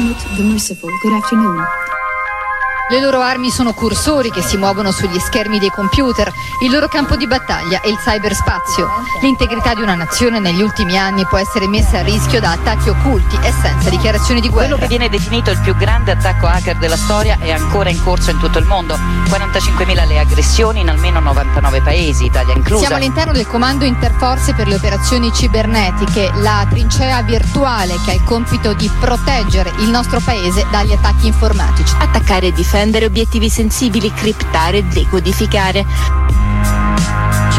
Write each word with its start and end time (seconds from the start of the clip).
The 0.00 0.44
Merciful. 0.44 0.88
Good 1.02 1.12
afternoon. 1.12 1.89
Le 2.90 2.98
loro 2.98 3.20
armi 3.20 3.50
sono 3.50 3.72
cursori 3.72 4.32
che 4.32 4.42
si 4.42 4.56
muovono 4.56 4.90
sugli 4.90 5.20
schermi 5.20 5.60
dei 5.60 5.70
computer, 5.70 6.28
il 6.64 6.72
loro 6.72 6.88
campo 6.88 7.14
di 7.14 7.28
battaglia 7.28 7.80
è 7.80 7.86
il 7.86 7.96
cyberspazio. 7.96 8.88
L'integrità 9.22 9.74
di 9.74 9.82
una 9.82 9.94
nazione 9.94 10.40
negli 10.40 10.60
ultimi 10.60 10.98
anni 10.98 11.24
può 11.24 11.38
essere 11.38 11.68
messa 11.68 11.98
a 11.98 12.02
rischio 12.02 12.40
da 12.40 12.50
attacchi 12.50 12.88
occulti 12.88 13.38
e 13.44 13.52
senza 13.62 13.90
dichiarazioni 13.90 14.40
di 14.40 14.48
guerra. 14.48 14.70
Quello 14.70 14.80
che 14.80 14.88
viene 14.88 15.08
definito 15.08 15.52
il 15.52 15.60
più 15.60 15.76
grande 15.76 16.10
attacco 16.10 16.48
hacker 16.48 16.78
della 16.78 16.96
storia 16.96 17.38
è 17.38 17.52
ancora 17.52 17.90
in 17.90 18.02
corso 18.02 18.32
in 18.32 18.40
tutto 18.40 18.58
il 18.58 18.64
mondo. 18.64 18.96
45.000 18.96 20.08
le 20.08 20.18
aggressioni 20.18 20.80
in 20.80 20.88
almeno 20.88 21.20
99 21.20 21.82
paesi, 21.82 22.24
Italia 22.24 22.54
inclusa. 22.54 22.86
Siamo 22.86 22.96
all'interno 22.96 23.32
del 23.32 23.46
comando 23.46 23.84
interforze 23.84 24.52
per 24.52 24.66
le 24.66 24.74
operazioni 24.74 25.32
cibernetiche, 25.32 26.32
la 26.38 26.66
trincea 26.68 27.22
virtuale 27.22 28.00
che 28.04 28.10
ha 28.10 28.14
il 28.14 28.24
compito 28.24 28.72
di 28.72 28.90
proteggere 28.98 29.72
il 29.78 29.90
nostro 29.90 30.18
paese 30.18 30.66
dagli 30.72 30.90
attacchi 30.90 31.28
informatici. 31.28 31.94
Attaccare 31.96 32.48
e 32.48 32.52
difendere 32.52 32.78
obiettivi 33.04 33.50
sensibili, 33.50 34.10
criptare 34.12 34.78
e 34.78 34.84
decodificare. 34.84 36.39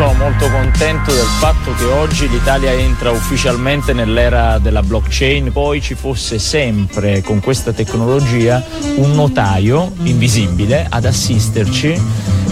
Sono 0.01 0.13
molto 0.13 0.49
contento 0.49 1.13
del 1.13 1.27
fatto 1.37 1.75
che 1.75 1.85
oggi 1.85 2.27
l'Italia 2.27 2.71
entra 2.71 3.11
ufficialmente 3.11 3.93
nell'era 3.93 4.57
della 4.57 4.81
blockchain, 4.81 5.51
poi 5.51 5.79
ci 5.79 5.93
fosse 5.93 6.39
sempre 6.39 7.21
con 7.21 7.39
questa 7.39 7.71
tecnologia 7.71 8.63
un 8.95 9.11
notaio 9.11 9.91
invisibile 10.01 10.87
ad 10.89 11.05
assisterci 11.05 12.01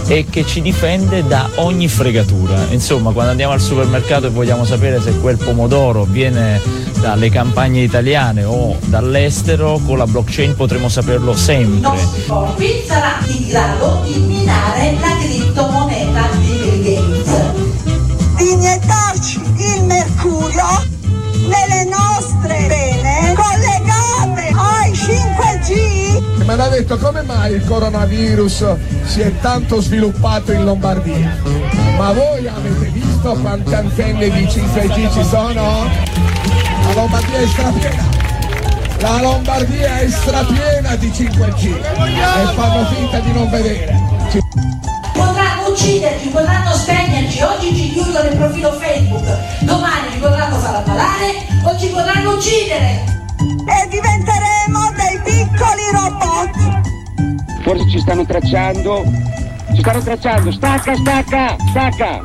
e 0.05 0.27
che 0.29 0.45
ci 0.45 0.61
difende 0.61 1.25
da 1.25 1.49
ogni 1.55 1.87
fregatura. 1.87 2.67
Insomma, 2.69 3.13
quando 3.13 3.31
andiamo 3.31 3.53
al 3.53 3.61
supermercato 3.61 4.27
e 4.27 4.29
vogliamo 4.29 4.63
sapere 4.63 5.01
se 5.01 5.17
quel 5.17 5.37
pomodoro 5.37 6.03
viene 6.03 6.61
dalle 6.99 7.31
campagne 7.31 7.81
italiane 7.81 8.43
o 8.43 8.77
dall'estero, 8.85 9.81
con 9.87 9.97
la 9.97 10.05
blockchain 10.05 10.55
potremo 10.55 10.87
saperlo 10.87 11.35
sempre. 11.35 11.97
Qui 12.55 12.83
sarà 12.85 13.17
in 13.25 13.47
grado 13.47 14.03
di 14.05 14.19
minare 14.19 14.95
la 14.99 15.17
criptomoneta 15.17 15.98
iniettarci 18.59 19.41
il 19.55 19.83
mercurio 19.85 20.83
nelle 21.47 21.85
nostre 21.85 22.67
vene 22.67 23.33
collegate 23.33 24.51
ai 24.53 24.91
5G. 24.91 26.43
Mi 26.43 26.49
hanno 26.49 26.67
detto 26.67 26.97
come 26.97 27.21
mai 27.21 27.53
il 27.53 27.65
coronavirus 27.65 28.75
si 29.05 29.21
è 29.21 29.31
tanto 29.39 29.79
sviluppato 29.81 30.51
in 30.51 30.65
Lombardia. 30.65 31.37
Ma 31.97 32.11
voi 32.11 32.47
avete 32.47 32.89
visto 32.89 33.33
quante 33.35 33.75
antenne 33.75 34.29
di 34.29 34.43
5G 34.43 35.13
ci 35.13 35.23
sono? 35.23 35.87
La 36.83 36.93
Lombardia 36.95 37.39
è 37.39 37.47
strapiena. 37.47 38.07
La 38.99 39.21
Lombardia 39.21 39.99
è 39.99 40.09
strapiena 40.09 40.95
di 40.97 41.07
5G 41.07 41.65
e 41.65 42.53
fanno 42.55 42.85
finta 42.87 43.19
di 43.19 43.31
non 43.31 43.49
vedere. 43.49 44.09
Potranno 45.69 45.85
ucciderci, 45.85 46.27
potranno 46.29 46.73
spegnerci, 46.73 47.41
oggi 47.43 47.75
ci 47.75 47.91
chiudono 47.91 48.27
il 48.27 48.35
profilo 48.35 48.71
Facebook, 48.73 49.23
domani 49.59 50.11
ci 50.11 50.17
potranno 50.17 50.57
far 50.57 50.75
ammalare 50.75 51.45
o 51.63 51.77
ci 51.77 51.87
potranno 51.89 52.33
uccidere. 52.33 53.03
E 53.37 53.87
diventeremo 53.87 54.91
dei 54.95 55.19
piccoli 55.23 55.91
robot. 55.91 56.81
Forse 57.61 57.87
ci 57.87 57.99
stanno 57.99 58.25
tracciando. 58.25 59.03
Ci 59.75 59.81
stanno 59.81 60.01
tracciando. 60.01 60.51
Stacca, 60.51 60.95
stacca, 60.95 61.55
stacca. 61.69 62.21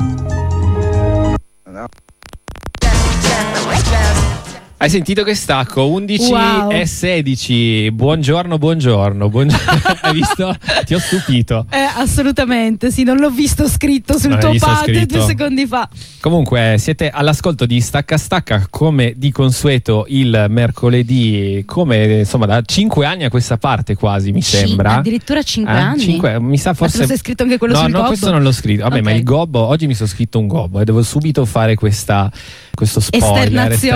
Hai 4.76 4.90
sentito 4.90 5.22
che 5.22 5.34
stacco? 5.34 5.88
11 5.88 6.30
Wow. 6.30 6.70
e 6.70 6.84
16. 6.84 7.90
Buongiorno, 7.92 8.58
buongiorno. 8.58 9.30
buongiorno. 9.30 9.64
Hai 10.02 10.12
visto? 10.12 10.54
Ti 10.84 10.92
ho 10.94 10.98
stupito. 10.98 11.64
Eh, 11.70 11.78
assolutamente, 11.96 12.90
sì, 12.90 13.02
non 13.02 13.16
l'ho 13.16 13.30
visto 13.30 13.66
scritto 13.66 14.18
sul 14.18 14.30
Non 14.30 14.40
tuo 14.40 14.52
pad 14.58 14.82
scritto? 14.82 15.16
due 15.16 15.26
secondi 15.26 15.66
fa. 15.66 15.88
Comunque, 16.20 16.74
siete 16.78 17.08
all'ascolto 17.08 17.64
di 17.64 17.80
Stacca 17.80 18.18
Stacca 18.18 18.66
come 18.68 19.14
di 19.16 19.30
consueto 19.30 20.04
il 20.08 20.46
mercoledì, 20.50 21.62
come 21.64 22.18
insomma 22.18 22.44
da 22.44 22.60
5 22.60 23.06
anni 23.06 23.24
a 23.24 23.30
questa 23.30 23.56
parte 23.56 23.94
quasi, 23.94 24.32
mi 24.32 24.42
Cin- 24.42 24.66
sembra. 24.66 24.96
addirittura 24.96 25.42
cinque 25.42 25.72
Eh, 25.72 25.78
anni? 25.78 26.00
cinque- 26.00 26.38
mi 26.40 26.58
sa 26.58 26.70
Ma 26.70 26.74
forse. 26.74 27.06
sei 27.06 27.16
scritto 27.16 27.42
anche 27.44 27.56
quello 27.58 27.74
no, 27.74 27.80
sul 27.80 27.88
no, 27.90 27.96
gobbo? 27.98 28.08
questo 28.08 28.30
non 28.30 28.42
l'ho 28.42 28.52
scritto. 28.52 28.82
Vabbè, 28.82 29.00
ma 29.00 29.10
Ok. 29.12 29.16
il 29.16 29.22
gobbo, 29.22 29.60
oggi 29.60 29.86
mi 29.86 29.94
sono 29.94 30.08
scritto 30.08 30.38
un 30.38 30.46
gobbo 30.48 30.80
e 30.80 30.84
devo 30.84 31.02
subito 31.02 31.44
fare 31.46 31.74
questa, 31.74 32.30
questo 32.74 33.00
spoiler, 33.00 33.72
Esternazione, 33.72 33.76
sì, 33.76 33.86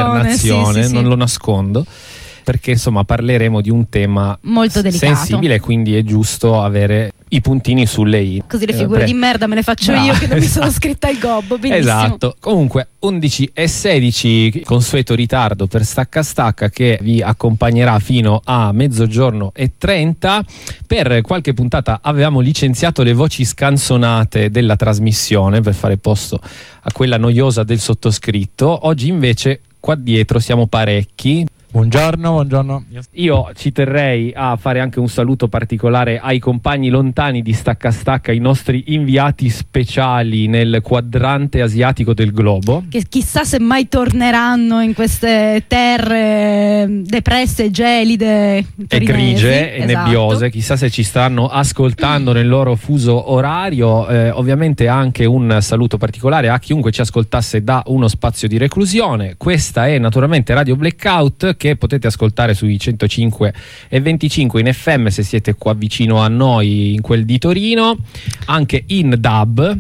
esternazione, 0.49 0.83
sì, 0.83 0.89
sì. 0.89 0.95
non 0.95 1.05
lo 1.05 1.17
nascondo. 1.17 1.85
Perché 2.45 2.71
insomma 2.71 3.05
parleremo 3.05 3.61
di 3.61 3.69
un 3.69 3.91
tema 3.91 4.39
Molto 4.43 4.81
delicato. 4.81 5.15
sensibile, 5.15 5.61
quindi 5.61 5.97
è 5.97 6.03
giusto 6.03 6.63
avere 6.63 7.13
i 7.31 7.41
puntini 7.41 7.87
sulle 7.87 8.21
i. 8.21 8.43
Così 8.49 8.67
le 8.67 8.73
Eh, 8.73 8.77
figure 8.77 8.99
pre- 8.99 9.07
di 9.07 9.15
merda 9.15 9.47
me 9.47 9.55
le 9.57 9.63
faccio 9.63 9.93
Brava, 9.93 10.07
io 10.07 10.19
che 10.19 10.27
non 10.27 10.39
mi 10.39 10.45
sono 10.45 10.67
esatto. 10.67 10.71
scritta 10.81 11.09
il 11.09 11.19
gobbo. 11.19 11.59
Benissimo. 11.59 11.77
Esatto, 11.95 12.37
comunque 12.41 12.89
11 13.01 13.51
e 13.53 13.69
16 13.69 14.63
consueto 14.65 15.15
ritardo 15.15 15.67
per 15.67 15.85
stacca 15.85 16.23
stacca 16.23 16.69
che 16.71 16.99
vi 17.03 17.21
accompagnerà 17.23 17.99
fino 17.99 18.41
a 18.45 18.73
mezzogiorno 18.73 19.53
e 19.55 19.73
30. 19.79 20.45
Per 20.87 21.21
qualche 21.23 21.53
puntata 21.55 22.01
avevamo 22.03 22.41
licenziato 22.41 23.03
le 23.03 23.13
voci 23.13 23.45
scansonate 23.45 24.51
della 24.51 24.77
trasmissione 24.77 25.61
per 25.61 25.75
fare 25.75 25.97
posto 25.99 26.41
a 26.41 26.93
quella 26.93 27.19
noiosa 27.19 27.63
del 27.65 27.79
sottoscritto. 27.79 28.87
Oggi 28.87 29.09
invece 29.09 29.61
qua 29.81 29.95
dietro 29.95 30.39
siamo 30.39 30.67
parecchi. 30.67 31.47
Buongiorno, 31.71 32.33
buongiorno. 32.33 32.85
Io 33.13 33.51
ci 33.55 33.73
terrei 33.73 34.33
a 34.35 34.57
fare 34.57 34.81
anche 34.81 34.99
un 35.01 35.09
saluto 35.09 35.49
particolare 35.49 36.19
ai 36.19 36.39
compagni 36.39 36.89
lontani 36.89 37.43
di 37.43 37.53
Stacca 37.53 37.91
Stacca, 37.91 38.33
i 38.33 38.39
nostri 38.39 38.85
inviati 38.87 39.51
speciali 39.51 40.47
nel 40.47 40.81
quadrante 40.83 41.61
asiatico 41.61 42.15
del 42.15 42.33
globo. 42.33 42.85
Che 42.89 43.05
chissà 43.07 43.45
se 43.45 43.61
mai 43.61 43.87
torneranno 43.87 44.81
in 44.81 44.95
queste 44.95 45.65
terre 45.67 46.87
depresse, 47.03 47.71
gelide 47.71 48.65
E 48.89 48.99
grigie 49.01 49.75
e 49.75 49.83
Esatto. 49.85 50.05
nebbiose, 50.07 50.51
chissà 50.51 50.75
se 50.77 50.89
ci 50.89 51.03
stanno 51.03 51.49
ascoltando 51.49 52.33
nel 52.33 52.49
loro 52.49 52.77
fuso 52.77 53.31
orario. 53.31 54.09
Eh, 54.09 54.31
ovviamente 54.31 54.89
anche 54.89 55.27
un 55.27 55.59
saluto 55.61 55.99
particolare 55.99 56.49
a 56.49 56.59
chiunque 56.59 56.93
ci 56.93 57.03
ascoltasse 57.03 57.63
da 57.63 57.83
uno 57.89 58.09
spazio 58.09 58.49
di 58.49 58.57
reclusione. 58.57 59.35
Questa 59.37 59.87
è 59.87 59.99
naturalmente 59.99 60.55
Radio 60.55 60.75
Blackout 60.75 61.57
che 61.59 61.77
potete 61.77 62.07
ascoltare 62.07 62.55
sui 62.55 62.79
105 62.79 63.53
e 63.91 64.01
25 64.01 64.61
in 64.63 64.73
FM 64.73 65.09
se 65.09 65.23
siete 65.23 65.55
qua 65.57 65.75
vicino 65.75 66.21
a 66.21 66.29
noi 66.29 66.95
in 66.95 67.03
quel 67.03 67.27
di 67.27 67.37
Torino, 67.39 67.99
anche 68.47 68.85
in 68.87 69.15
DAB. 69.19 69.79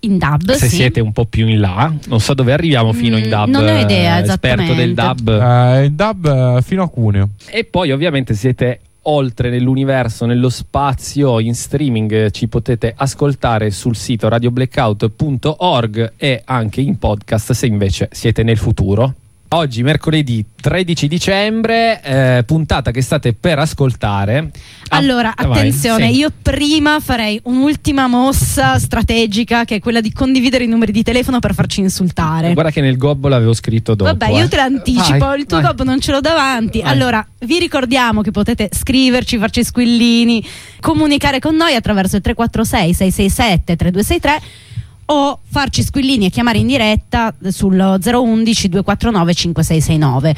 In 0.00 0.16
DAB, 0.18 0.52
se 0.52 0.68
sì. 0.68 0.76
siete 0.76 1.00
un 1.00 1.12
po' 1.12 1.26
più 1.26 1.46
in 1.46 1.60
là, 1.60 1.90
non 2.08 2.20
so 2.20 2.32
dove 2.34 2.52
arriviamo 2.52 2.92
fino 2.92 3.16
in 3.18 3.26
Mm, 3.26 3.30
DAB. 3.30 3.48
non 3.48 3.66
ho 3.66 3.78
idea 3.78 4.18
eh, 4.18 4.28
Esperto 4.28 4.74
del. 4.74 4.92
DAB. 4.94 5.28
Eh, 5.28 5.84
il 5.84 5.92
DAB 5.92 6.56
eh, 6.58 6.62
fino 6.62 6.82
a 6.82 6.88
Cuneo. 6.88 7.30
E 7.50 7.64
poi 7.64 7.90
ovviamente 7.92 8.34
siete 8.34 8.80
oltre 9.02 9.50
nell'universo, 9.50 10.26
nello 10.26 10.48
spazio, 10.50 11.38
in 11.38 11.54
streaming 11.54 12.30
ci 12.30 12.48
potete 12.48 12.92
ascoltare 12.96 13.70
sul 13.70 13.96
sito 13.96 14.28
radioblackout.org 14.28 16.12
e 16.16 16.42
anche 16.44 16.80
in 16.80 16.98
podcast 16.98 17.52
se 17.52 17.66
invece 17.66 18.08
siete 18.12 18.42
nel 18.42 18.58
futuro. 18.58 19.14
Oggi 19.52 19.82
mercoledì 19.82 20.44
13 20.60 21.08
dicembre, 21.08 22.00
eh, 22.04 22.44
puntata 22.44 22.92
che 22.92 23.02
state 23.02 23.32
per 23.34 23.58
ascoltare. 23.58 24.52
Ah, 24.90 24.96
Allora, 24.98 25.34
vai, 25.36 25.50
attenzione, 25.50 26.12
sì. 26.12 26.18
io 26.18 26.30
prima 26.40 27.00
farei 27.00 27.40
un'ultima 27.42 28.06
mossa 28.06 28.78
strategica 28.78 29.64
che 29.64 29.76
è 29.76 29.78
quella 29.80 30.00
di 30.00 30.12
condividere 30.12 30.62
i 30.62 30.68
numeri 30.68 30.92
di 30.92 31.02
telefono 31.02 31.40
per 31.40 31.54
farci 31.54 31.80
insultare. 31.80 32.52
Guarda 32.52 32.70
che 32.70 32.80
nel 32.80 32.96
gobbo 32.96 33.26
l'avevo 33.26 33.52
scritto 33.52 33.96
dopo. 33.96 34.08
Vabbè, 34.08 34.30
io 34.30 34.46
te 34.46 34.54
eh. 34.54 34.58
l'anticipo, 34.58 35.18
Vai, 35.18 35.40
il 35.40 35.46
tuo 35.46 35.60
vai. 35.60 35.66
gobbo 35.66 35.82
non 35.82 36.00
ce 36.00 36.12
l'ho 36.12 36.20
davanti. 36.20 36.80
Vai. 36.80 36.92
Allora, 36.92 37.26
vi 37.40 37.58
ricordiamo 37.58 38.22
che 38.22 38.30
potete 38.30 38.68
scriverci, 38.72 39.36
farci 39.36 39.64
squillini, 39.64 40.46
comunicare 40.78 41.40
con 41.40 41.56
noi 41.56 41.74
attraverso 41.74 42.14
il 42.14 42.22
346 42.22 42.94
667 42.94 43.74
3263 43.74 44.68
o 45.10 45.40
farci 45.44 45.82
squillini 45.82 46.26
e 46.26 46.30
chiamare 46.30 46.58
in 46.58 46.66
diretta 46.66 47.34
sul 47.48 47.76
011 47.78 48.68
249 48.68 49.34
5669. 49.34 50.36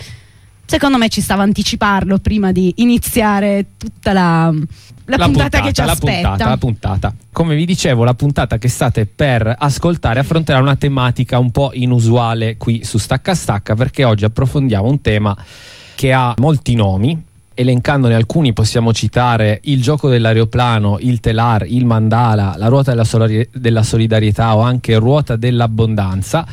Secondo 0.65 0.97
me 0.97 1.09
ci 1.11 1.21
stava 1.21 1.43
anticiparlo 1.43 2.19
prima 2.19 2.51
di 2.51 2.73
iniziare 2.77 3.67
tutta 3.77 4.15
la, 4.15 4.51
la 5.05 5.19
puntata, 5.19 5.61
che 5.61 5.73
ci 5.73 5.83
la 5.83 5.93
aspetta. 5.93 6.29
puntata, 6.29 6.49
la 6.49 6.57
puntata. 6.57 7.15
Come 7.31 7.55
vi 7.55 7.67
dicevo, 7.67 8.05
la 8.05 8.15
puntata 8.15 8.57
che 8.57 8.69
state 8.69 9.05
per 9.05 9.55
ascoltare 9.59 10.21
affronterà 10.21 10.59
una 10.61 10.77
tematica 10.77 11.39
un 11.39 11.51
po' 11.51 11.73
inusuale 11.75 12.57
qui 12.57 12.85
su 12.85 12.97
Stacca 12.97 13.35
Stacca 13.35 13.75
perché 13.75 14.05
oggi 14.05 14.25
approfondiamo 14.25 14.89
un 14.89 15.01
tema 15.03 15.37
che 15.95 16.13
ha 16.13 16.33
molti 16.39 16.75
nomi 16.75 17.23
elencandone 17.55 18.15
alcuni 18.15 18.53
possiamo 18.53 18.93
citare 18.93 19.61
il 19.65 19.83
gioco 19.83 20.09
dell'aeroplano, 20.09 20.99
il 21.01 21.21
telar, 21.21 21.67
il 21.67 21.85
mandala, 21.85 22.55
la 22.57 22.69
ruota 22.69 22.91
della, 22.91 23.05
solari- 23.05 23.49
della 23.53 23.83
solidarietà 23.83 24.57
o 24.57 24.61
anche 24.61 24.97
ruota 24.97 25.37
dell'abbondanza. 25.37 26.47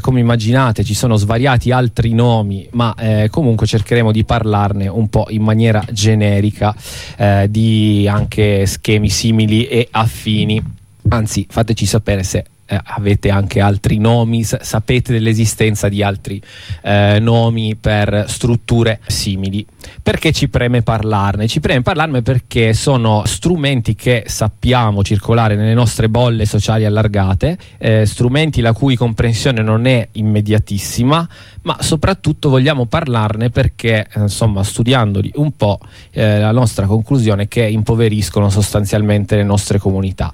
Come 0.00 0.20
immaginate 0.20 0.84
ci 0.84 0.94
sono 0.94 1.16
svariati 1.16 1.70
altri 1.70 2.12
nomi, 2.12 2.66
ma 2.72 2.94
eh, 2.98 3.28
comunque 3.30 3.66
cercheremo 3.66 4.12
di 4.12 4.24
parlarne 4.24 4.88
un 4.88 5.08
po' 5.08 5.26
in 5.30 5.42
maniera 5.42 5.84
generica 5.90 6.74
eh, 7.16 7.46
di 7.50 8.08
anche 8.08 8.66
schemi 8.66 9.08
simili 9.08 9.66
e 9.66 9.88
affini. 9.90 10.62
Anzi, 11.08 11.46
fateci 11.48 11.86
sapere 11.86 12.22
se 12.22 12.44
eh, 12.70 12.80
avete 12.82 13.30
anche 13.30 13.60
altri 13.60 13.98
nomi, 13.98 14.44
sapete 14.44 15.12
dell'esistenza 15.12 15.88
di 15.88 16.04
altri 16.04 16.40
eh, 16.82 17.18
nomi 17.20 17.74
per 17.74 18.26
strutture 18.28 19.00
simili. 19.08 19.66
Perché 20.00 20.30
ci 20.30 20.48
preme 20.48 20.82
parlarne? 20.82 21.48
Ci 21.48 21.58
preme 21.58 21.82
parlarne 21.82 22.22
perché 22.22 22.72
sono 22.72 23.24
strumenti 23.26 23.96
che 23.96 24.22
sappiamo 24.26 25.02
circolare 25.02 25.56
nelle 25.56 25.74
nostre 25.74 26.08
bolle 26.08 26.46
sociali 26.46 26.84
allargate, 26.84 27.58
eh, 27.78 28.06
strumenti 28.06 28.60
la 28.60 28.72
cui 28.72 28.94
comprensione 28.94 29.62
non 29.62 29.86
è 29.86 30.08
immediatissima, 30.12 31.28
ma 31.62 31.76
soprattutto 31.80 32.50
vogliamo 32.50 32.86
parlarne 32.86 33.50
perché, 33.50 34.06
eh, 34.14 34.20
insomma, 34.20 34.62
studiandoli 34.62 35.32
un 35.36 35.56
po', 35.56 35.80
eh, 36.12 36.38
la 36.38 36.52
nostra 36.52 36.86
conclusione 36.86 37.44
è 37.44 37.48
che 37.48 37.66
impoveriscono 37.66 38.48
sostanzialmente 38.48 39.34
le 39.34 39.44
nostre 39.44 39.78
comunità. 39.78 40.32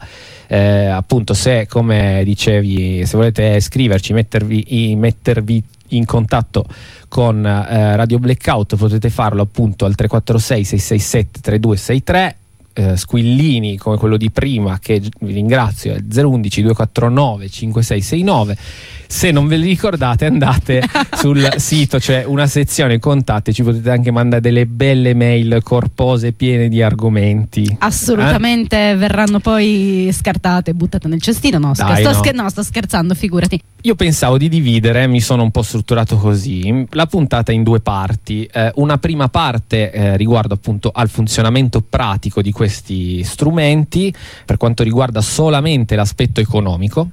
Eh, 0.49 0.87
appunto, 0.87 1.35
se 1.35 1.67
come 1.69 2.23
dicevi, 2.25 3.05
se 3.05 3.17
volete 3.17 3.61
scriverci, 3.61 4.13
mettervi, 4.13 4.95
mettervi 4.97 5.63
in 5.91 6.05
contatto 6.05 6.65
con 7.09 7.45
eh, 7.47 7.97
Radio 7.97 8.19
Blackout 8.19 8.77
potete 8.77 9.09
farlo 9.11 9.43
appunto 9.43 9.85
al 9.85 9.95
346 9.95 10.65
667 10.65 11.41
3263 11.41 12.37
eh, 12.77 12.97
squillini 12.97 13.77
come 13.77 13.97
quello 13.97 14.17
di 14.17 14.31
prima 14.31 14.79
che 14.79 15.03
vi 15.21 15.33
ringrazio 15.33 15.93
è 15.93 15.97
il 15.97 16.07
011 16.07 16.63
249 16.63 17.49
5669 17.49 18.57
se 19.09 19.31
non 19.31 19.47
ve 19.47 19.57
li 19.57 19.69
ricordate 19.69 20.27
andate 20.27 20.83
sul 21.17 21.49
sito 21.57 21.99
c'è 21.99 22.25
una 22.25 22.47
sezione 22.47 22.99
contatti 22.99 23.53
ci 23.53 23.63
potete 23.63 23.91
anche 23.91 24.11
mandare 24.11 24.43
delle 24.43 24.67
belle 24.67 25.15
mail 25.15 25.61
corpose 25.63 26.33
piene 26.33 26.69
di 26.69 26.83
argomenti 26.83 27.77
Assolutamente 27.79 28.95
verranno 28.97 29.41
poi 29.41 30.09
scartate, 30.13 30.75
buttate 30.75 31.09
nel 31.09 31.21
cestino. 31.21 31.59
No, 31.59 31.73
Dai, 31.75 32.03
sto, 32.03 32.11
no. 32.11 32.17
scher- 32.17 32.35
no, 32.35 32.49
sto 32.49 32.63
scherzando, 32.63 33.15
figurati. 33.15 33.61
Io 33.83 33.95
pensavo 33.95 34.37
di 34.39 34.49
dividere, 34.49 35.07
mi 35.07 35.21
sono 35.21 35.43
un 35.43 35.51
po' 35.51 35.63
strutturato 35.63 36.17
così, 36.17 36.87
la 36.91 37.07
puntata 37.07 37.53
in 37.53 37.63
due 37.63 37.81
parti. 37.81 38.49
Eh, 38.53 38.73
una 38.77 38.99
prima 38.99 39.29
parte 39.29 39.93
eh, 39.93 40.17
riguardo 40.17 40.55
appunto 40.55 40.91
al 40.93 41.09
funzionamento 41.09 41.81
pratico 41.81 42.43
di 42.43 42.51
questi 42.67 43.23
strumenti 43.23 44.13
per 44.45 44.57
quanto 44.57 44.83
riguarda 44.83 45.21
solamente 45.21 45.95
l'aspetto 45.95 46.41
economico 46.41 47.11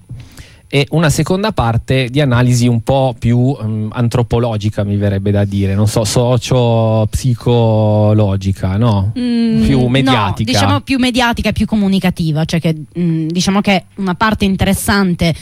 e 0.68 0.88
una 0.90 1.12
seconda 1.12 1.52
parte 1.52 2.08
di 2.10 2.20
analisi 2.20 2.68
un 2.68 2.82
po' 2.82 3.14
più 3.18 3.56
mm, 3.62 3.90
antropologica 3.92 4.84
mi 4.84 4.96
verrebbe 4.96 5.30
da 5.30 5.46
dire, 5.46 5.76
non 5.76 5.88
so, 5.88 6.04
socio-psicologica, 6.04 8.78
no? 8.78 9.12
Mm, 9.16 9.66
più 9.66 9.82
no, 9.82 9.90
mediatica. 9.90 10.52
diciamo 10.52 10.82
più 10.82 10.98
mediatica 10.98 11.50
e 11.50 11.54
più 11.54 11.68
comunicativa, 11.68 12.44
cioè 12.46 12.60
che 12.60 12.76
mm, 12.98 13.28
diciamo 13.28 13.62
che 13.62 13.84
una 13.98 14.16
parte 14.16 14.46
interessante 14.46 15.36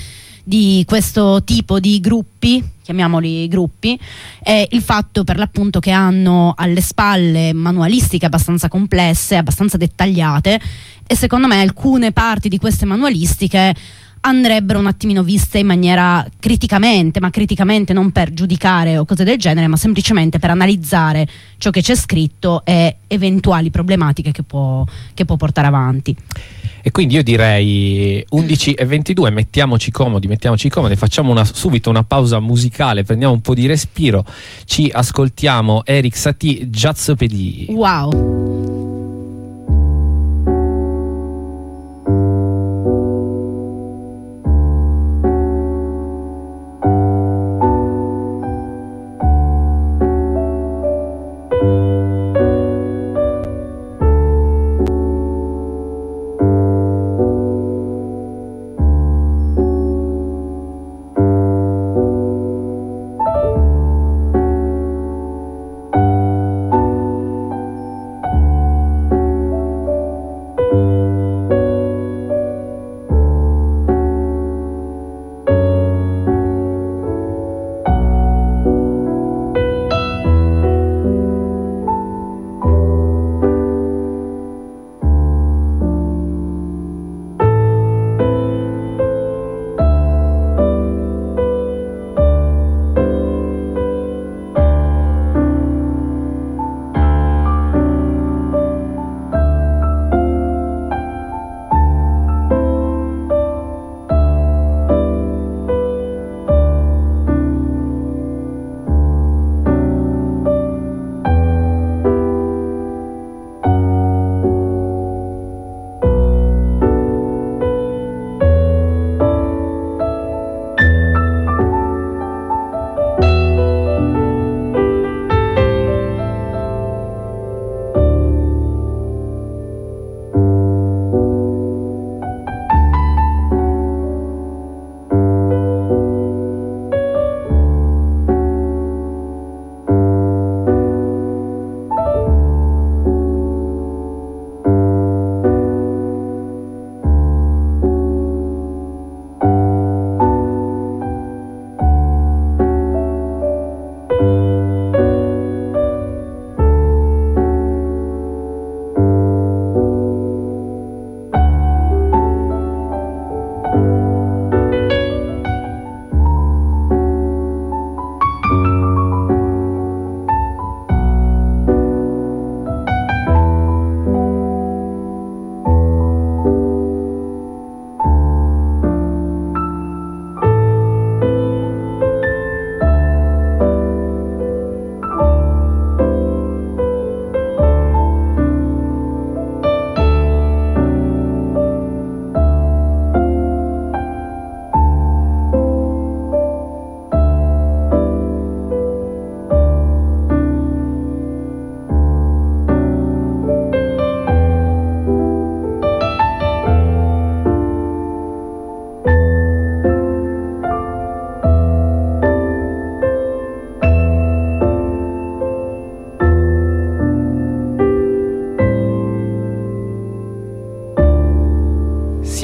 di 0.44 0.84
questo 0.88 1.44
tipo 1.44 1.80
di 1.80 2.00
gruppi, 2.00 2.64
chiamiamoli 2.84 3.48
gruppi, 3.48 4.00
è 4.42 4.68
il 4.72 4.82
fatto 4.82 5.24
per 5.24 5.38
l'appunto 5.38 5.80
che 5.80 5.92
hanno 5.92 6.54
alle 6.56 6.82
spalle 6.82 7.54
manualistiche 7.54 8.26
abbastanza 8.26 8.68
complesse, 8.68 9.36
abbastanza 9.36 9.78
dettagliate 9.78 10.60
e 11.06 11.16
secondo 11.16 11.48
me 11.48 11.62
alcune 11.62 12.12
parti 12.12 12.50
di 12.50 12.58
queste 12.58 12.86
manualistiche 12.86 13.76
andrebbero 14.22 14.80
un 14.80 14.88
attimino 14.88 15.24
viste 15.24 15.60
in 15.60 15.68
maniera 15.68 16.26
criticamente, 16.40 17.20
ma 17.20 17.30
criticamente 17.30 17.94
non 17.94 18.12
per 18.12 18.34
giudicare 18.34 18.98
o 18.98 19.06
cose 19.06 19.24
del 19.24 19.38
genere, 19.38 19.68
ma 19.68 19.78
semplicemente 19.78 20.40
per 20.40 20.52
analizzare 20.52 21.28
ciò 21.58 21.70
che 21.70 21.82
c'è 21.82 21.96
scritto 21.96 22.64
e 22.64 22.98
eventuali 23.08 23.72
problematiche 23.72 24.32
che 24.32 24.44
può, 24.44 24.86
che 25.14 25.26
può 25.26 25.38
portare 25.38 25.68
avanti. 25.68 26.16
E 26.84 26.92
quindi 26.92 27.16
io 27.16 27.24
direi 27.24 28.24
11 28.30 28.74
e 28.74 28.86
22, 28.86 29.30
mettiamoci 29.30 29.92
comodi, 29.92 30.28
mettiamoci 30.28 30.70
comodi, 30.70 30.96
facciamo 30.96 31.32
una- 31.32 31.46
subito 31.46 31.90
una 31.90 32.04
pausa 32.04 32.40
musicale, 32.40 33.04
prendiamo 33.04 33.34
un 33.34 33.42
po' 33.42 33.54
di 33.54 33.68
respiro, 33.68 34.26
ci 34.66 34.90
ascoltiamo 34.92 35.84
Eric 35.86 36.16
Satie, 36.18 36.68
Jazzopedie. 36.70 37.68
Wow! 37.74 38.41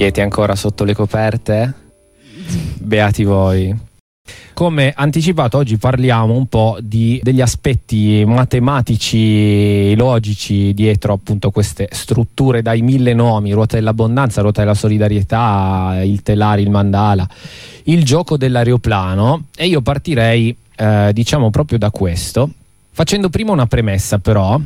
Siete 0.07 0.21
ancora 0.21 0.55
sotto 0.55 0.85
le 0.85 0.93
coperte? 0.93 1.73
Beati 2.79 3.25
voi. 3.25 3.77
Come 4.53 4.93
anticipato, 4.95 5.57
oggi 5.57 5.75
parliamo 5.75 6.33
un 6.33 6.47
po' 6.47 6.77
di, 6.79 7.19
degli 7.21 7.41
aspetti 7.41 8.23
matematici, 8.25 9.93
logici 9.97 10.73
dietro 10.73 11.11
appunto 11.11 11.51
queste 11.51 11.89
strutture 11.91 12.61
dai 12.61 12.81
mille 12.83 13.13
nomi, 13.13 13.51
ruota 13.51 13.75
dell'abbondanza, 13.75 14.39
ruota 14.39 14.61
della 14.61 14.75
solidarietà, 14.75 15.99
il 16.01 16.21
telare, 16.21 16.61
il 16.61 16.69
mandala, 16.69 17.27
il 17.83 18.05
gioco 18.05 18.37
dell'aeroplano 18.37 19.47
e 19.57 19.67
io 19.67 19.81
partirei 19.81 20.55
eh, 20.77 21.09
diciamo 21.11 21.49
proprio 21.49 21.77
da 21.77 21.91
questo, 21.91 22.49
facendo 22.91 23.27
prima 23.27 23.51
una 23.51 23.67
premessa 23.67 24.19
però, 24.19 24.57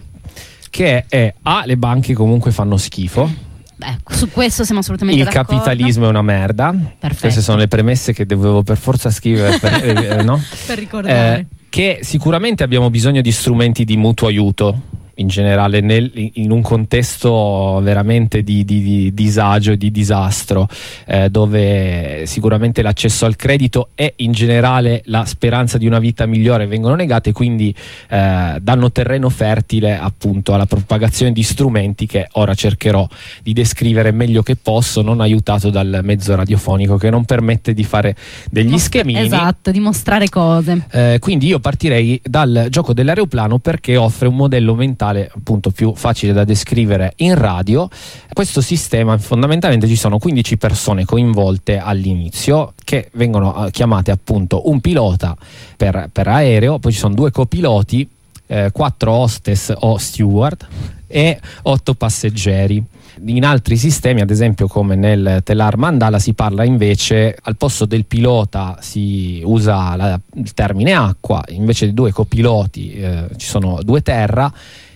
che 0.70 1.06
è 1.10 1.34
A, 1.42 1.64
le 1.66 1.78
banche 1.78 2.14
comunque 2.14 2.52
fanno 2.52 2.78
schifo 2.78 3.50
Beh, 3.82 4.14
su 4.16 4.30
questo 4.30 4.64
siamo 4.64 4.82
assolutamente 4.82 5.20
il 5.20 5.28
d'accordo. 5.28 5.54
capitalismo 5.54 6.06
è 6.06 6.10
una 6.10 6.22
merda. 6.22 6.70
Perfetto. 6.70 7.22
Queste 7.22 7.42
sono 7.42 7.58
le 7.58 7.68
premesse 7.68 8.14
che 8.14 8.28
dovevo 8.28 8.62
per 8.62 8.78
forza 8.78 9.10
scrivere 9.10 9.58
per, 9.58 9.74
eh, 10.20 10.24
no? 10.24 10.40
Per 10.68 10.78
ricordare. 10.78 11.40
Eh, 11.40 11.46
che 11.70 12.00
sicuramente 12.04 12.62
abbiamo 12.62 12.92
bisogno 12.92 13.22
di 13.22 13.32
strumenti 13.32 13.84
di 13.84 13.98
mutuo 13.98 14.28
aiuto 14.28 14.82
in 15.22 15.28
generale 15.28 15.80
nel, 15.80 16.12
in 16.34 16.52
un 16.52 16.62
contesto 16.62 17.80
veramente 17.82 18.44
di, 18.44 18.66
di, 18.66 18.82
di 18.82 19.14
disagio 19.14 19.72
e 19.72 19.78
di 19.78 19.92
disastro 19.92 20.68
eh, 21.06 21.30
dove 21.30 22.24
sicuramente 22.26 22.82
l'accesso 22.82 23.26
al 23.26 23.36
credito 23.36 23.90
e 23.96 24.14
in 24.18 24.32
generale 24.32 25.02
la 25.06 25.26
speranza 25.26 25.78
di 25.78 25.86
una 25.86 26.00
vita 26.00 26.26
migliore 26.26 26.66
vengono 26.68 26.96
negate 26.96 27.32
quindi 27.32 27.74
eh, 28.10 28.58
danno 28.62 28.92
terreno 28.92 29.30
fertile 29.30 29.98
appunto 29.98 30.54
alla 30.54 30.66
propagazione 30.66 31.32
di 31.32 31.44
strumenti 31.44 32.06
che 32.06 32.28
ora 32.34 32.54
cercherò 32.54 33.08
di 33.44 33.54
descrivere 33.54 34.12
meglio 34.12 34.42
che 34.42 34.56
posso 34.56 35.02
non 35.02 35.22
aiutato 35.22 35.70
dal 35.70 36.02
mezzo 36.04 36.36
radiofonico 36.36 36.98
che 36.98 37.10
non 37.10 37.26
permette 37.26 37.74
di 37.74 37.84
fare 37.84 38.16
degli 38.50 38.78
schemini 38.78 39.20
Esatto, 39.20 39.72
di 39.72 39.80
mostrare 39.80 40.30
cose. 40.30 40.88
eh, 40.92 41.18
quindi 41.20 41.48
io 41.48 41.60
partirei 41.60 42.20
dal 42.24 42.68
gioco 42.70 42.94
dell'aeroplano 42.94 43.60
perché 43.60 43.96
offre 43.98 44.28
un 44.28 44.36
modello 44.36 44.74
mentale 44.74 45.11
appunto 45.20 45.72
più 45.72 45.94
facile 45.94 46.34
da 46.34 46.44
descrivere 46.44 47.14
in 47.18 47.36
radio. 47.36 47.90
Questo 48.32 48.62
sistema 48.62 49.18
fondamentalmente 49.18 49.88
ci 49.88 49.96
sono 49.96 50.18
15 50.18 50.58
persone 50.58 51.06
coinvolte 51.06 51.78
all'inizio 51.78 52.74
che 52.84 53.10
vengono 53.14 53.66
eh, 53.66 53.72
chiamate 53.72 54.12
appunto 54.12 54.70
un 54.70 54.80
pilota 54.80 55.36
per, 55.76 56.10
per 56.12 56.28
aereo, 56.28 56.80
poi 56.80 56.92
ci 56.92 57.00
sono 57.00 57.14
due 57.14 57.32
copiloti, 57.32 58.08
eh, 58.48 58.70
quattro 58.72 59.12
hostess 59.12 59.74
o 59.76 59.98
steward 59.98 60.68
e 61.08 61.40
otto 61.64 61.94
passeggeri. 61.94 62.84
In 63.26 63.46
altri 63.46 63.78
sistemi, 63.78 64.22
ad 64.22 64.30
esempio 64.30 64.68
come 64.68 64.96
nel 64.96 65.42
Telar 65.44 65.78
Mandala, 65.78 66.18
si 66.18 66.34
parla 66.34 66.64
invece 66.64 67.38
al 67.40 67.58
posto 67.58 67.86
del 67.86 68.06
pilota 68.06 68.78
si 68.80 69.42
usa 69.44 69.96
la- 69.96 70.20
il 70.36 70.54
termine 70.54 70.94
acqua, 70.94 71.44
invece 71.50 71.88
di 71.88 71.94
due 71.94 72.12
copiloti 72.12 72.94
eh, 72.94 73.28
ci 73.36 73.48
sono 73.48 73.80
due 73.84 74.02
terra, 74.02 74.52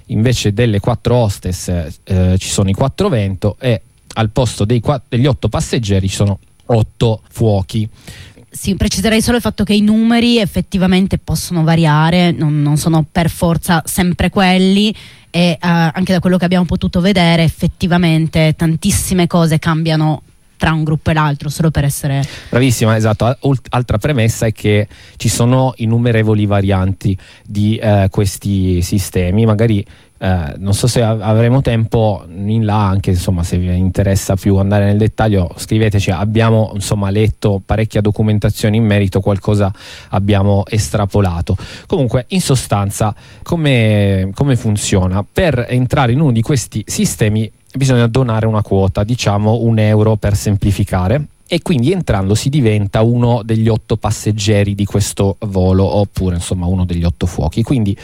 invece 0.07 0.53
delle 0.53 0.79
quattro 0.79 1.15
hostess 1.15 1.67
eh, 2.03 2.35
ci 2.37 2.49
sono 2.49 2.69
i 2.69 2.73
quattro 2.73 3.09
vento 3.09 3.57
e 3.59 3.81
al 4.13 4.29
posto 4.29 4.65
dei 4.65 4.79
qua- 4.79 5.01
degli 5.07 5.25
otto 5.25 5.49
passeggeri 5.49 6.07
ci 6.07 6.15
sono 6.15 6.39
otto 6.67 7.21
fuochi. 7.29 7.87
Sì, 8.49 8.75
preciserei 8.75 9.21
solo 9.21 9.35
il 9.35 9.41
fatto 9.41 9.65
che 9.65 9.73
i 9.73 9.81
numeri 9.81 10.39
effettivamente 10.39 11.17
possono 11.17 11.63
variare, 11.63 12.31
non, 12.31 12.61
non 12.61 12.77
sono 12.77 13.05
per 13.09 13.29
forza 13.29 13.83
sempre 13.85 14.29
quelli 14.29 14.95
e 15.29 15.49
eh, 15.49 15.57
anche 15.59 16.13
da 16.13 16.21
quello 16.21 16.37
che 16.37 16.45
abbiamo 16.45 16.63
potuto 16.63 17.01
vedere 17.01 17.43
effettivamente 17.43 18.53
tantissime 18.55 19.27
cose 19.27 19.59
cambiano 19.59 20.21
tra 20.57 20.71
un 20.71 20.83
gruppo 20.83 21.11
e 21.11 21.13
l'altro, 21.13 21.49
solo 21.49 21.71
per 21.71 21.83
essere... 21.83 22.23
Bravissima, 22.49 22.95
esatto. 22.95 23.37
Altra 23.69 23.97
premessa 23.97 24.45
è 24.45 24.51
che 24.51 24.87
ci 25.17 25.29
sono 25.29 25.73
innumerevoli 25.77 26.45
varianti 26.45 27.17
di 27.45 27.77
eh, 27.77 28.07
questi 28.09 28.81
sistemi, 28.81 29.45
magari 29.45 29.85
eh, 30.17 30.53
non 30.57 30.73
so 30.73 30.87
se 30.87 31.01
av- 31.01 31.21
avremo 31.21 31.61
tempo 31.61 32.25
in 32.29 32.65
là, 32.65 32.87
anche 32.87 33.11
insomma 33.11 33.43
se 33.43 33.57
vi 33.57 33.75
interessa 33.75 34.35
più 34.35 34.55
andare 34.55 34.85
nel 34.85 34.97
dettaglio, 34.97 35.53
scriveteci, 35.55 36.09
abbiamo 36.09 36.71
insomma 36.73 37.09
letto 37.09 37.61
parecchia 37.63 38.01
documentazione 38.01 38.77
in 38.77 38.85
merito, 38.85 39.19
qualcosa 39.19 39.73
abbiamo 40.09 40.63
estrapolato. 40.67 41.57
Comunque, 41.85 42.25
in 42.29 42.41
sostanza, 42.41 43.13
come, 43.43 44.31
come 44.33 44.55
funziona? 44.55 45.25
Per 45.29 45.65
entrare 45.69 46.13
in 46.13 46.21
uno 46.21 46.31
di 46.31 46.41
questi 46.41 46.83
sistemi 46.87 47.51
bisogna 47.75 48.07
donare 48.07 48.45
una 48.45 48.61
quota, 48.61 49.03
diciamo 49.03 49.61
un 49.61 49.79
euro 49.79 50.15
per 50.15 50.35
semplificare. 50.35 51.27
E 51.47 51.61
quindi 51.61 51.91
entrando 51.91 52.33
si 52.33 52.49
diventa 52.49 53.03
uno 53.03 53.41
degli 53.43 53.67
otto 53.67 53.97
passeggeri 53.97 54.73
di 54.73 54.85
questo 54.85 55.37
volo, 55.41 55.83
oppure 55.83 56.35
insomma 56.35 56.65
uno 56.65 56.85
degli 56.85 57.03
otto 57.03 57.27
fuochi. 57.27 57.61
Quindi 57.61 57.95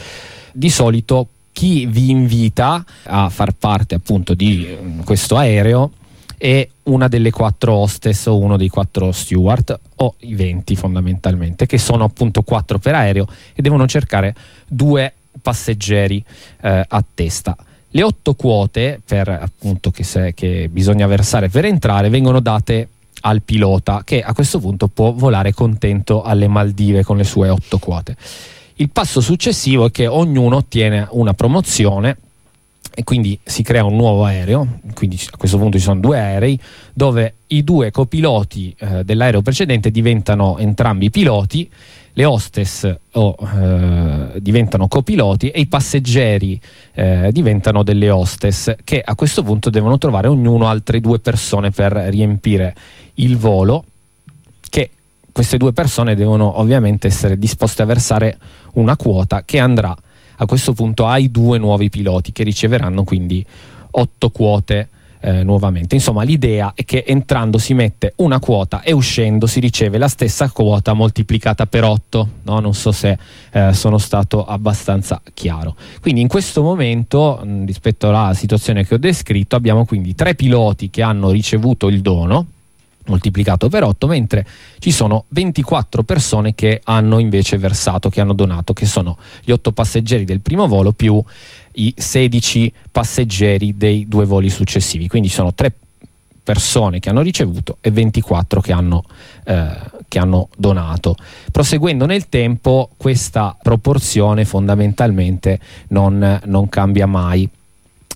di 0.52 0.70
solito 0.70 1.28
chi 1.52 1.86
vi 1.86 2.10
invita 2.10 2.84
a 3.04 3.28
far 3.28 3.52
parte 3.52 3.96
appunto 3.96 4.34
di 4.34 4.66
eh, 4.66 4.78
questo 5.04 5.36
aereo 5.36 5.90
è 6.38 6.66
una 6.84 7.06
delle 7.08 7.30
quattro 7.30 7.74
hostess 7.74 8.26
o 8.26 8.36
uno 8.36 8.56
dei 8.56 8.68
quattro 8.68 9.12
steward 9.12 9.78
o 9.96 10.14
i 10.20 10.34
20 10.34 10.74
fondamentalmente, 10.74 11.66
che 11.66 11.78
sono 11.78 12.04
appunto 12.04 12.42
quattro 12.42 12.78
per 12.78 12.94
aereo 12.94 13.26
e 13.54 13.62
devono 13.62 13.86
cercare 13.86 14.34
due 14.66 15.12
passeggeri 15.40 16.24
eh, 16.62 16.84
a 16.88 17.04
testa. 17.14 17.56
Le 17.94 18.02
otto 18.02 18.34
quote 18.34 19.00
per, 19.04 19.28
appunto, 19.28 19.90
che, 19.90 20.02
se- 20.02 20.32
che 20.34 20.68
bisogna 20.70 21.06
versare 21.06 21.48
per 21.48 21.66
entrare 21.66 22.08
vengono 22.08 22.40
date 22.40 22.88
al 23.20 23.42
pilota 23.42 24.02
che 24.04 24.22
a 24.22 24.32
questo 24.32 24.58
punto 24.58 24.88
può 24.88 25.12
volare 25.12 25.52
contento 25.52 26.22
alle 26.22 26.48
Maldive 26.48 27.04
con 27.04 27.16
le 27.16 27.24
sue 27.24 27.48
otto 27.48 27.78
quote. 27.78 28.16
Il 28.76 28.90
passo 28.90 29.20
successivo 29.20 29.86
è 29.86 29.90
che 29.90 30.06
ognuno 30.06 30.56
ottiene 30.56 31.06
una 31.10 31.34
promozione 31.34 32.16
e 32.94 33.04
quindi 33.04 33.38
si 33.42 33.62
crea 33.62 33.84
un 33.84 33.96
nuovo 33.96 34.24
aereo, 34.24 34.80
quindi 34.94 35.18
a 35.30 35.36
questo 35.36 35.58
punto 35.58 35.78
ci 35.78 35.84
sono 35.84 36.00
due 36.00 36.18
aerei 36.18 36.58
dove 36.92 37.34
i 37.48 37.62
due 37.62 37.90
copiloti 37.90 38.74
eh, 38.78 39.04
dell'aereo 39.04 39.42
precedente 39.42 39.90
diventano 39.90 40.58
entrambi 40.58 41.10
piloti, 41.10 41.70
le 42.14 42.24
hostess 42.24 42.94
o, 43.12 43.36
eh, 43.40 44.40
diventano 44.40 44.86
copiloti 44.88 45.48
e 45.48 45.60
i 45.60 45.66
passeggeri 45.66 46.60
eh, 46.92 47.30
diventano 47.32 47.82
delle 47.82 48.10
hostess 48.10 48.74
che 48.84 49.00
a 49.02 49.14
questo 49.14 49.42
punto 49.42 49.70
devono 49.70 49.96
trovare 49.96 50.28
ognuno 50.28 50.68
altre 50.68 51.00
due 51.00 51.20
persone 51.20 51.70
per 51.70 51.92
riempire 51.92 52.74
il 53.14 53.36
volo 53.38 53.84
che 54.68 54.90
queste 55.32 55.56
due 55.56 55.72
persone 55.72 56.14
devono 56.14 56.60
ovviamente 56.60 57.06
essere 57.06 57.38
disposte 57.38 57.82
a 57.82 57.86
versare 57.86 58.38
una 58.74 58.96
quota 58.96 59.42
che 59.44 59.58
andrà 59.58 59.96
a 60.36 60.46
questo 60.46 60.74
punto 60.74 61.06
ai 61.06 61.30
due 61.30 61.58
nuovi 61.58 61.88
piloti 61.88 62.32
che 62.32 62.42
riceveranno 62.42 63.04
quindi 63.04 63.44
otto 63.92 64.30
quote 64.30 64.88
eh, 65.22 65.44
nuovamente. 65.44 65.94
Insomma, 65.94 66.24
l'idea 66.24 66.72
è 66.74 66.84
che 66.84 67.04
entrando 67.06 67.58
si 67.58 67.74
mette 67.74 68.12
una 68.16 68.40
quota 68.40 68.82
e 68.82 68.92
uscendo 68.92 69.46
si 69.46 69.60
riceve 69.60 69.96
la 69.96 70.08
stessa 70.08 70.50
quota 70.50 70.92
moltiplicata 70.92 71.66
per 71.66 71.84
8. 71.84 72.28
No? 72.42 72.58
Non 72.58 72.74
so 72.74 72.92
se 72.92 73.16
eh, 73.52 73.72
sono 73.72 73.98
stato 73.98 74.44
abbastanza 74.44 75.22
chiaro. 75.32 75.76
Quindi 76.00 76.20
in 76.20 76.28
questo 76.28 76.62
momento, 76.62 77.40
mh, 77.42 77.64
rispetto 77.64 78.08
alla 78.08 78.34
situazione 78.34 78.84
che 78.84 78.94
ho 78.94 78.98
descritto, 78.98 79.56
abbiamo 79.56 79.84
quindi 79.86 80.14
tre 80.14 80.34
piloti 80.34 80.90
che 80.90 81.02
hanno 81.02 81.30
ricevuto 81.30 81.88
il 81.88 82.00
dono 82.00 82.46
moltiplicato 83.06 83.68
per 83.68 83.82
8, 83.82 84.06
mentre 84.06 84.46
ci 84.78 84.90
sono 84.92 85.24
24 85.28 86.02
persone 86.02 86.54
che 86.54 86.80
hanno 86.84 87.18
invece 87.18 87.58
versato, 87.58 88.08
che 88.08 88.20
hanno 88.20 88.32
donato, 88.32 88.72
che 88.72 88.86
sono 88.86 89.18
gli 89.42 89.50
8 89.50 89.72
passeggeri 89.72 90.24
del 90.24 90.40
primo 90.40 90.66
volo 90.66 90.92
più 90.92 91.22
i 91.74 91.94
16 91.96 92.72
passeggeri 92.90 93.76
dei 93.76 94.06
due 94.08 94.24
voli 94.24 94.50
successivi. 94.50 95.08
Quindi 95.08 95.28
sono 95.28 95.54
3 95.54 95.72
persone 96.42 96.98
che 96.98 97.08
hanno 97.08 97.22
ricevuto 97.22 97.78
e 97.80 97.90
24 97.90 98.60
che 98.60 98.72
hanno, 98.72 99.04
eh, 99.44 99.68
che 100.08 100.18
hanno 100.18 100.48
donato. 100.56 101.16
Proseguendo 101.50 102.06
nel 102.06 102.28
tempo, 102.28 102.90
questa 102.96 103.56
proporzione 103.60 104.44
fondamentalmente 104.44 105.60
non, 105.88 106.40
non 106.44 106.68
cambia 106.68 107.06
mai. 107.06 107.48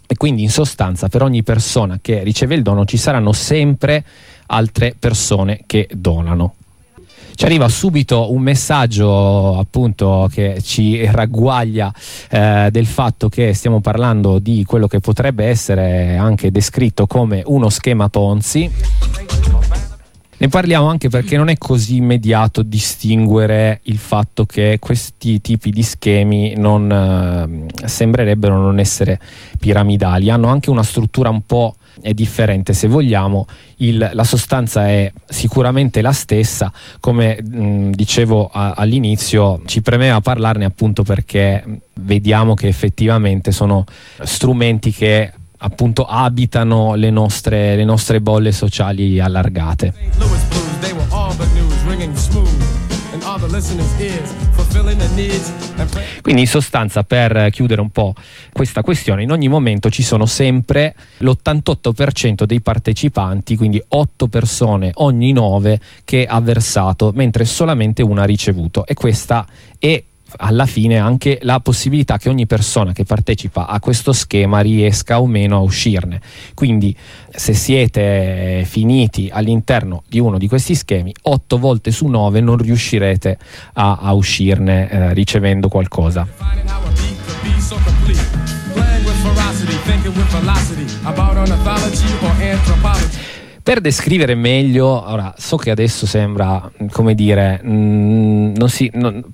E 0.09 0.15
quindi 0.17 0.43
in 0.43 0.51
sostanza 0.51 1.09
per 1.09 1.23
ogni 1.23 1.43
persona 1.43 1.99
che 2.01 2.23
riceve 2.23 2.55
il 2.55 2.63
dono 2.63 2.85
ci 2.85 2.97
saranno 2.97 3.33
sempre 3.33 4.05
altre 4.47 4.95
persone 4.99 5.63
che 5.67 5.89
donano. 5.93 6.55
Ci 7.37 7.45
arriva 7.45 7.69
subito 7.69 8.33
un 8.33 8.41
messaggio 8.41 9.59
appunto 9.59 10.27
che 10.33 10.63
ci 10.63 11.05
ragguaglia 11.05 11.93
eh, 12.31 12.69
del 12.73 12.87
fatto 12.87 13.29
che 13.29 13.53
stiamo 13.53 13.81
parlando 13.81 14.39
di 14.39 14.65
quello 14.65 14.87
che 14.87 15.01
potrebbe 15.01 15.45
essere 15.45 16.17
anche 16.17 16.51
descritto 16.51 17.07
come 17.07 17.43
uno 17.45 17.69
schema 17.69 18.09
Ponzi. 18.09 18.71
Ne 20.39 20.49
parliamo 20.49 20.89
anche 20.89 21.11
perché 21.11 21.37
non 21.37 21.51
è 21.51 21.59
così 21.59 21.97
immediato 21.97 22.63
distinguere 22.63 23.81
il 23.83 23.99
fatto 23.99 24.47
che 24.47 24.79
questi 24.81 25.43
tipi 25.43 25.71
di 25.71 25.83
schemi 25.83 26.55
non, 26.57 26.91
eh, 26.91 27.87
sembrerebbero 27.87 28.57
non 28.57 28.79
essere 28.79 29.21
piramidali, 29.59 30.31
hanno 30.31 30.49
anche 30.49 30.71
una 30.71 30.83
struttura 30.83 31.29
un 31.29 31.43
po' 31.45 31.77
è 32.01 32.13
differente. 32.13 32.73
Se 32.73 32.89
vogliamo, 32.89 33.47
il, 33.77 34.11
la 34.13 34.25
sostanza 34.25 34.89
è 34.89 35.13
sicuramente 35.27 36.01
la 36.03 36.13
stessa, 36.13 36.73
come 37.01 37.43
mh, 37.43 37.91
dicevo 37.91 38.49
a, 38.53 38.73
all'inizio 38.73 39.61
ci 39.67 39.83
premeva 39.83 40.21
parlarne 40.21 40.65
appunto 40.65 41.03
perché 41.03 41.65
vediamo 41.95 42.55
che 42.55 42.69
effettivamente 42.69 43.53
sono 43.53 43.85
strumenti 44.23 44.93
che 44.93 45.33
appunto 45.59 46.05
abitano 46.05 46.95
le 46.95 47.11
nostre, 47.11 47.77
le 47.77 47.85
nostre 47.85 48.21
bolle 48.21 48.53
sociali 48.53 49.21
allargate. 49.21 49.93
Quindi 56.23 56.43
in 56.43 56.49
sostanza 56.49 57.05
per 57.05 57.51
chiudere 57.51 57.81
un 57.81 57.91
po' 57.91 58.13
questa 58.53 58.83
questione, 58.83 59.23
in 59.23 59.31
ogni 59.31 59.49
momento 59.49 59.91
ci 59.91 60.03
sono 60.03 60.27
sempre 60.27 60.95
l'88% 61.19 62.45
dei 62.45 62.61
partecipanti, 62.61 63.57
quindi 63.57 63.83
8 63.87 64.27
persone 64.27 64.91
ogni 64.95 65.33
9 65.33 65.81
che 66.05 66.27
ha 66.27 66.41
versato, 66.41 67.13
mentre 67.15 67.45
solamente 67.45 68.03
una 68.03 68.23
ha 68.23 68.27
ricevuto. 68.27 68.87
E 68.87 68.95
questa 68.95 69.47
è 69.79 70.03
alla 70.39 70.67
fine 70.67 70.99
anche 70.99 71.39
la 71.43 71.61
possibilità 71.61 72.19
che 72.19 72.29
ogni 72.29 72.47
persona 72.47 72.93
che 72.93 73.05
partecipa 73.05 73.67
a 73.67 73.81
questo 73.81 74.13
schema 74.13 74.61
riesca 74.61 75.21
o 75.21 75.27
meno 75.27 75.57
a 75.57 75.61
uscirne. 75.61 76.21
Quindi 76.55 76.97
se 77.31 77.55
siete 77.55 78.65
finiti 78.67 79.29
all'interno 79.33 80.03
di 80.09 80.19
uno 80.19 80.39
di 80.39 80.49
questi 80.49 80.75
schemi, 80.75 81.15
8 81.23 81.59
volte 81.59 81.91
su 81.91 82.07
9 82.07 82.41
non 82.41 82.57
riuscirete 82.57 83.39
a, 83.75 83.99
a 84.01 84.13
uscirne 84.13 84.91
eh, 84.91 85.15
ricevendo 85.15 85.69
qualcosa. 85.69 86.27
Per 93.63 93.81
descrivere 93.81 94.37
meglio, 94.37 94.87
ora 95.11 95.35
so 95.37 95.57
che 95.57 95.71
adesso 95.71 96.07
sembra 96.07 96.71
come 96.93 97.15
dire, 97.17 97.61
mh, 97.61 98.53
non 98.57 98.69
si, 98.69 98.89
non, 98.95 99.25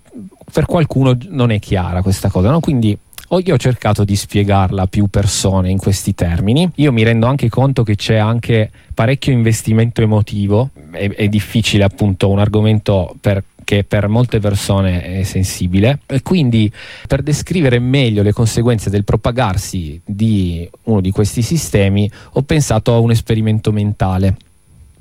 per 0.52 0.66
qualcuno 0.66 1.16
non 1.28 1.50
è 1.50 1.59
chiara 1.59 2.02
questa 2.02 2.28
cosa, 2.28 2.50
no? 2.50 2.61
quindi 2.61 2.97
io 3.44 3.54
ho 3.54 3.59
cercato 3.59 4.04
di 4.04 4.14
spiegarla 4.14 4.82
a 4.82 4.87
più 4.87 5.06
persone 5.06 5.71
in 5.71 5.78
questi 5.78 6.14
termini. 6.14 6.71
Io 6.75 6.92
mi 6.92 7.02
rendo 7.02 7.26
anche 7.26 7.49
conto 7.49 7.82
che 7.82 7.97
c'è 7.97 8.16
anche 8.16 8.71
parecchio 8.92 9.32
investimento 9.32 10.02
emotivo, 10.02 10.68
è, 10.90 11.09
è 11.09 11.28
difficile 11.28 11.85
appunto 11.85 12.28
un 12.28 12.38
argomento 12.38 13.16
per 13.18 13.42
che 13.64 13.85
per 13.85 14.09
molte 14.09 14.40
persone 14.40 15.21
è 15.21 15.23
sensibile 15.23 16.00
e 16.06 16.21
quindi 16.23 16.71
per 17.06 17.23
descrivere 17.23 17.78
meglio 17.78 18.23
le 18.23 18.32
conseguenze 18.32 18.90
del 18.90 19.04
propagarsi 19.04 20.00
di 20.04 20.68
uno 20.85 21.00
di 21.00 21.12
questi 21.12 21.42
sistemi 21.42 22.11
ho 22.32 22.42
pensato 22.42 22.92
a 22.92 22.99
un 22.99 23.12
esperimento 23.12 23.71
mentale 23.71 24.37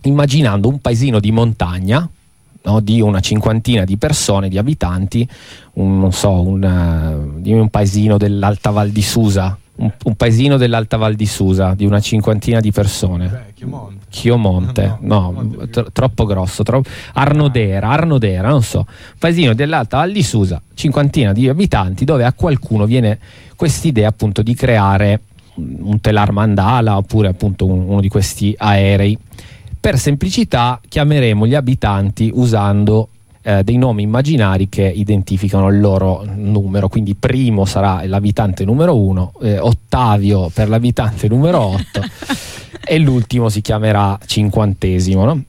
immaginando 0.03 0.67
un 0.67 0.79
paesino 0.79 1.19
di 1.19 1.31
montagna 1.31 2.07
no, 2.63 2.79
di 2.79 3.01
una 3.01 3.19
cinquantina 3.19 3.83
di 3.83 3.97
persone, 3.97 4.49
di 4.49 4.57
abitanti, 4.57 5.27
un, 5.73 5.99
non 5.99 6.11
so, 6.11 6.41
un, 6.41 6.63
uh, 6.63 7.49
un 7.49 7.69
paesino 7.69 8.17
dell'Alta 8.17 8.69
Val 8.71 8.89
di 8.89 9.01
Susa, 9.01 9.57
un, 9.75 9.91
un, 10.03 10.15
paesino 10.15 10.57
dell'Alta 10.57 10.97
Val 10.97 11.15
di 11.15 11.25
Susa 11.25 11.73
di 11.73 11.85
una 11.85 11.99
cinquantina 11.99 12.59
di 12.59 12.71
persone. 12.71 13.27
Beh, 13.27 13.53
Chiomonte. 13.55 14.05
Chiomonte, 14.09 14.97
no, 15.01 15.31
no 15.31 15.67
tro- 15.69 15.91
troppo 15.91 16.25
grosso. 16.25 16.63
Tro- 16.63 16.83
Arnodera, 17.13 17.89
Arnodera, 17.89 18.49
non 18.49 18.63
so. 18.63 18.85
Paesino 19.17 19.53
dell'Alta 19.53 19.97
Val 19.97 20.11
di 20.11 20.23
Susa, 20.23 20.61
cinquantina 20.73 21.33
di 21.33 21.49
abitanti, 21.49 22.05
dove 22.05 22.25
a 22.25 22.33
qualcuno 22.33 22.85
viene 22.85 23.19
quest'idea 23.55 24.09
appunto 24.09 24.41
di 24.41 24.53
creare 24.53 25.21
un 25.53 25.99
telar 25.99 26.31
mandala 26.31 26.95
oppure 26.97 27.27
appunto 27.27 27.65
un, 27.65 27.81
uno 27.87 27.99
di 27.99 28.07
questi 28.07 28.55
aerei 28.57 29.17
per 29.81 29.97
semplicità 29.97 30.79
chiameremo 30.87 31.47
gli 31.47 31.55
abitanti 31.55 32.31
usando 32.31 33.09
eh, 33.41 33.63
dei 33.63 33.77
nomi 33.77 34.03
immaginari 34.03 34.69
che 34.69 34.83
identificano 34.83 35.69
il 35.69 35.79
loro 35.79 36.23
numero, 36.23 36.87
quindi 36.87 37.15
primo 37.15 37.65
sarà 37.65 38.05
l'abitante 38.05 38.63
numero 38.63 38.95
1, 38.95 39.33
eh, 39.41 39.57
Ottavio 39.57 40.51
per 40.53 40.69
l'abitante 40.69 41.27
numero 41.27 41.59
8 41.59 41.81
e 42.85 42.99
l'ultimo 42.99 43.49
si 43.49 43.61
chiamerà 43.61 44.19
cinquantesimo. 44.23 45.25
No? 45.25 45.43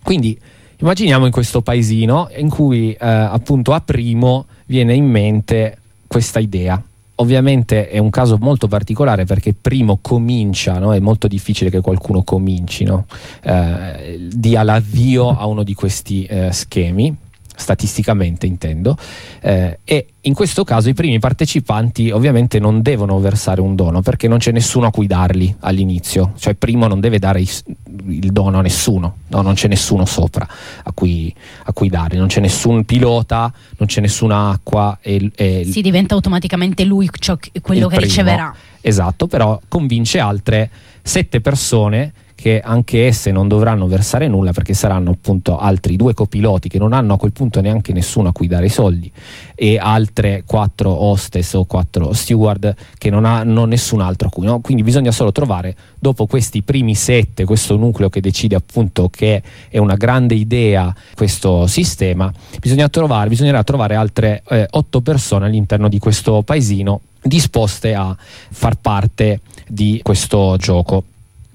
Quindi 0.00 0.38
immaginiamo 0.78 1.26
in 1.26 1.32
questo 1.32 1.60
paesino 1.60 2.28
in 2.36 2.48
cui 2.48 2.92
eh, 2.92 2.98
appunto 3.04 3.72
a 3.72 3.80
primo 3.80 4.46
viene 4.66 4.94
in 4.94 5.06
mente 5.06 5.78
questa 6.06 6.38
idea 6.38 6.80
Ovviamente 7.16 7.88
è 7.88 7.98
un 7.98 8.10
caso 8.10 8.36
molto 8.38 8.68
particolare 8.68 9.24
perché 9.24 9.54
primo 9.54 9.98
comincia, 10.02 10.78
no? 10.78 10.92
è 10.92 11.00
molto 11.00 11.28
difficile 11.28 11.70
che 11.70 11.80
qualcuno 11.80 12.22
cominci, 12.22 12.84
no? 12.84 13.06
eh, 13.42 14.28
dia 14.30 14.62
l'avvio 14.62 15.30
a 15.30 15.46
uno 15.46 15.62
di 15.62 15.72
questi 15.72 16.24
eh, 16.24 16.52
schemi 16.52 17.16
statisticamente 17.56 18.46
intendo, 18.46 18.96
eh, 19.40 19.80
e 19.84 20.06
in 20.20 20.34
questo 20.34 20.62
caso 20.62 20.88
i 20.88 20.94
primi 20.94 21.18
partecipanti 21.18 22.10
ovviamente 22.10 22.58
non 22.58 22.82
devono 22.82 23.18
versare 23.18 23.60
un 23.60 23.74
dono 23.74 24.02
perché 24.02 24.28
non 24.28 24.38
c'è 24.38 24.52
nessuno 24.52 24.86
a 24.86 24.90
cui 24.90 25.06
darli 25.06 25.54
all'inizio, 25.60 26.32
cioè 26.36 26.54
primo 26.54 26.86
non 26.86 27.00
deve 27.00 27.18
dare 27.18 27.40
il, 27.40 28.30
dono 28.32 28.58
a 28.58 28.60
nessuno, 28.60 29.16
no? 29.28 29.42
non 29.42 29.54
c'è 29.54 29.68
nessuno 29.68 30.04
sopra 30.04 30.46
a 30.82 30.92
cui, 30.92 31.34
a 31.64 31.72
cui, 31.72 31.88
darli, 31.88 32.18
non 32.18 32.26
c'è 32.26 32.40
nessun 32.40 32.84
pilota, 32.84 33.52
non 33.78 33.88
c'è 33.88 34.00
nessuna 34.00 34.50
acqua. 34.50 34.98
E, 35.00 35.30
e 35.34 35.66
si 35.68 35.80
diventa 35.80 36.14
automaticamente 36.14 36.84
lui 36.84 37.08
ciò, 37.18 37.36
quello 37.62 37.88
che 37.88 37.96
primo. 37.96 38.10
riceverà. 38.10 38.54
Esatto, 38.80 39.26
però 39.26 39.60
convince 39.68 40.18
altre 40.18 40.70
sette 41.02 41.40
persone 41.40 42.12
che 42.36 42.60
anche 42.60 43.06
esse 43.06 43.32
non 43.32 43.48
dovranno 43.48 43.86
versare 43.86 44.28
nulla 44.28 44.52
perché 44.52 44.74
saranno 44.74 45.10
appunto 45.10 45.56
altri 45.58 45.96
due 45.96 46.12
copiloti 46.12 46.68
che 46.68 46.78
non 46.78 46.92
hanno 46.92 47.14
a 47.14 47.16
quel 47.16 47.32
punto 47.32 47.62
neanche 47.62 47.94
nessuno 47.94 48.28
a 48.28 48.32
cui 48.32 48.46
dare 48.46 48.66
i 48.66 48.68
soldi 48.68 49.10
e 49.54 49.78
altre 49.78 50.44
quattro 50.46 50.90
hostess 50.90 51.54
o 51.54 51.64
quattro 51.64 52.12
steward 52.12 52.74
che 52.98 53.08
non 53.08 53.24
hanno 53.24 53.64
nessun 53.64 54.02
altro 54.02 54.28
a 54.28 54.30
cui. 54.30 54.44
No? 54.44 54.60
Quindi 54.60 54.82
bisogna 54.82 55.10
solo 55.12 55.32
trovare 55.32 55.74
dopo 55.98 56.26
questi 56.26 56.62
primi 56.62 56.94
sette, 56.94 57.46
questo 57.46 57.76
nucleo 57.76 58.10
che 58.10 58.20
decide 58.20 58.54
appunto 58.54 59.08
che 59.08 59.42
è 59.70 59.78
una 59.78 59.96
grande 59.96 60.34
idea 60.34 60.94
questo 61.14 61.66
sistema, 61.66 62.30
bisogna 62.60 62.90
trovare, 62.90 63.30
bisognerà 63.30 63.64
trovare 63.64 63.94
altre 63.94 64.42
eh, 64.50 64.66
otto 64.72 65.00
persone 65.00 65.46
all'interno 65.46 65.88
di 65.88 65.98
questo 65.98 66.42
paesino 66.42 67.00
disposte 67.22 67.94
a 67.94 68.14
far 68.18 68.76
parte 68.76 69.40
di 69.66 70.00
questo 70.02 70.56
gioco. 70.58 71.04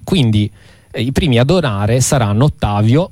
Quindi 0.04 0.50
i 0.94 1.12
primi 1.12 1.38
a 1.38 1.44
donare 1.44 2.00
saranno 2.00 2.44
Ottavio, 2.44 3.10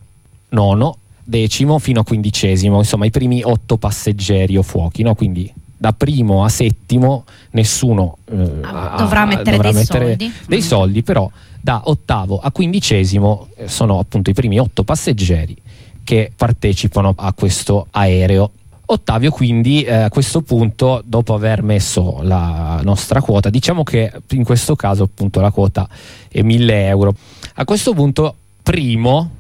nono, 0.51 0.97
decimo 1.23 1.79
fino 1.79 2.01
a 2.01 2.05
quindicesimo, 2.05 2.79
insomma 2.79 3.07
i 3.07 3.11
primi 3.11 3.43
otto 3.43 3.77
passeggeri 3.77 4.57
o 4.57 4.63
fuochi, 4.63 5.03
no? 5.03 5.15
quindi 5.15 5.53
da 5.77 5.93
primo 5.95 6.45
a 6.45 6.51
settimo 6.51 7.25
nessuno 7.53 8.19
eh, 8.31 8.35
dovrà 8.35 9.25
mettere, 9.25 9.57
dovrà 9.57 9.71
dei, 9.71 9.81
mettere 9.81 10.07
soldi. 10.09 10.33
dei 10.47 10.61
soldi, 10.61 11.03
però 11.03 11.31
da 11.59 11.83
ottavo 11.85 12.39
a 12.39 12.51
quindicesimo 12.51 13.49
eh, 13.57 13.69
sono 13.69 13.99
appunto 13.99 14.29
i 14.29 14.35
primi 14.35 14.59
otto 14.59 14.85
passeggeri 14.85 15.57
che 16.05 16.33
partecipano 16.37 17.15
a 17.17 17.33
questo 17.33 17.87
aereo. 17.93 18.51
Ottavio 18.87 19.31
quindi 19.31 19.83
eh, 19.83 19.95
a 19.95 20.09
questo 20.11 20.43
punto, 20.43 21.01
dopo 21.05 21.33
aver 21.33 21.63
messo 21.63 22.19
la 22.23 22.81
nostra 22.83 23.23
quota, 23.23 23.49
diciamo 23.49 23.83
che 23.85 24.13
in 24.33 24.43
questo 24.43 24.75
caso 24.75 25.05
appunto 25.05 25.41
la 25.41 25.51
quota 25.51 25.89
è 26.29 26.43
1000 26.43 26.87
euro. 26.89 27.15
A 27.55 27.65
questo 27.65 27.95
punto, 27.95 28.37
primo, 28.63 29.31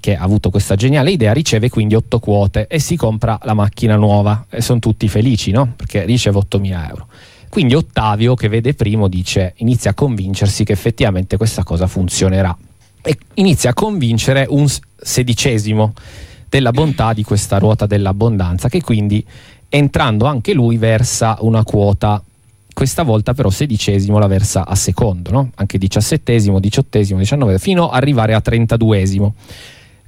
che 0.00 0.16
ha 0.16 0.22
avuto 0.22 0.50
questa 0.50 0.74
geniale 0.74 1.10
idea, 1.10 1.32
riceve 1.32 1.68
quindi 1.68 1.94
8 1.94 2.18
quote 2.18 2.66
e 2.66 2.78
si 2.78 2.96
compra 2.96 3.38
la 3.44 3.54
macchina 3.54 3.96
nuova 3.96 4.46
e 4.50 4.60
sono 4.60 4.78
tutti 4.78 5.08
felici, 5.08 5.50
no? 5.50 5.72
Perché 5.74 6.04
riceve 6.04 6.38
8000 6.38 6.88
euro. 6.88 7.08
Quindi 7.48 7.74
Ottavio, 7.74 8.34
che 8.34 8.48
vede 8.48 8.74
primo, 8.74 9.08
dice, 9.08 9.54
inizia 9.58 9.92
a 9.92 9.94
convincersi 9.94 10.64
che 10.64 10.72
effettivamente 10.72 11.36
questa 11.36 11.62
cosa 11.62 11.86
funzionerà 11.86 12.56
e 13.00 13.18
inizia 13.34 13.70
a 13.70 13.74
convincere 13.74 14.46
un 14.48 14.66
sedicesimo 14.96 15.94
della 16.48 16.72
bontà 16.72 17.12
di 17.12 17.22
questa 17.22 17.58
ruota 17.58 17.86
dell'abbondanza 17.86 18.68
che 18.68 18.82
quindi 18.82 19.24
entrando 19.68 20.26
anche 20.26 20.52
lui 20.52 20.76
versa 20.76 21.36
una 21.40 21.64
quota 21.64 22.22
questa 22.76 23.04
volta 23.04 23.32
però 23.32 23.48
sedicesimo 23.48 24.18
la 24.18 24.26
versa 24.26 24.66
a 24.66 24.74
secondo, 24.74 25.30
no? 25.30 25.50
anche 25.54 25.78
diciassettesimo, 25.78 26.60
diciottesimo, 26.60 27.18
diciannove, 27.18 27.58
fino 27.58 27.88
ad 27.88 27.94
arrivare 27.94 28.34
a 28.34 28.42
trentaduesimo. 28.42 29.34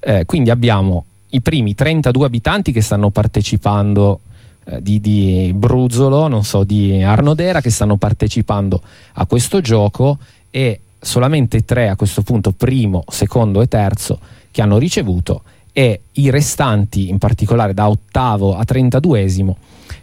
Eh, 0.00 0.26
quindi 0.26 0.50
abbiamo 0.50 1.06
i 1.30 1.40
primi 1.40 1.74
32 1.74 2.26
abitanti 2.26 2.70
che 2.70 2.82
stanno 2.82 3.08
partecipando 3.08 4.20
eh, 4.66 4.82
di, 4.82 5.00
di, 5.00 5.50
Bruzolo, 5.54 6.28
non 6.28 6.44
so, 6.44 6.62
di 6.62 7.02
Arnodera, 7.02 7.62
che 7.62 7.70
stanno 7.70 7.96
partecipando 7.96 8.82
a 9.14 9.24
questo 9.24 9.62
gioco 9.62 10.18
e 10.50 10.80
solamente 11.00 11.64
tre 11.64 11.88
a 11.88 11.96
questo 11.96 12.20
punto, 12.20 12.52
primo, 12.52 13.02
secondo 13.08 13.62
e 13.62 13.66
terzo, 13.66 14.20
che 14.50 14.60
hanno 14.60 14.76
ricevuto 14.76 15.40
e 15.72 16.02
i 16.12 16.28
restanti, 16.28 17.08
in 17.08 17.16
particolare 17.16 17.72
da 17.72 17.88
ottavo 17.88 18.58
a 18.58 18.64
trentaduesimo, 18.64 19.56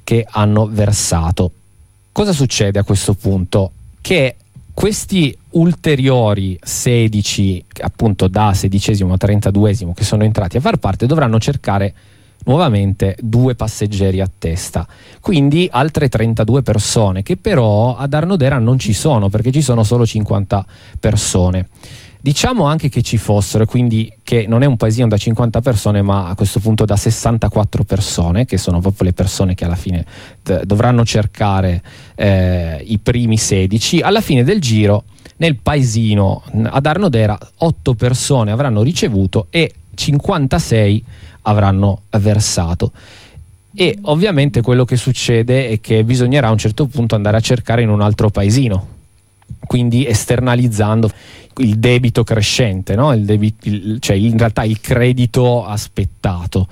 che 0.04 0.26
hanno 0.28 0.66
versato. 0.66 1.52
Cosa 2.16 2.32
succede 2.32 2.80
a 2.80 2.86
questo 2.86 3.14
punto? 3.14 3.74
Che 4.00 4.38
Questi 4.76 5.36
ulteriori 5.52 6.60
16, 6.62 7.66
appunto 7.80 8.28
da 8.28 8.54
sedicesimo 8.54 9.14
a 9.14 9.18
trentaduesimo, 9.18 9.94
che 9.94 10.04
sono 10.04 10.26
entrati 10.26 10.58
a 10.58 10.60
far 10.60 10.76
parte, 10.80 11.06
dovranno 11.06 11.40
cercare 11.40 11.94
nuovamente 12.44 13.16
due 13.22 13.56
passeggeri 13.56 14.20
a 14.20 14.30
testa. 14.38 14.86
Quindi 15.22 15.70
altre 15.72 16.10
32 16.10 16.62
persone, 16.62 17.24
che 17.24 17.38
però 17.38 17.96
ad 17.96 18.14
Arnodera 18.14 18.60
non 18.60 18.78
ci 18.78 18.92
sono, 18.92 19.30
perché 19.30 19.50
ci 19.50 19.62
sono 19.62 19.84
solo 19.84 20.06
50 20.06 20.66
persone. 21.00 21.70
Diciamo 22.26 22.64
anche 22.64 22.90
che 22.90 23.04
ci 23.04 23.20
fossero, 23.20 23.68
quindi 23.68 24.12
che 24.24 24.48
non 24.48 24.64
è 24.64 24.66
un 24.66 24.78
paesino 24.78 25.08
da 25.08 25.16
50 25.16 25.62
persone, 25.62 26.02
ma 26.02 26.28
a 26.28 26.34
questo 26.34 26.60
punto 26.60 26.84
da 26.84 26.96
64 26.96 27.84
persone, 27.84 28.46
che 28.46 28.58
sono 28.58 28.80
proprio 28.80 29.10
le 29.10 29.14
persone 29.14 29.54
che 29.54 29.64
alla 29.64 29.76
fine 29.76 30.04
d- 30.42 30.64
dovranno 30.64 31.06
cercare 31.06 31.84
eh, 32.16 32.84
i 32.84 32.98
primi 32.98 33.38
16. 33.38 34.00
Alla 34.00 34.22
fine 34.22 34.44
del 34.44 34.60
giro, 34.60 35.04
nel 35.36 35.58
paesino 35.58 36.42
ad 36.64 36.88
Arnodera, 36.88 37.38
8 37.58 37.94
persone 37.94 38.50
avranno 38.50 38.82
ricevuto 38.82 39.46
e 39.52 39.72
56 39.94 41.06
avranno 41.44 42.06
versato. 42.10 42.92
E 43.76 44.00
ovviamente 44.02 44.62
quello 44.62 44.84
che 44.84 44.98
succede 44.98 45.70
è 45.70 45.80
che 45.80 46.04
bisognerà 46.04 46.48
a 46.48 46.52
un 46.52 46.58
certo 46.58 46.88
punto 46.88 47.14
andare 47.14 47.38
a 47.38 47.42
cercare 47.42 47.84
in 47.84 47.90
un 47.90 48.02
altro 48.02 48.32
paesino, 48.32 48.95
quindi 49.66 50.06
esternalizzando 50.06 51.10
il 51.58 51.78
debito 51.78 52.24
crescente, 52.24 52.96
no? 52.96 53.14
il 53.14 53.24
debito, 53.24 53.68
il, 53.70 53.98
cioè 54.00 54.16
in 54.16 54.38
realtà 54.38 54.64
il 54.64 54.80
credito 54.82 55.66
aspettato. 55.66 56.68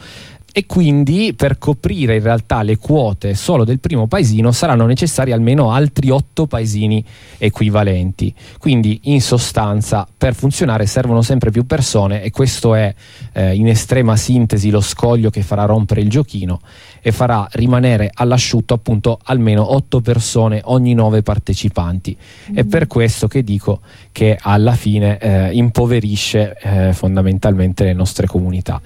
E 0.56 0.68
quindi 0.68 1.34
per 1.36 1.58
coprire 1.58 2.18
in 2.18 2.22
realtà 2.22 2.62
le 2.62 2.78
quote 2.78 3.34
solo 3.34 3.63
del 3.63 3.80
primo 3.80 4.06
paesino 4.06 4.52
saranno 4.52 4.86
necessari 4.86 5.32
almeno 5.32 5.72
altri 5.72 6.12
otto 6.12 6.46
paesini 6.46 7.04
equivalenti. 7.39 8.32
Quindi 8.60 9.00
in 9.06 9.20
sostanza 9.20 10.08
per 10.16 10.36
funzionare 10.36 10.86
servono 10.86 11.24
sempre 11.24 11.50
più 11.50 11.66
persone 11.66 12.22
e 12.22 12.30
questo 12.30 12.76
è 12.76 12.94
eh, 13.32 13.56
in 13.56 13.68
estrema 13.68 14.16
sintesi 14.16 14.70
lo 14.70 14.80
scoglio 14.80 15.32
che 15.32 15.42
farà 15.42 15.66
rompere 15.66 16.02
il 16.02 16.10
giochino 16.10 16.62
e 17.02 17.12
farà 17.12 17.48
rimanere 17.54 18.12
all'asciutto 18.13 18.76
appunto 18.76 19.20
almeno 19.24 19.74
otto 19.74 20.02
persone 20.02 20.62
ogni 20.66 20.94
nove 20.94 21.24
partecipanti. 21.24 22.16
Mm. 22.52 22.56
È 22.58 22.63
per 22.63 22.86
questo 22.86 23.28
che 23.28 23.44
dico 23.44 23.82
che 24.12 24.38
alla 24.39 24.74
fine 24.74 25.18
eh, 25.18 25.50
impoverisce 25.52 26.56
eh, 26.62 26.94
fondamentalmente 26.94 27.84
le 27.86 27.94
nostre 27.94 28.28
comunità. 28.28 28.80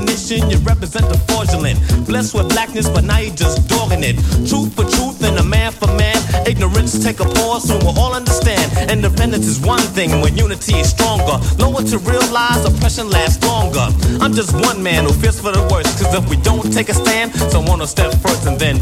Definition, 0.00 0.50
you 0.50 0.58
represent 0.58 1.06
the 1.08 1.18
fraudulent. 1.28 1.78
Blessed 2.06 2.34
with 2.34 2.48
blackness, 2.50 2.88
but 2.88 3.04
now 3.04 3.18
you 3.18 3.30
just 3.30 3.68
dogging 3.68 4.02
it. 4.02 4.16
Truth 4.48 4.74
for 4.74 4.84
truth 4.84 5.22
and 5.22 5.38
a 5.38 5.42
man 5.42 5.72
for 5.72 5.86
man. 5.96 6.16
Ignorance 6.46 7.02
take 7.02 7.20
a 7.20 7.24
pause, 7.24 7.68
soon 7.68 7.78
we'll 7.80 7.98
all 7.98 8.14
understand. 8.14 8.90
Independence 8.90 9.46
is 9.46 9.60
one 9.60 9.80
thing 9.80 10.20
when 10.20 10.36
unity 10.36 10.76
is 10.76 10.90
stronger. 10.90 11.38
Lower 11.58 11.82
to 11.82 11.98
realize 11.98 12.64
oppression 12.64 13.10
lasts 13.10 13.44
longer. 13.44 13.86
I'm 14.20 14.32
just 14.32 14.52
one 14.54 14.82
man 14.82 15.04
who 15.04 15.12
fears 15.12 15.40
for 15.40 15.52
the 15.52 15.62
worst, 15.72 16.02
cause 16.02 16.14
if 16.14 16.28
we 16.28 16.36
don't 16.36 16.72
take 16.72 16.88
a 16.88 16.94
stand, 16.94 17.34
someone 17.50 17.80
will 17.80 17.86
step 17.86 18.12
first 18.22 18.46
and 18.46 18.58
then. 18.58 18.76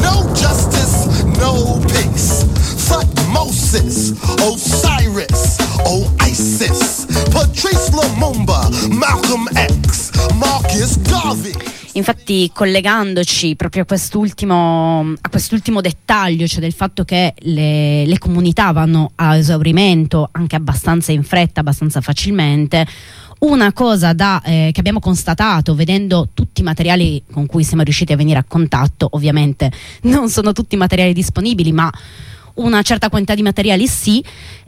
No 0.00 0.28
justice, 0.34 1.24
no 1.38 1.80
peace. 1.88 2.44
Thutmosis, 2.84 4.12
Osiris, 4.44 4.82
oh, 4.82 4.93
Malcolm 9.06 9.46
X, 9.52 10.32
Marcus 10.32 10.98
Garvey. 11.02 11.52
Infatti, 11.92 12.50
collegandoci 12.54 13.54
proprio 13.54 13.82
a 13.82 13.84
quest'ultimo, 13.84 15.12
a 15.20 15.28
quest'ultimo 15.28 15.82
dettaglio, 15.82 16.46
cioè 16.46 16.60
del 16.60 16.72
fatto 16.72 17.04
che 17.04 17.34
le, 17.36 18.06
le 18.06 18.18
comunità 18.18 18.72
vanno 18.72 19.12
a 19.16 19.36
esaurimento 19.36 20.30
anche 20.32 20.56
abbastanza 20.56 21.12
in 21.12 21.22
fretta, 21.22 21.60
abbastanza 21.60 22.00
facilmente, 22.00 22.86
una 23.40 23.74
cosa 23.74 24.14
da, 24.14 24.40
eh, 24.42 24.70
che 24.72 24.80
abbiamo 24.80 25.00
constatato 25.00 25.74
vedendo 25.74 26.30
tutti 26.32 26.62
i 26.62 26.64
materiali 26.64 27.22
con 27.30 27.44
cui 27.44 27.62
siamo 27.62 27.82
riusciti 27.82 28.14
a 28.14 28.16
venire 28.16 28.38
a 28.38 28.44
contatto, 28.48 29.08
ovviamente 29.10 29.70
non 30.04 30.30
sono 30.30 30.52
tutti 30.52 30.76
materiali 30.76 31.12
disponibili, 31.12 31.72
ma 31.72 31.92
una 32.54 32.82
certa 32.82 33.08
quantità 33.08 33.34
di 33.34 33.42
materiali 33.42 33.86
sì, 33.86 34.24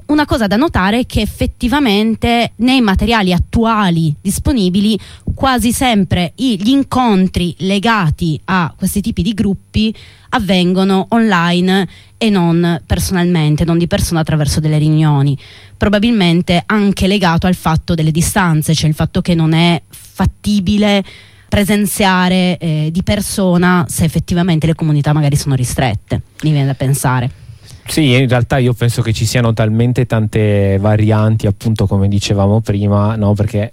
una 0.07 0.25
cosa 0.25 0.47
da 0.47 0.57
notare 0.57 1.01
è 1.01 1.07
che 1.07 1.21
effettivamente 1.21 2.53
nei 2.57 2.81
materiali 2.81 3.33
attuali 3.33 4.15
disponibili 4.21 4.99
quasi 5.35 5.73
sempre 5.73 6.33
gli 6.37 6.69
incontri 6.69 7.55
legati 7.59 8.41
a 8.45 8.73
questi 8.77 9.01
tipi 9.01 9.23
di 9.23 9.35
gruppi 9.35 9.95
avvengono 10.31 11.07
online 11.11 11.89
e 12.19 12.31
non 12.31 12.81
personalmente, 12.87 13.65
non 13.65 13.79
di 13.79 13.87
persona 13.87 14.21
attraverso 14.21 14.61
delle 14.61 14.79
riunioni. 14.79 15.37
Probabilmente 15.77 16.63
anche 16.67 17.07
legato 17.07 17.47
al 17.47 17.55
fatto 17.55 17.95
delle 17.95 18.11
distanze, 18.13 18.75
cioè 18.75 18.89
il 18.89 18.95
fatto 18.95 19.21
che 19.21 19.35
non 19.35 19.53
è 19.53 19.83
fattibile 19.89 21.05
presenziare 21.49 22.59
eh, 22.59 22.89
di 22.93 23.03
persona 23.03 23.85
se 23.89 24.05
effettivamente 24.05 24.67
le 24.67 24.75
comunità 24.75 25.13
magari 25.13 25.37
sono 25.37 25.55
ristrette, 25.55 26.23
mi 26.43 26.51
viene 26.51 26.67
da 26.67 26.75
pensare. 26.75 27.45
Sì, 27.89 28.13
in 28.13 28.29
realtà 28.29 28.59
io 28.59 28.75
penso 28.75 29.01
che 29.01 29.13
ci 29.13 29.25
siano 29.25 29.53
talmente 29.53 30.07
tante 30.07 30.77
varianti, 30.79 31.47
appunto 31.47 31.87
come 31.87 32.09
dicevamo 32.09 32.61
prima, 32.61 33.17
no? 33.17 33.33
perché 33.33 33.73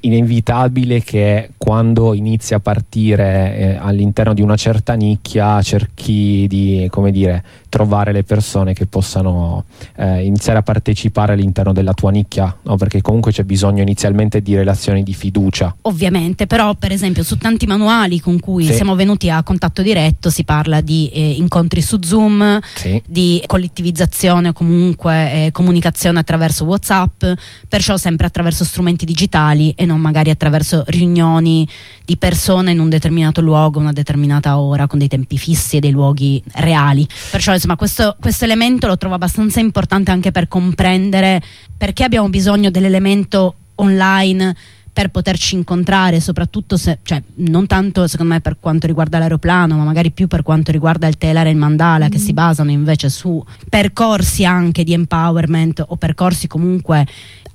inevitabile 0.00 1.02
che 1.02 1.50
quando 1.56 2.14
inizi 2.14 2.54
a 2.54 2.60
partire 2.60 3.56
eh, 3.56 3.76
all'interno 3.80 4.34
di 4.34 4.42
una 4.42 4.56
certa 4.56 4.94
nicchia 4.94 5.60
cerchi 5.62 6.46
di 6.48 6.86
come 6.90 7.10
dire, 7.10 7.42
trovare 7.68 8.12
le 8.12 8.24
persone 8.24 8.72
che 8.72 8.86
possano 8.86 9.64
eh, 9.96 10.24
iniziare 10.24 10.60
a 10.60 10.62
partecipare 10.62 11.34
all'interno 11.34 11.74
della 11.74 11.92
tua 11.92 12.10
nicchia, 12.10 12.56
no? 12.62 12.76
perché 12.76 13.02
comunque 13.02 13.32
c'è 13.32 13.44
bisogno 13.44 13.82
inizialmente 13.82 14.40
di 14.40 14.54
relazioni 14.56 15.02
di 15.02 15.12
fiducia. 15.12 15.76
Ovviamente, 15.82 16.46
però 16.46 16.74
per 16.74 16.92
esempio 16.92 17.22
su 17.22 17.36
tanti 17.36 17.66
manuali 17.66 18.18
con 18.20 18.40
cui 18.40 18.64
sì. 18.64 18.72
siamo 18.72 18.94
venuti 18.94 19.28
a 19.28 19.42
contatto 19.42 19.82
diretto 19.82 20.30
si 20.30 20.44
parla 20.44 20.80
di 20.80 21.10
eh, 21.12 21.32
incontri 21.32 21.82
su 21.82 21.98
Zoom, 22.00 22.58
sì. 22.74 23.02
di 23.06 23.42
collettivizzazione 23.46 24.48
o 24.48 24.52
comunque 24.54 25.46
eh, 25.46 25.50
comunicazione 25.52 26.18
attraverso 26.18 26.64
Whatsapp, 26.64 27.24
perciò 27.68 27.96
sempre 27.98 28.26
attraverso 28.26 28.64
strumenti 28.64 29.04
digitali 29.04 29.74
e 29.76 29.86
non 29.86 30.00
magari 30.00 30.30
attraverso 30.30 30.82
riunioni 30.88 31.68
di 32.04 32.16
persone 32.16 32.72
in 32.72 32.80
un 32.80 32.88
determinato 32.88 33.40
luogo, 33.40 33.78
una 33.78 33.92
determinata 33.92 34.58
ora, 34.58 34.88
con 34.88 34.98
dei 34.98 35.08
tempi 35.08 35.38
fissi 35.38 35.76
e 35.76 35.80
dei 35.80 35.92
luoghi 35.92 36.42
reali. 36.54 37.06
Perciò 37.30 37.52
insomma 37.52 37.76
questo, 37.76 38.16
questo 38.18 38.44
elemento 38.44 38.88
lo 38.88 38.96
trovo 38.96 39.14
abbastanza 39.14 39.60
importante 39.60 40.10
anche 40.10 40.32
per 40.32 40.48
comprendere 40.48 41.40
perché 41.76 42.02
abbiamo 42.02 42.28
bisogno 42.28 42.70
dell'elemento 42.70 43.54
online 43.76 44.56
per 44.96 45.10
poterci 45.10 45.56
incontrare, 45.56 46.20
soprattutto 46.20 46.78
se, 46.78 47.00
cioè, 47.02 47.22
non 47.34 47.66
tanto 47.66 48.06
secondo 48.06 48.32
me 48.32 48.40
per 48.40 48.56
quanto 48.58 48.86
riguarda 48.86 49.18
l'aeroplano, 49.18 49.76
ma 49.76 49.84
magari 49.84 50.10
più 50.10 50.26
per 50.26 50.42
quanto 50.42 50.72
riguarda 50.72 51.06
il 51.06 51.18
telare 51.18 51.50
e 51.50 51.52
il 51.52 51.58
mandala, 51.58 52.06
mm. 52.06 52.08
che 52.08 52.16
si 52.16 52.32
basano 52.32 52.70
invece 52.70 53.10
su 53.10 53.44
percorsi 53.68 54.46
anche 54.46 54.84
di 54.84 54.94
empowerment 54.94 55.84
o 55.86 55.96
percorsi 55.96 56.46
comunque 56.46 57.06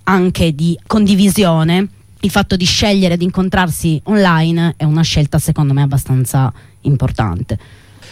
anche 0.03 0.53
di 0.53 0.77
condivisione 0.85 1.87
il 2.21 2.29
fatto 2.29 2.55
di 2.55 2.65
scegliere 2.65 3.17
di 3.17 3.23
incontrarsi 3.23 3.99
online 4.05 4.75
è 4.77 4.83
una 4.83 5.03
scelta 5.03 5.39
secondo 5.39 5.73
me 5.73 5.81
abbastanza 5.81 6.51
importante. 6.81 7.57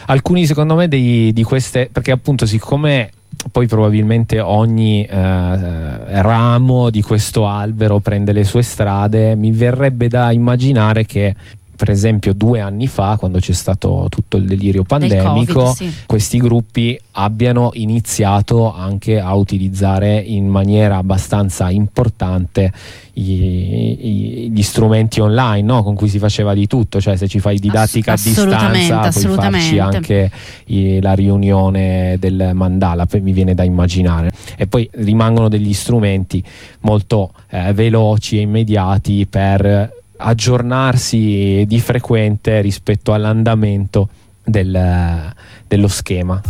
Alcuni 0.05 0.45
secondo 0.45 0.75
me 0.75 0.87
dei, 0.87 1.31
di 1.33 1.43
queste, 1.43 1.89
perché 1.91 2.11
appunto 2.11 2.45
siccome 2.45 3.11
poi 3.51 3.67
probabilmente 3.67 4.39
ogni 4.39 5.05
eh, 5.05 6.21
ramo 6.21 6.89
di 6.89 7.01
questo 7.01 7.47
albero 7.47 7.99
prende 7.99 8.33
le 8.33 8.43
sue 8.43 8.63
strade, 8.63 9.35
mi 9.35 9.51
verrebbe 9.51 10.07
da 10.07 10.31
immaginare 10.31 11.05
che 11.05 11.35
per 11.79 11.91
esempio 11.91 12.33
due 12.33 12.59
anni 12.59 12.87
fa, 12.87 13.15
quando 13.17 13.39
c'è 13.39 13.53
stato 13.53 14.07
tutto 14.09 14.35
il 14.35 14.45
delirio 14.45 14.83
pandemico, 14.83 15.63
COVID, 15.63 15.75
sì. 15.75 15.93
questi 16.05 16.37
gruppi 16.37 16.99
abbiano 17.11 17.69
iniziato 17.75 18.73
anche 18.73 19.17
a 19.17 19.33
utilizzare 19.33 20.19
in 20.19 20.49
maniera 20.49 20.97
abbastanza 20.97 21.69
importante 21.69 22.73
i, 23.13 24.51
gli 24.53 24.61
strumenti 24.61 25.21
online 25.21 25.61
no? 25.61 25.81
con 25.81 25.95
cui 25.95 26.09
si 26.09 26.19
faceva 26.19 26.53
di 26.53 26.67
tutto, 26.67 26.99
cioè 26.99 27.15
se 27.15 27.29
ci 27.29 27.39
fai 27.39 27.59
didattica 27.59 28.11
Ass- 28.11 28.25
a 28.25 28.71
distanza 28.71 29.21
puoi 29.21 29.35
farci 29.35 29.79
anche 29.79 30.29
i, 30.65 30.99
la 30.99 31.13
riunione 31.13 32.17
del 32.19 32.51
mandala, 32.55 33.07
mi 33.21 33.31
viene 33.31 33.53
da 33.53 33.63
immaginare. 33.63 34.33
E 34.57 34.67
poi 34.67 34.89
rimangono 34.95 35.47
degli 35.47 35.71
strumenti 35.71 36.43
molto 36.81 37.31
eh, 37.51 37.71
veloci 37.71 38.37
e 38.37 38.41
immediati 38.41 39.25
per 39.29 39.98
aggiornarsi 40.21 41.63
di 41.65 41.79
frequente 41.79 42.61
rispetto 42.61 43.13
all'andamento 43.13 44.09
del, 44.43 45.33
dello 45.67 45.87
schema. 45.87 46.41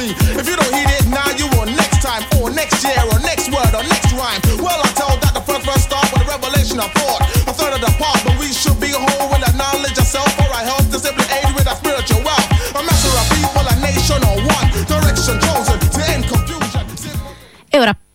If 0.00 0.46
you 0.46 0.54
don't 0.54 0.72
heed 0.72 0.88
it 1.00 1.06
now, 1.08 1.26
you 1.36 1.48
will 1.58 1.66
next 1.74 2.02
time, 2.02 2.24
or 2.40 2.50
next 2.52 2.84
year, 2.84 3.02
or 3.10 3.18
next 3.20 3.50
word, 3.50 3.74
or 3.74 3.82
next 3.82 4.12
rhyme. 4.12 4.47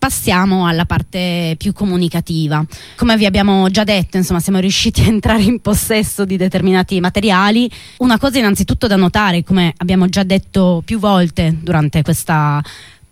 Passiamo 0.04 0.68
alla 0.68 0.84
parte 0.84 1.56
più 1.58 1.72
comunicativa. 1.72 2.62
Come 2.98 3.16
vi 3.16 3.26
abbiamo 3.26 3.70
già 3.70 3.86
detto, 3.86 4.18
insomma, 4.18 4.42
siamo 4.42 4.60
riusciti 4.60 5.02
a 5.02 5.06
entrare 5.06 5.44
in 5.44 5.62
possesso 5.62 6.26
di 6.26 6.36
determinati 6.36 7.00
materiali. 7.00 7.72
Una 8.00 8.18
cosa 8.18 8.38
innanzitutto 8.38 8.88
da 8.88 8.98
notare, 8.98 9.44
come 9.44 9.74
abbiamo 9.78 10.10
già 10.10 10.24
detto 10.24 10.82
più 10.84 11.00
volte 11.00 11.58
durante 11.62 12.02
questa 12.02 12.62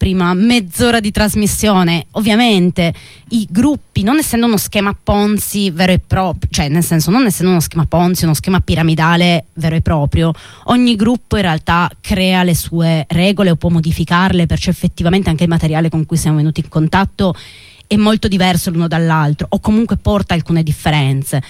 prima 0.02 0.34
mezz'ora 0.34 1.00
di 1.00 1.12
trasmissione, 1.12 2.08
ovviamente 2.14 2.92
i 3.30 3.48
gruppi, 3.48 4.02
non 4.02 4.18
essendo 4.18 4.48
uno 4.48 4.58
schema 4.58 4.98
Ponzi 5.00 5.70
vero 5.70 5.92
e 5.92 6.00
proprio, 6.00 6.50
cioè 6.50 6.70
nel 6.70 6.84
senso 6.84 7.12
non 7.12 7.28
essendo 7.28 7.52
uno 7.52 7.60
schema 7.60 7.86
Ponzi, 7.86 8.24
uno 8.24 8.34
schema 8.34 8.62
piramidale 8.62 9.46
vero 9.54 9.76
e 9.76 9.82
proprio, 9.82 10.32
ogni 10.66 10.96
gruppo 10.96 11.36
in 11.36 11.44
realtà 11.44 11.88
crea 12.02 12.42
le 12.42 12.56
sue 12.56 13.06
regole 13.10 13.52
o 13.52 13.56
può 13.58 13.70
modificarle, 13.70 14.48
perciò 14.48 14.72
effettivamente 14.72 15.30
anche 15.30 15.44
il 15.44 15.50
materiale 15.50 15.90
con 15.90 16.04
cui 16.08 16.18
siamo 16.18 16.38
venuti 16.38 16.62
in 16.62 16.70
contatto 16.70 17.36
è 17.86 17.96
molto 17.96 18.28
diverso 18.28 18.72
l'uno 18.72 18.88
dall'altro 18.88 19.46
o 19.52 19.60
comunque 19.60 19.98
porta 19.98 20.34
alcune 20.34 20.64
differenze. 20.64 21.44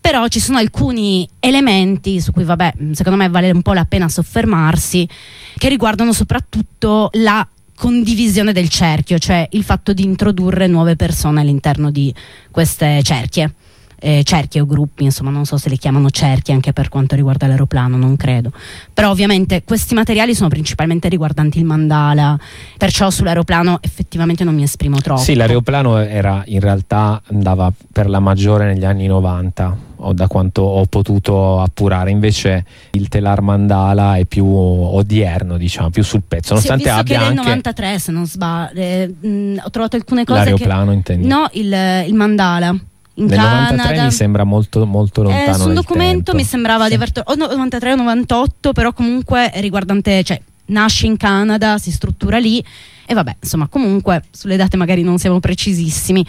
Però 0.00 0.26
ci 0.26 0.40
sono 0.40 0.58
alcuni 0.58 1.26
elementi 1.38 2.20
su 2.20 2.32
cui 2.32 2.42
vabbè 2.42 2.74
secondo 2.90 3.18
me 3.18 3.28
vale 3.28 3.52
un 3.52 3.62
po' 3.62 3.72
la 3.72 3.84
pena 3.84 4.08
soffermarsi 4.08 5.08
che 5.56 5.68
riguardano 5.68 6.12
soprattutto 6.12 7.08
la 7.12 7.46
condivisione 7.76 8.52
del 8.52 8.68
cerchio, 8.68 9.18
cioè 9.18 9.46
il 9.52 9.64
fatto 9.64 9.92
di 9.92 10.04
introdurre 10.04 10.66
nuove 10.66 10.96
persone 10.96 11.40
all'interno 11.40 11.90
di 11.90 12.14
queste 12.50 13.02
cerchie. 13.02 13.52
Eh, 13.96 14.22
cerchie 14.22 14.60
o 14.60 14.66
gruppi, 14.66 15.04
insomma, 15.04 15.30
non 15.30 15.46
so 15.46 15.56
se 15.56 15.70
le 15.70 15.76
chiamano 15.76 16.10
cerchie 16.10 16.52
anche 16.52 16.74
per 16.74 16.90
quanto 16.90 17.14
riguarda 17.14 17.46
l'aeroplano, 17.46 17.96
non 17.96 18.16
credo. 18.16 18.52
Però 18.92 19.08
ovviamente 19.08 19.62
questi 19.64 19.94
materiali 19.94 20.34
sono 20.34 20.48
principalmente 20.48 21.08
riguardanti 21.08 21.58
il 21.58 21.64
mandala, 21.64 22.38
perciò 22.76 23.08
sull'aeroplano 23.08 23.78
effettivamente 23.80 24.44
non 24.44 24.54
mi 24.54 24.62
esprimo 24.62 25.00
troppo. 25.00 25.22
Sì, 25.22 25.34
l'aeroplano 25.34 25.96
era 25.96 26.42
in 26.46 26.60
realtà 26.60 27.22
andava 27.28 27.72
per 27.92 28.10
la 28.10 28.20
maggiore 28.20 28.66
negli 28.66 28.84
anni 28.84 29.06
90 29.06 29.76
o 29.93 29.93
da 30.12 30.26
quanto 30.26 30.62
ho 30.62 30.84
potuto 30.86 31.60
appurare. 31.60 32.10
Invece 32.10 32.64
il 32.92 33.08
telar 33.08 33.40
mandala 33.40 34.16
è 34.16 34.24
più 34.24 34.44
odierno 34.46 35.56
diciamo 35.56 35.90
più 35.90 36.02
sul 36.02 36.22
pezzo 36.26 36.54
nonostante 36.54 36.84
sì, 36.84 36.90
ho 36.90 36.96
abbia 36.96 37.18
che 37.18 37.24
anche 37.24 37.34
93 37.36 37.98
se 37.98 38.12
non 38.12 38.26
sbaglio 38.26 38.80
eh, 38.80 39.14
mh, 39.20 39.60
ho 39.64 39.70
trovato 39.70 39.96
alcune 39.96 40.24
cose 40.24 40.40
l'aeroplano 40.40 40.90
che... 40.90 40.96
intendi? 40.96 41.26
No 41.26 41.48
il, 41.52 41.72
il 42.06 42.14
mandala. 42.14 42.68
In 43.16 43.26
nel 43.26 43.38
Canada. 43.38 43.70
93 43.76 44.02
mi 44.02 44.10
sembra 44.10 44.42
molto, 44.44 44.84
molto 44.86 45.22
lontano 45.22 45.56
eh, 45.56 45.58
sul 45.60 45.72
documento 45.74 46.32
tempo. 46.32 46.34
mi 46.34 46.44
sembrava 46.44 46.82
Sì. 46.84 46.88
di 46.88 46.94
aver 46.96 47.12
tro- 47.12 47.22
o 47.26 47.34
no, 47.36 47.46
93 47.46 47.92
o 47.92 47.96
98 47.96 48.72
però 48.72 48.92
comunque 48.92 49.52
riguardante 49.56 50.24
cioè 50.24 50.40
nasce 50.66 51.06
in 51.06 51.16
Canada 51.16 51.78
si 51.78 51.92
struttura 51.92 52.38
lì 52.38 52.64
e 53.06 53.14
vabbè 53.14 53.36
insomma 53.40 53.68
comunque 53.68 54.22
sulle 54.32 54.56
date 54.56 54.76
magari 54.76 55.02
non 55.02 55.18
siamo 55.18 55.38
precisissimi 55.38 56.26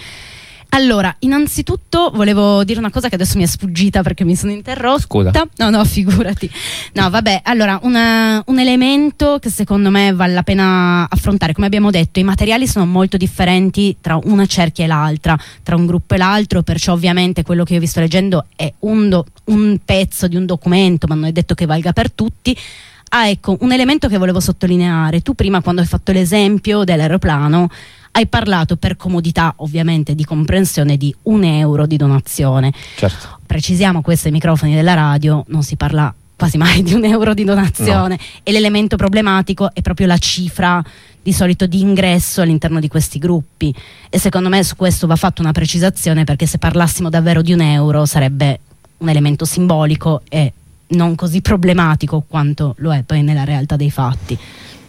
allora, 0.75 1.15
innanzitutto 1.19 2.11
volevo 2.13 2.63
dire 2.65 2.79
una 2.79 2.89
cosa 2.91 3.07
che 3.07 3.15
adesso 3.15 3.37
mi 3.37 3.43
è 3.43 3.47
sfuggita 3.47 4.01
perché 4.01 4.25
mi 4.25 4.35
sono 4.35 4.51
interrotta. 4.51 4.99
Scusa. 4.99 5.31
No, 5.57 5.69
no, 5.69 5.83
figurati. 5.85 6.49
No, 6.93 7.09
vabbè, 7.09 7.41
allora, 7.45 7.79
una- 7.83 8.43
un 8.47 8.59
elemento 8.59 9.39
che 9.39 9.49
secondo 9.49 9.89
me 9.89 10.13
vale 10.13 10.33
la 10.33 10.43
pena 10.43 11.07
affrontare, 11.09 11.53
come 11.53 11.65
abbiamo 11.67 11.91
detto, 11.91 12.19
i 12.19 12.23
materiali 12.23 12.67
sono 12.67 12.85
molto 12.85 13.15
differenti 13.15 13.95
tra 14.01 14.19
una 14.25 14.45
cerchia 14.45 14.83
e 14.83 14.87
l'altra, 14.87 15.37
tra 15.63 15.77
un 15.77 15.85
gruppo 15.85 16.15
e 16.15 16.17
l'altro, 16.17 16.61
perciò 16.61 16.91
ovviamente 16.91 17.41
quello 17.43 17.63
che 17.63 17.75
io 17.75 17.79
vi 17.79 17.87
sto 17.87 18.01
leggendo 18.01 18.47
è 18.55 18.71
un, 18.79 19.07
do- 19.07 19.25
un 19.45 19.79
pezzo 19.83 20.27
di 20.27 20.35
un 20.35 20.45
documento, 20.45 21.07
ma 21.07 21.15
non 21.15 21.25
è 21.25 21.31
detto 21.31 21.53
che 21.55 21.65
valga 21.65 21.93
per 21.93 22.11
tutti. 22.11 22.55
Ah, 23.09 23.29
ecco, 23.29 23.55
un 23.61 23.71
elemento 23.71 24.09
che 24.09 24.17
volevo 24.17 24.41
sottolineare. 24.41 25.21
Tu 25.21 25.35
prima, 25.35 25.61
quando 25.61 25.79
hai 25.79 25.87
fatto 25.87 26.11
l'esempio 26.11 26.83
dell'aeroplano, 26.83 27.69
hai 28.15 28.27
parlato 28.27 28.77
per 28.77 28.95
comodità, 28.95 29.53
ovviamente, 29.57 30.15
di 30.15 30.23
comprensione 30.23 30.95
di 30.95 31.13
un 31.23 31.43
euro 31.43 31.85
di 31.85 31.97
donazione. 31.97 32.71
certo 32.95 33.39
Precisiamo 33.45 34.01
questo 34.01 34.27
ai 34.27 34.33
microfoni 34.33 34.73
della 34.73 34.93
radio, 34.93 35.43
non 35.49 35.63
si 35.63 35.75
parla 35.75 36.13
quasi 36.37 36.57
mai 36.57 36.81
di 36.81 36.93
un 36.93 37.05
euro 37.05 37.33
di 37.33 37.43
donazione 37.43 38.17
e 38.43 38.51
l'elemento 38.51 38.97
problematico 38.97 39.69
è 39.73 39.81
proprio 39.81 40.07
la 40.07 40.17
cifra 40.17 40.83
di 41.21 41.31
solito 41.31 41.65
di 41.65 41.79
ingresso 41.79 42.41
all'interno 42.41 42.79
di 42.79 42.89
questi 42.89 43.19
gruppi 43.19 43.73
e 44.09 44.19
secondo 44.19 44.49
me 44.49 44.61
su 44.63 44.75
questo 44.75 45.07
va 45.07 45.15
fatta 45.15 45.41
una 45.41 45.53
precisazione 45.53 46.25
perché 46.25 46.45
se 46.45 46.57
parlassimo 46.57 47.09
davvero 47.09 47.41
di 47.41 47.53
un 47.53 47.61
euro 47.61 48.05
sarebbe 48.05 48.59
un 48.97 49.09
elemento 49.09 49.45
simbolico 49.45 50.23
e 50.27 50.51
non 50.87 51.15
così 51.15 51.41
problematico 51.41 52.25
quanto 52.27 52.75
lo 52.79 52.93
è 52.93 53.03
poi 53.03 53.23
nella 53.23 53.43
realtà 53.43 53.75
dei 53.75 53.89
fatti. 53.89 54.37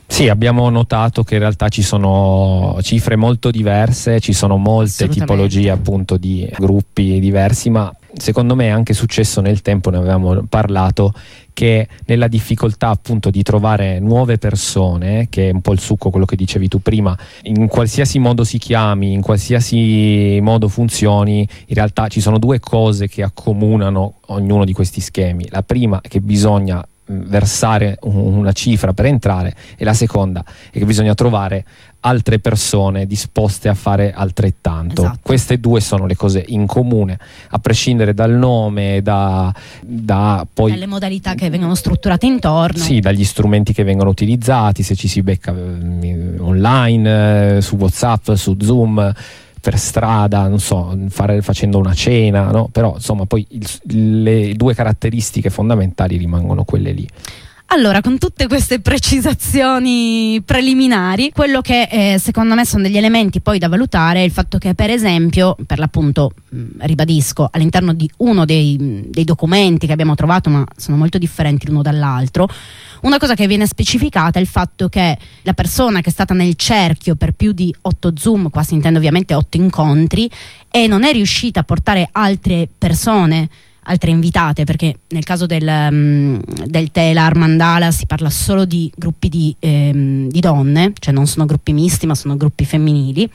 Sì, 0.09 0.29
abbiamo 0.29 0.71
notato 0.71 1.25
che 1.25 1.35
in 1.35 1.41
realtà 1.41 1.69
ci 1.69 1.83
sono 1.83 2.79
cifre 2.81 3.17
molto 3.17 3.51
diverse, 3.51 4.21
ci 4.21 4.33
sono 4.33 4.57
molte 4.57 5.09
tipologie 5.09 5.69
appunto 5.71 6.17
di 6.17 6.49
gruppi 6.57 7.19
diversi, 7.21 7.69
ma 7.71 7.95
secondo 8.15 8.55
me 8.55 8.67
è 8.67 8.71
anche 8.71 8.95
successo 8.95 9.41
nel 9.41 9.61
tempo, 9.63 9.91
ne 9.91 9.99
avevamo 9.99 10.45
parlato, 10.49 11.13
che 11.53 11.89
nella 12.07 12.29
difficoltà 12.29 12.89
appunto 12.89 13.31
di 13.31 13.43
trovare 13.43 13.99
nuove 13.99 14.39
persone, 14.39 15.27
che 15.29 15.49
è 15.49 15.53
un 15.53 15.61
po' 15.61 15.73
il 15.73 15.81
succo 15.81 16.11
quello 16.11 16.25
che 16.25 16.37
dicevi 16.37 16.69
tu 16.69 16.81
prima, 16.81 17.17
in 17.43 17.67
qualsiasi 17.67 18.19
modo 18.19 18.45
si 18.45 18.59
chiami, 18.59 19.13
in 19.13 19.21
qualsiasi 19.21 20.39
modo 20.41 20.69
funzioni, 20.69 21.47
in 21.67 21.75
realtà 21.75 22.09
ci 22.09 22.21
sono 22.21 22.39
due 22.39 22.61
cose 22.61 23.09
che 23.09 23.23
accomunano 23.23 24.21
ognuno 24.27 24.65
di 24.65 24.73
questi 24.73 25.01
schemi. 25.01 25.47
La 25.51 25.63
prima 25.63 26.01
è 26.01 26.09
che 26.09 26.21
bisogna 26.21 26.87
versare 27.09 27.99
un- 28.03 28.35
una 28.37 28.53
cifra 28.53 28.93
per 28.93 29.07
entrare 29.07 29.55
e 29.77 29.85
la 29.85 29.95
seconda 29.95 30.45
è 30.73 30.79
che 30.79 30.85
bisogna 30.85 31.15
trovare 31.15 31.65
altre 32.01 32.39
persone 32.39 33.07
disposte 33.07 33.69
a 33.69 33.75
fare 33.75 34.13
altrettanto. 34.13 35.03
Esatto. 35.03 35.19
Queste 35.23 35.59
due 35.59 35.81
sono 35.81 36.07
le 36.07 36.15
cose 36.15 36.45
in 36.49 36.67
comune, 36.67 37.19
a 37.51 37.59
prescindere 37.59 38.15
dal 38.15 38.31
nome, 38.33 39.03
da, 39.03 39.53
da 39.83 40.47
poi 40.53 40.71
Dalle 40.73 40.87
modalità 40.87 41.35
che 41.35 41.51
vengono 41.51 41.75
strutturate 41.75 42.27
intorno. 42.27 42.79
sì, 42.79 43.01
dagli 43.01 43.25
strumenti 43.25 43.73
che 43.73 43.83
vengono 43.83 44.11
utilizzati, 44.11 44.83
se 44.85 44.95
ci 44.95 45.09
si 45.09 45.23
becca 45.23 45.53
eh, 45.53 46.35
online, 46.39 47.57
eh, 47.57 47.61
su 47.61 47.77
WhatsApp, 47.77 48.33
su 48.33 48.57
Zoom, 48.61 49.13
per 49.61 49.79
strada, 49.79 50.47
non 50.49 50.61
so, 50.61 50.97
fare- 51.09 51.43
facendo 51.43 51.79
una 51.79 51.95
cena, 51.95 52.51
no? 52.51 52.69
però 52.71 52.95
insomma 52.95 53.27
poi 53.27 53.47
il- 53.51 54.23
le 54.23 54.55
due 54.55 54.75
caratteristiche 54.75 55.51
fondamentali 55.51 56.17
rimangono 56.17 56.65
quelle 56.65 56.93
lì. 56.93 57.09
Allora, 57.69 58.01
con 58.01 58.17
tutte 58.17 58.47
queste 58.47 58.79
precisazioni 58.79 60.41
preliminari, 60.45 61.33
quello 61.33 61.61
che 61.61 61.89
eh, 61.91 62.19
secondo 62.19 62.55
me 62.55 62.65
sono 62.65 62.85
degli 62.85 62.97
elementi 62.97 63.41
poi 63.41 63.59
da 63.59 63.69
valutare 63.69 64.21
è 64.21 64.23
il 64.23 64.31
fatto 64.31 64.57
che, 64.57 64.75
per 64.75 64.89
esempio, 64.89 65.57
per 65.67 65.81
l'appunto, 65.81 66.33
mh, 66.49 66.63
ribadisco, 66.79 67.49
all'interno 67.51 67.93
di 67.93 68.09
uno 68.19 68.45
dei, 68.45 68.79
mh, 68.79 69.11
dei 69.11 69.25
documenti 69.25 69.87
che 69.87 69.93
abbiamo 69.93 70.15
trovato, 70.15 70.49
ma 70.49 70.65
sono 70.77 70.97
molto 70.97 71.19
differenti 71.19 71.67
l'uno 71.67 71.83
dall'altro, 71.83 72.49
una 73.03 73.19
cosa 73.19 73.35
che 73.35 73.49
viene 73.49 73.67
specificata 73.67 74.39
è 74.39 74.43
il 74.43 74.49
fatto 74.49 74.89
che 74.89 75.19
la 75.43 75.53
persona 75.53 76.01
che 76.01 76.11
è 76.11 76.13
stata 76.13 76.35
nel 76.35 76.55
cerchio 76.55 77.17
per 77.17 77.33
più 77.33 77.51
di 77.51 77.75
otto 77.83 78.13
Zoom, 78.17 78.49
qua 78.49 78.63
si 78.63 78.75
intende 78.75 78.99
ovviamente 78.99 79.35
otto 79.35 79.57
incontri, 79.57 80.31
e 80.71 80.87
non 80.87 81.03
è 81.03 81.11
riuscita 81.13 81.61
a 81.61 81.65
portare 81.65 82.09
altre 82.13 82.69
persone 82.79 83.49
altre 83.87 84.11
invitate, 84.11 84.65
perché 84.65 85.01
nel 85.09 85.25
caso 85.25 85.47
del, 85.47 85.89
mm, 85.91 86.39
del 86.67 86.91
Telar 86.91 87.37
Mandala 87.37 87.91
si 87.91 88.07
parla 88.07 88.31
solo 88.31 88.65
di 88.65 88.91
gruppi 88.95 89.29
di, 89.29 89.55
ehm, 89.59 90.29
di 90.29 90.41
donne, 90.41 90.93
cioè 90.99 91.13
non 91.13 91.27
sono 91.27 91.47
gruppi 91.47 91.73
misti, 91.73 92.07
ma 92.07 92.15
sono 92.15 92.37
gruppi 92.37 92.65
femminili. 92.65 93.29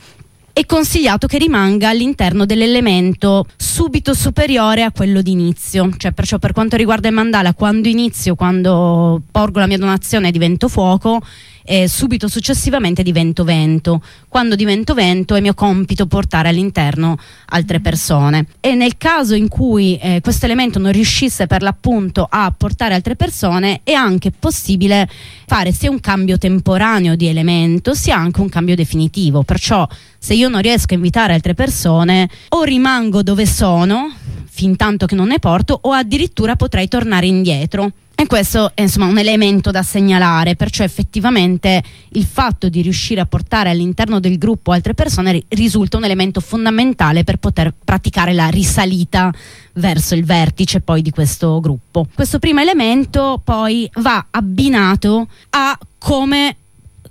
È 0.53 0.65
consigliato 0.65 1.27
che 1.27 1.37
rimanga 1.37 1.89
all'interno 1.89 2.45
dell'elemento 2.45 3.45
subito 3.55 4.13
superiore 4.13 4.83
a 4.83 4.91
quello 4.91 5.21
di 5.21 5.31
inizio, 5.31 5.89
cioè 5.95 6.11
perciò 6.11 6.39
per 6.39 6.51
quanto 6.51 6.75
riguarda 6.75 7.07
il 7.07 7.13
mandala, 7.13 7.53
quando 7.53 7.87
inizio, 7.87 8.35
quando 8.35 9.21
porgo 9.31 9.59
la 9.59 9.67
mia 9.67 9.77
donazione 9.77 10.29
divento 10.29 10.67
fuoco, 10.67 11.21
e 11.63 11.87
subito 11.87 12.27
successivamente 12.27 13.03
divento 13.03 13.43
vento. 13.43 14.01
Quando 14.27 14.55
divento 14.55 14.93
vento 14.93 15.35
è 15.35 15.41
mio 15.41 15.53
compito 15.53 16.05
portare 16.05 16.49
all'interno 16.49 17.17
altre 17.47 17.79
persone. 17.79 18.45
E 18.59 18.75
nel 18.75 18.97
caso 18.97 19.35
in 19.35 19.47
cui 19.47 19.97
eh, 19.97 20.21
questo 20.21 20.45
elemento 20.45 20.79
non 20.79 20.91
riuscisse 20.91 21.47
per 21.47 21.61
l'appunto 21.61 22.27
a 22.29 22.53
portare 22.55 22.93
altre 22.93 23.15
persone, 23.15 23.81
è 23.83 23.93
anche 23.93 24.31
possibile 24.31 25.09
fare 25.45 25.71
sia 25.71 25.89
un 25.89 25.99
cambio 25.99 26.37
temporaneo 26.37 27.15
di 27.15 27.27
elemento, 27.27 27.93
sia 27.93 28.15
anche 28.15 28.41
un 28.41 28.49
cambio 28.49 28.75
definitivo. 28.75 29.43
Perciò 29.43 29.87
se 30.17 30.33
io 30.33 30.49
non 30.49 30.61
riesco 30.61 30.93
a 30.93 30.97
invitare 30.97 31.33
altre 31.33 31.53
persone, 31.53 32.29
o 32.49 32.63
rimango 32.63 33.23
dove 33.23 33.45
sono 33.45 34.13
fin 34.61 34.75
tanto 34.75 35.07
che 35.07 35.15
non 35.15 35.29
ne 35.29 35.39
porto, 35.39 35.75
o 35.81 35.91
addirittura 35.91 36.55
potrei 36.55 36.87
tornare 36.87 37.25
indietro. 37.25 37.93
E 38.13 38.27
questo 38.27 38.73
è 38.75 38.81
insomma 38.81 39.07
un 39.07 39.17
elemento 39.17 39.71
da 39.71 39.81
segnalare, 39.81 40.55
perciò 40.55 40.83
effettivamente 40.83 41.81
il 42.09 42.25
fatto 42.25 42.69
di 42.69 42.83
riuscire 42.83 43.21
a 43.21 43.25
portare 43.25 43.71
all'interno 43.71 44.19
del 44.19 44.37
gruppo 44.37 44.71
altre 44.71 44.93
persone 44.93 45.31
ri- 45.31 45.45
risulta 45.47 45.97
un 45.97 46.03
elemento 46.03 46.41
fondamentale 46.41 47.23
per 47.23 47.37
poter 47.37 47.73
praticare 47.83 48.33
la 48.33 48.49
risalita 48.49 49.33
verso 49.73 50.13
il 50.13 50.25
vertice 50.25 50.81
poi 50.81 51.01
di 51.01 51.09
questo 51.09 51.59
gruppo. 51.59 52.05
Questo 52.13 52.37
primo 52.37 52.59
elemento 52.59 53.41
poi 53.43 53.89
va 53.95 54.27
abbinato 54.29 55.27
a 55.49 55.75
come 55.97 56.57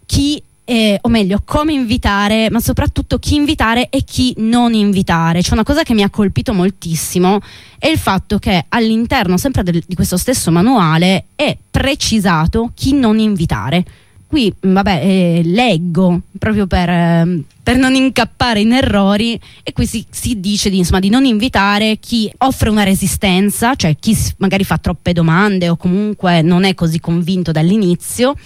chi 0.06 0.40
eh, 0.70 0.98
o 1.02 1.08
meglio, 1.08 1.42
come 1.44 1.72
invitare, 1.72 2.48
ma 2.48 2.60
soprattutto 2.60 3.18
chi 3.18 3.34
invitare 3.34 3.88
e 3.88 4.04
chi 4.04 4.32
non 4.36 4.72
invitare. 4.72 5.40
C'è 5.40 5.52
una 5.52 5.64
cosa 5.64 5.82
che 5.82 5.94
mi 5.94 6.04
ha 6.04 6.10
colpito 6.10 6.54
moltissimo 6.54 7.40
è 7.76 7.88
il 7.88 7.98
fatto 7.98 8.38
che 8.38 8.66
all'interno 8.68 9.36
sempre 9.36 9.64
del- 9.64 9.82
di 9.84 9.96
questo 9.96 10.16
stesso 10.16 10.52
manuale 10.52 11.26
è 11.34 11.58
precisato 11.68 12.70
chi 12.72 12.92
non 12.92 13.18
invitare. 13.18 13.84
Qui, 14.28 14.54
mh, 14.60 14.72
vabbè, 14.72 15.00
eh, 15.02 15.40
leggo 15.42 16.20
proprio 16.38 16.68
per, 16.68 16.88
ehm, 16.88 17.42
per 17.64 17.76
non 17.76 17.96
incappare 17.96 18.60
in 18.60 18.72
errori 18.72 19.40
e 19.64 19.72
qui 19.72 19.86
si, 19.86 20.06
si 20.08 20.38
dice 20.38 20.70
di, 20.70 20.78
insomma, 20.78 21.00
di 21.00 21.08
non 21.08 21.24
invitare 21.24 21.98
chi 21.98 22.30
offre 22.38 22.70
una 22.70 22.84
resistenza, 22.84 23.74
cioè 23.74 23.96
chi 23.98 24.16
magari 24.36 24.62
fa 24.62 24.78
troppe 24.78 25.12
domande 25.12 25.68
o 25.68 25.76
comunque 25.76 26.42
non 26.42 26.62
è 26.62 26.74
così 26.74 27.00
convinto 27.00 27.50
dall'inizio, 27.50 28.36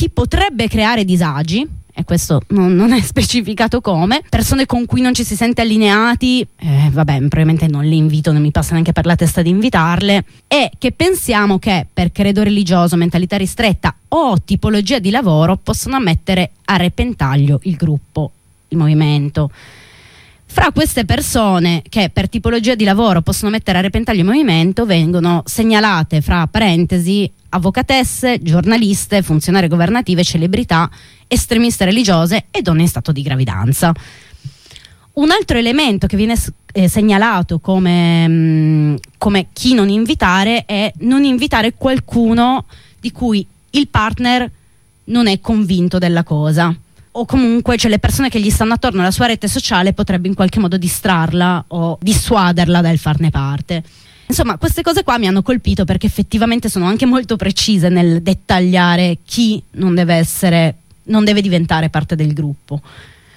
chi 0.00 0.08
potrebbe 0.08 0.66
creare 0.66 1.04
disagi, 1.04 1.68
e 1.92 2.04
questo 2.04 2.40
non, 2.48 2.74
non 2.74 2.92
è 2.92 3.00
specificato 3.04 3.82
come, 3.82 4.22
persone 4.30 4.64
con 4.64 4.86
cui 4.86 5.02
non 5.02 5.12
ci 5.12 5.24
si 5.24 5.36
sente 5.36 5.60
allineati, 5.60 6.40
eh, 6.40 6.88
vabbè, 6.90 7.18
probabilmente 7.18 7.66
non 7.66 7.84
le 7.84 7.96
invito, 7.96 8.32
non 8.32 8.40
mi 8.40 8.50
passa 8.50 8.72
neanche 8.72 8.92
per 8.92 9.04
la 9.04 9.14
testa 9.14 9.42
di 9.42 9.50
invitarle, 9.50 10.24
e 10.48 10.70
che 10.78 10.92
pensiamo 10.92 11.58
che 11.58 11.86
per 11.92 12.12
credo 12.12 12.42
religioso, 12.42 12.96
mentalità 12.96 13.36
ristretta 13.36 13.94
o 14.08 14.40
tipologia 14.42 14.98
di 14.98 15.10
lavoro 15.10 15.58
possono 15.62 16.00
mettere 16.00 16.52
a 16.64 16.76
repentaglio 16.76 17.60
il 17.64 17.76
gruppo, 17.76 18.30
il 18.68 18.78
movimento. 18.78 19.50
Fra 20.52 20.72
queste 20.72 21.04
persone 21.04 21.80
che 21.88 22.10
per 22.12 22.28
tipologia 22.28 22.74
di 22.74 22.82
lavoro 22.82 23.22
possono 23.22 23.52
mettere 23.52 23.78
a 23.78 23.82
repentaglio 23.82 24.22
il 24.22 24.26
movimento 24.26 24.84
vengono 24.84 25.44
segnalate 25.46 26.20
fra 26.22 26.48
parentesi 26.48 27.30
avvocatesse, 27.50 28.42
giornaliste, 28.42 29.22
funzionarie 29.22 29.68
governative, 29.68 30.24
celebrità, 30.24 30.90
estremiste 31.28 31.84
religiose 31.84 32.46
e 32.50 32.62
donne 32.62 32.82
in 32.82 32.88
stato 32.88 33.12
di 33.12 33.22
gravidanza. 33.22 33.92
Un 35.14 35.30
altro 35.30 35.56
elemento 35.56 36.08
che 36.08 36.16
viene 36.16 36.34
eh, 36.72 36.88
segnalato 36.88 37.60
come, 37.60 38.26
mm, 38.28 38.94
come 39.18 39.46
chi 39.52 39.72
non 39.72 39.88
invitare 39.88 40.64
è 40.66 40.92
non 40.98 41.22
invitare 41.22 41.74
qualcuno 41.74 42.66
di 42.98 43.12
cui 43.12 43.46
il 43.70 43.86
partner 43.86 44.50
non 45.04 45.28
è 45.28 45.38
convinto 45.38 45.98
della 45.98 46.24
cosa 46.24 46.76
o 47.12 47.24
comunque 47.24 47.76
cioè, 47.76 47.90
le 47.90 47.98
persone 47.98 48.28
che 48.28 48.40
gli 48.40 48.50
stanno 48.50 48.74
attorno 48.74 49.00
alla 49.00 49.10
sua 49.10 49.26
rete 49.26 49.48
sociale 49.48 49.92
potrebbe 49.92 50.28
in 50.28 50.34
qualche 50.34 50.60
modo 50.60 50.76
distrarla 50.76 51.64
o 51.68 51.98
dissuaderla 52.00 52.80
dal 52.80 52.98
farne 52.98 53.30
parte. 53.30 53.82
Insomma, 54.26 54.58
queste 54.58 54.82
cose 54.82 55.02
qua 55.02 55.18
mi 55.18 55.26
hanno 55.26 55.42
colpito 55.42 55.84
perché 55.84 56.06
effettivamente 56.06 56.68
sono 56.68 56.84
anche 56.84 57.04
molto 57.04 57.36
precise 57.36 57.88
nel 57.88 58.22
dettagliare 58.22 59.18
chi 59.24 59.60
non 59.72 59.96
deve 59.96 60.14
essere, 60.14 60.76
non 61.04 61.24
deve 61.24 61.40
diventare 61.40 61.90
parte 61.90 62.14
del 62.14 62.32
gruppo. 62.32 62.80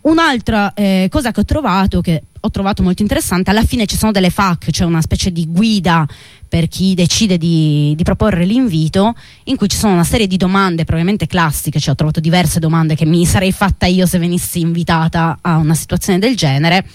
Un'altra 0.04 0.74
eh, 0.74 1.08
cosa 1.10 1.32
che 1.32 1.40
ho 1.40 1.46
trovato, 1.46 2.02
che 2.02 2.24
ho 2.40 2.50
trovato 2.50 2.84
molto 2.84 3.02
interessante, 3.02 3.52
alla 3.52 3.64
fine 3.64 3.86
ci 3.86 3.96
sono 3.96 4.12
delle 4.12 4.30
FAQ, 4.30 4.70
cioè 4.70 4.86
una 4.86 5.02
specie 5.02 5.32
di 5.32 5.46
guida 5.48 6.06
per 6.48 6.68
chi 6.68 6.94
decide 6.94 7.38
di, 7.38 7.94
di 7.96 8.04
proporre 8.04 8.44
l'invito, 8.44 9.16
in 9.46 9.56
cui 9.56 9.70
ci 9.70 9.78
sono 9.78 9.94
una 9.94 10.04
serie 10.04 10.28
di 10.28 10.36
domande 10.36 10.84
probabilmente 10.84 11.26
classiche, 11.26 11.80
cioè 11.80 11.94
ho 11.94 11.96
trovato 11.96 12.20
diverse 12.20 12.60
domande 12.60 12.96
che 12.96 13.06
mi 13.06 13.26
sarei 13.26 13.54
fatta 13.54 13.86
io 13.86 14.06
se 14.06 14.18
venissi 14.20 14.60
invitata 14.60 15.38
a 15.42 15.56
una 15.56 15.74
situazione 15.74 16.20
del 16.20 16.36
genere. 16.36 16.86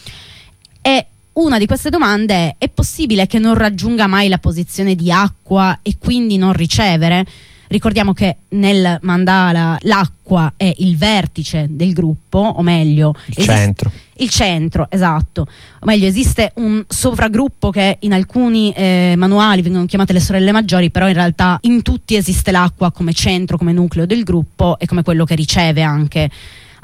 E 0.82 1.06
una 1.32 1.56
di 1.56 1.66
queste 1.66 1.88
domande 1.88 2.34
è: 2.34 2.54
è 2.58 2.68
possibile 2.68 3.26
che 3.26 3.38
non 3.38 3.54
raggiunga 3.54 4.06
mai 4.06 4.28
la 4.28 4.38
posizione 4.38 4.94
di 4.94 5.10
acqua 5.10 5.78
e 5.80 5.96
quindi 5.98 6.36
non 6.36 6.52
ricevere? 6.52 7.24
Ricordiamo 7.68 8.12
che 8.12 8.36
nel 8.50 8.98
mandala 9.02 9.76
l'acqua 9.82 10.54
è 10.56 10.72
il 10.78 10.96
vertice 10.96 11.66
del 11.70 11.92
gruppo, 11.92 12.38
o 12.38 12.62
meglio, 12.62 13.14
Il 13.26 13.34
esiste- 13.36 13.54
centro. 13.54 13.92
il 14.16 14.28
centro, 14.30 14.86
esatto. 14.90 15.42
O 15.42 15.86
meglio, 15.86 16.06
esiste 16.06 16.52
un 16.56 16.82
sovragruppo 16.88 17.70
che 17.70 17.98
in 18.00 18.12
alcuni 18.12 18.72
eh, 18.72 19.14
manuali 19.16 19.62
vengono 19.62 19.86
chiamate 19.86 20.12
le 20.12 20.20
sorelle 20.20 20.50
maggiori, 20.52 20.90
però 20.90 21.08
in 21.08 21.14
realtà 21.14 21.58
in 21.62 21.82
tutti 21.82 22.16
esiste 22.16 22.50
l'acqua 22.50 22.90
come 22.90 23.12
centro, 23.12 23.58
come 23.58 23.72
nucleo 23.72 24.06
del 24.06 24.24
gruppo 24.24 24.78
e 24.78 24.86
come 24.86 25.02
quello 25.02 25.24
che 25.24 25.34
riceve 25.34 25.82
anche 25.82 26.30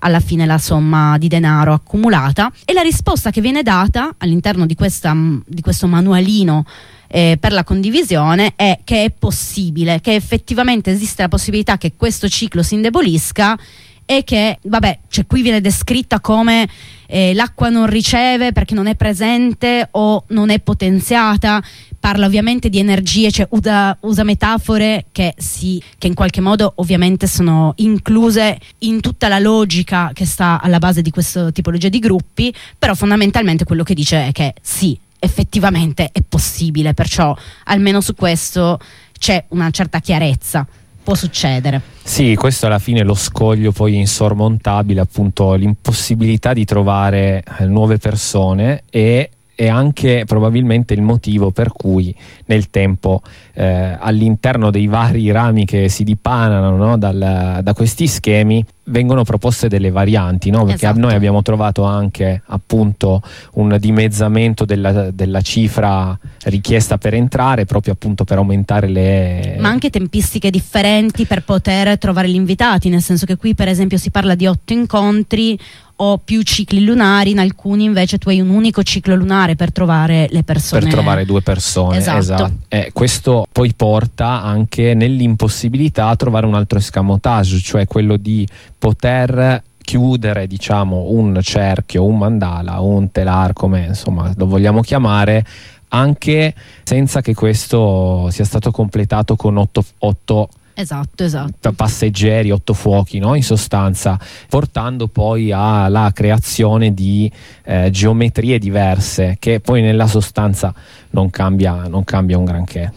alla 0.00 0.20
fine 0.20 0.44
la 0.44 0.58
somma 0.58 1.16
di 1.16 1.28
denaro 1.28 1.72
accumulata. 1.72 2.52
E 2.66 2.74
la 2.74 2.82
risposta 2.82 3.30
che 3.30 3.40
viene 3.40 3.62
data 3.62 4.14
all'interno 4.18 4.66
di, 4.66 4.74
questa, 4.74 5.16
di 5.46 5.62
questo 5.62 5.86
manualino 5.86 6.66
eh, 7.14 7.37
per 7.38 7.53
la 7.53 7.62
condivisione 7.62 8.55
è 8.57 8.81
che 8.83 9.05
è 9.05 9.11
possibile, 9.12 10.00
che 10.00 10.16
effettivamente 10.16 10.90
esiste 10.90 11.22
la 11.22 11.29
possibilità 11.29 11.79
che 11.79 11.92
questo 11.96 12.29
ciclo 12.29 12.64
si 12.64 12.74
indebolisca 12.74 13.57
e 14.05 14.24
che, 14.24 14.59
vabbè, 14.64 14.98
cioè 15.09 15.24
qui 15.24 15.40
viene 15.40 15.61
descritta 15.61 16.18
come 16.18 16.68
eh, 17.07 17.33
l'acqua 17.33 17.68
non 17.68 17.87
riceve 17.87 18.50
perché 18.50 18.74
non 18.74 18.88
è 18.88 18.96
presente 18.96 19.90
o 19.92 20.24
non 20.31 20.50
è 20.50 20.59
potenziata. 20.59 21.62
Parla 22.00 22.27
ovviamente 22.27 22.68
di 22.68 22.81
energie, 22.81 23.31
cioè 23.31 23.46
usa, 23.50 23.96
usa 24.00 24.24
metafore 24.24 25.07
che, 25.12 25.35
si, 25.37 25.81
che 25.96 26.09
in 26.09 26.14
qualche 26.14 26.40
modo 26.40 26.72
ovviamente 26.77 27.29
sono 27.29 27.74
incluse 27.77 28.59
in 28.79 29.00
tutta 29.00 29.29
la 29.29 29.38
logica 29.38 30.11
che 30.12 30.27
sta 30.27 30.61
alla 30.61 30.79
base 30.79 31.00
di 31.00 31.11
questa 31.11 31.53
tipologia 31.53 31.88
di 31.88 32.00
gruppi, 32.00 32.53
però 32.77 32.96
fondamentalmente 32.96 33.64
quello 33.64 33.85
che 33.85 33.94
dice 33.94 34.27
è 34.27 34.33
che 34.33 34.55
sì, 34.61 34.98
effettivamente 35.24 36.10
è 36.12 36.20
possibile, 36.26 36.94
perciò 36.94 37.34
almeno 37.64 38.00
su 38.00 38.14
questo 38.14 38.78
c'è 39.18 39.44
una 39.48 39.70
certa 39.70 40.00
chiarezza, 40.00 40.66
può 41.02 41.14
succedere. 41.14 41.80
Sì, 42.02 42.34
questo 42.34 42.66
alla 42.66 42.78
fine 42.78 43.00
è 43.00 43.04
lo 43.04 43.14
scoglio 43.14 43.72
poi 43.72 43.96
insormontabile, 43.96 45.00
appunto 45.00 45.54
l'impossibilità 45.54 46.52
di 46.52 46.64
trovare 46.64 47.42
eh, 47.58 47.64
nuove 47.64 47.98
persone 47.98 48.82
e, 48.90 49.30
e 49.54 49.68
anche 49.68 50.24
probabilmente 50.26 50.94
il 50.94 51.02
motivo 51.02 51.50
per 51.50 51.72
cui 51.72 52.14
nel 52.46 52.70
tempo 52.70 53.22
eh, 53.54 53.96
all'interno 53.98 54.70
dei 54.70 54.86
vari 54.86 55.30
rami 55.30 55.64
che 55.64 55.88
si 55.88 56.04
dipanano 56.04 56.76
no, 56.76 56.98
dal- 56.98 57.60
da 57.62 57.72
questi 57.74 58.06
schemi 58.06 58.64
vengono 58.86 59.24
proposte 59.24 59.68
delle 59.68 59.90
varianti, 59.90 60.50
no? 60.50 60.64
perché 60.64 60.84
Esatto. 60.86 61.00
noi 61.00 61.14
abbiamo 61.14 61.40
trovato 61.42 61.84
anche 61.84 62.42
appunto 62.46 63.22
un 63.54 63.76
dimezzamento 63.80 64.64
della, 64.64 65.10
della 65.10 65.40
cifra 65.40 66.18
richiesta 66.44 66.98
per 66.98 67.14
entrare 67.14 67.64
proprio 67.64 67.94
appunto 67.94 68.24
per 68.24 68.38
aumentare 68.38 68.88
le... 68.88 69.56
Ma 69.58 69.68
anche 69.68 69.88
tempistiche 69.88 70.50
differenti 70.50 71.24
per 71.24 71.44
poter 71.44 71.96
trovare 71.98 72.28
gli 72.28 72.34
invitati, 72.34 72.88
nel 72.88 73.02
senso 73.02 73.24
che 73.24 73.36
qui 73.36 73.54
per 73.54 73.68
esempio 73.68 73.96
si 73.96 74.10
parla 74.10 74.34
di 74.34 74.46
otto 74.46 74.72
incontri 74.72 75.58
o 75.96 76.18
più 76.18 76.42
cicli 76.42 76.85
lunari, 76.85 77.30
in 77.30 77.38
alcuni 77.38 77.85
invece 77.85 78.18
tu 78.18 78.28
hai 78.28 78.40
un 78.40 78.50
unico 78.50 78.83
ciclo 78.83 79.14
lunare 79.14 79.54
per 79.54 79.72
trovare 79.72 80.26
le 80.30 80.42
persone. 80.42 80.83
per 80.83 80.90
trovare 80.90 81.24
due 81.24 81.42
persone. 81.42 81.98
Esatto. 81.98 82.50
Eh, 82.68 82.90
questo 82.92 83.46
poi 83.50 83.72
porta 83.74 84.42
anche 84.42 84.94
nell'impossibilità 84.94 86.09
a 86.09 86.16
trovare 86.16 86.46
un 86.46 86.54
altro 86.54 86.78
escamotage, 86.78 87.61
cioè 87.61 87.87
quello 87.87 88.16
di 88.16 88.46
poter 88.79 89.62
chiudere 89.85 90.46
diciamo 90.46 91.10
un 91.10 91.38
cerchio, 91.42 92.04
un 92.04 92.18
mandala, 92.18 92.81
un 92.81 93.12
telar, 93.12 93.52
come 93.52 93.85
insomma 93.87 94.33
lo 94.37 94.46
vogliamo 94.46 94.81
chiamare, 94.81 95.44
anche 95.88 96.54
senza 96.83 97.21
che 97.21 97.35
questo 97.35 98.29
sia 98.31 98.44
stato 98.44 98.71
completato 98.71 99.37
con 99.37 99.56
otto, 99.58 99.85
otto 99.98 100.48
Esatto, 100.75 101.22
esatto. 101.22 101.54
pa- 101.60 101.72
passeggeri, 101.72 102.50
otto 102.50 102.75
fuochi, 102.75 103.18
no? 103.18 103.35
in 103.35 103.44
sostanza, 103.44 104.18
portando 104.48 105.06
poi 105.06 105.52
alla 105.52 106.10
creazione 106.12 106.92
di 106.92 107.31
eh, 107.64 107.90
geometrie 107.90 108.58
diverse 108.58 109.37
che 109.38 109.60
poi 109.60 109.83
nella 109.83 110.08
sostanza 110.08 110.75
non 111.10 111.31
cambia, 111.31 111.87
non 111.87 112.02
cambia 112.04 112.37
un 112.37 112.44
granché. 112.44 112.92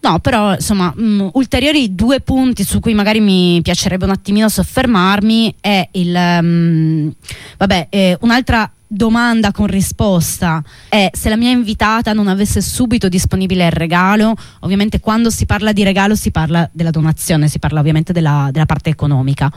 No, 0.00 0.18
però 0.18 0.54
insomma, 0.54 0.92
mh, 0.94 1.30
ulteriori 1.34 1.94
due 1.94 2.20
punti 2.20 2.64
su 2.64 2.80
cui 2.80 2.92
magari 2.92 3.20
mi 3.20 3.60
piacerebbe 3.62 4.04
un 4.04 4.10
attimino 4.10 4.48
soffermarmi 4.48 5.54
è 5.60 5.88
il 5.92 6.10
mh, 6.10 7.14
vabbè, 7.56 7.86
eh, 7.88 8.18
un'altra 8.22 8.68
domanda 8.92 9.52
con 9.52 9.66
risposta 9.66 10.62
è 10.88 11.10
se 11.12 11.30
la 11.30 11.36
mia 11.36 11.50
invitata 11.50 12.12
non 12.12 12.28
avesse 12.28 12.60
subito 12.60 13.08
disponibile 13.08 13.66
il 13.66 13.72
regalo, 13.72 14.34
ovviamente 14.60 15.00
quando 15.00 15.30
si 15.30 15.46
parla 15.46 15.72
di 15.72 15.82
regalo 15.82 16.14
si 16.14 16.30
parla 16.30 16.68
della 16.72 16.90
donazione, 16.90 17.48
si 17.48 17.58
parla 17.58 17.80
ovviamente 17.80 18.12
della, 18.12 18.50
della 18.52 18.66
parte 18.66 18.90
economica. 18.90 19.50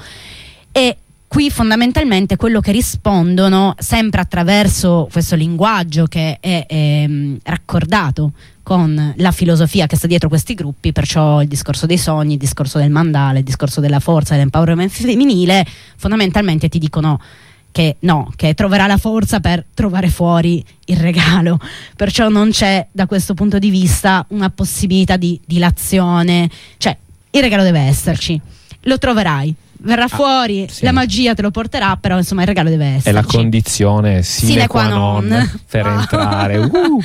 E 0.71 0.97
qui 1.27 1.49
fondamentalmente 1.49 2.37
quello 2.37 2.61
che 2.61 2.71
rispondono 2.71 3.75
sempre 3.77 4.21
attraverso 4.21 5.09
questo 5.11 5.35
linguaggio 5.35 6.05
che 6.05 6.37
è 6.39 6.65
ehm, 6.69 7.39
raccordato 7.43 8.31
con 8.63 9.13
la 9.17 9.31
filosofia 9.31 9.85
che 9.85 9.97
sta 9.97 10.07
dietro 10.07 10.29
questi 10.29 10.53
gruppi, 10.53 10.91
perciò 10.91 11.41
il 11.41 11.47
discorso 11.47 11.85
dei 11.85 11.97
sogni, 11.97 12.33
il 12.33 12.39
discorso 12.39 12.77
del 12.79 12.89
mandale, 12.89 13.39
il 13.39 13.43
discorso 13.43 13.81
della 13.81 13.99
forza 13.99 14.33
dell'empowerment 14.33 14.89
femminile, 14.89 15.65
fondamentalmente 15.97 16.69
ti 16.69 16.79
dicono 16.79 17.19
che 17.75 17.97
no, 17.99 18.31
che 18.37 18.53
troverà 18.53 18.87
la 18.87 18.95
forza 18.95 19.41
per 19.41 19.65
trovare 19.73 20.07
fuori 20.07 20.63
il 20.85 20.95
regalo, 20.95 21.59
perciò 21.97 22.29
non 22.29 22.51
c'è 22.51 22.87
da 22.89 23.05
questo 23.05 23.33
punto 23.33 23.59
di 23.59 23.69
vista 23.69 24.25
una 24.29 24.49
possibilità 24.49 25.17
di 25.17 25.37
dilazione, 25.45 26.49
cioè 26.77 26.95
il 27.31 27.41
regalo 27.41 27.63
deve 27.63 27.81
esserci, 27.81 28.39
lo 28.83 28.97
troverai, 28.97 29.53
verrà 29.79 30.07
fuori, 30.07 30.67
sì. 30.69 30.85
la 30.85 30.93
magia 30.93 31.33
te 31.33 31.41
lo 31.41 31.51
porterà, 31.51 31.97
però 31.97 32.15
insomma 32.15 32.43
il 32.43 32.47
regalo 32.47 32.69
deve 32.69 32.85
È 32.85 32.95
essere. 32.95 33.11
la 33.11 33.25
condizione 33.25 34.23
sine, 34.23 34.51
Sine 34.51 34.67
qua 34.67 34.87
non, 34.87 35.25
non. 35.25 35.59
per 35.69 35.85
entrare. 35.85 36.57
Uh. 36.65 37.01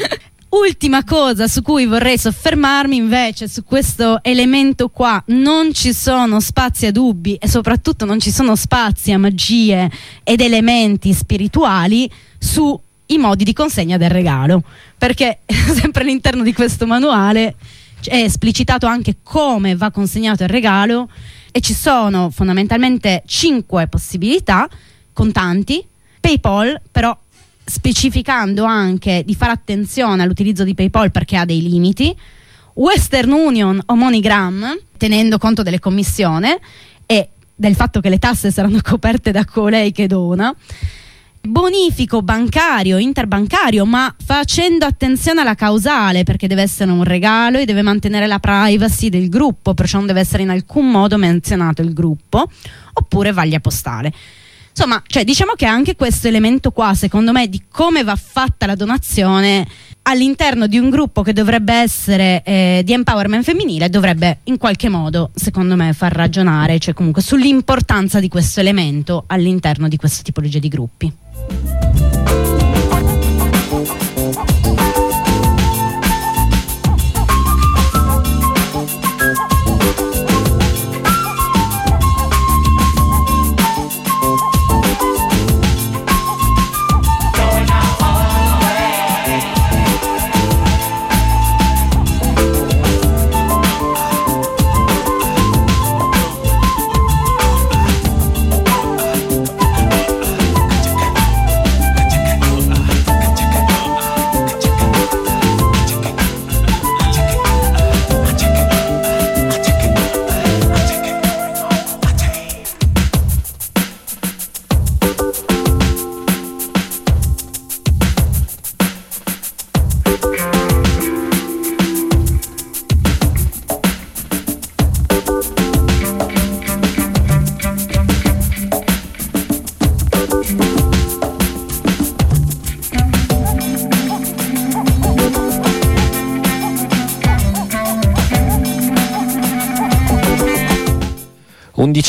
Ultima 0.51 1.05
cosa 1.05 1.47
su 1.47 1.63
cui 1.63 1.87
vorrei 1.87 2.19
soffermarmi 2.19 2.97
invece 2.97 3.47
su 3.47 3.63
questo 3.63 4.19
elemento 4.21 4.89
qua, 4.89 5.23
non 5.29 5.73
ci 5.73 5.93
sono 5.93 6.41
spazi 6.41 6.87
a 6.87 6.91
dubbi 6.91 7.37
e 7.37 7.47
soprattutto 7.47 8.05
non 8.05 8.19
ci 8.19 8.33
sono 8.33 8.57
spazi 8.57 9.13
a 9.13 9.19
magie 9.19 9.89
ed 10.25 10.41
elementi 10.41 11.13
spirituali 11.13 12.11
sui 12.37 13.17
modi 13.17 13.45
di 13.45 13.53
consegna 13.53 13.97
del 13.97 14.11
regalo, 14.11 14.65
perché 14.99 15.43
sempre 15.47 16.03
all'interno 16.03 16.43
di 16.43 16.53
questo 16.53 16.85
manuale 16.85 17.55
è 18.03 18.17
esplicitato 18.17 18.87
anche 18.87 19.19
come 19.23 19.77
va 19.77 19.93
consegnato 19.93 20.43
il 20.43 20.49
regalo 20.49 21.09
e 21.53 21.61
ci 21.61 21.75
sono 21.75 22.29
fondamentalmente 22.31 23.23
cinque 23.25 23.87
possibilità, 23.87 24.69
contanti, 25.13 25.87
PayPal, 26.19 26.81
però 26.91 27.17
specificando 27.71 28.65
anche 28.65 29.23
di 29.25 29.37
fare 29.37 29.53
attenzione 29.53 30.25
all'utilizzo 30.25 30.65
di 30.65 30.75
PayPal 30.75 31.13
perché 31.13 31.37
ha 31.37 31.45
dei 31.45 31.63
limiti, 31.63 32.15
Western 32.75 33.31
Union 33.31 33.81
o 33.87 33.95
MoneyGram, 33.95 34.77
tenendo 34.97 35.39
conto 35.39 35.63
delle 35.63 35.79
commissioni 35.79 36.49
e 37.07 37.29
del 37.55 37.77
fatto 37.77 38.01
che 38.01 38.09
le 38.09 38.19
tasse 38.19 38.51
saranno 38.51 38.81
coperte 38.83 39.31
da 39.31 39.45
colei 39.45 39.93
che 39.93 40.09
dona, 40.09 40.53
bonifico 41.41 42.23
bancario, 42.23 42.99
interbancario, 42.99 43.87
ma 43.87 44.13
facendo 44.23 44.85
attenzione 44.85 45.43
alla 45.43 45.55
causale 45.55 46.25
perché 46.25 46.49
deve 46.49 46.63
essere 46.63 46.91
un 46.91 47.05
regalo 47.05 47.59
e 47.59 47.67
deve 47.67 47.83
mantenere 47.83 48.27
la 48.27 48.41
privacy 48.41 49.11
del 49.11 49.29
gruppo, 49.29 49.75
perciò 49.75 49.99
non 49.99 50.09
deve 50.09 50.21
essere 50.21 50.43
in 50.43 50.51
alcun 50.51 50.91
modo 50.91 51.17
menzionato 51.19 51.83
il 51.83 51.93
gruppo, 51.93 52.51
oppure 52.95 53.33
vaglia 53.33 53.61
postale. 53.61 54.13
Insomma, 54.81 55.03
cioè, 55.07 55.25
diciamo 55.25 55.53
che 55.57 55.67
anche 55.67 55.95
questo 55.95 56.27
elemento 56.27 56.71
qua, 56.71 56.95
secondo 56.95 57.33
me, 57.33 57.51
di 57.51 57.65
come 57.71 58.03
va 58.03 58.17
fatta 58.17 58.65
la 58.65 58.75
donazione 58.75 59.67
all'interno 60.05 60.67
di 60.67 60.79
un 60.79 60.89
gruppo 60.89 61.21
che 61.21 61.35
dovrebbe 61.35 61.75
essere 61.75 62.43
eh, 62.43 62.81
di 62.83 62.95
empowerment 62.95 63.45
femminile, 63.45 63.91
dovrebbe 63.91 64.39
in 64.45 64.57
qualche 64.57 64.89
modo, 64.89 65.33
secondo 65.35 65.77
me, 65.77 65.93
far 65.93 66.13
ragionare, 66.13 66.79
cioè 66.79 66.95
comunque 66.95 67.21
sull'importanza 67.21 68.21
di 68.21 68.29
questo 68.29 68.61
elemento 68.61 69.25
all'interno 69.27 69.87
di 69.87 69.99
questa 69.99 70.23
tipologia 70.23 70.59
di 70.59 70.69
gruppi. 70.69 71.90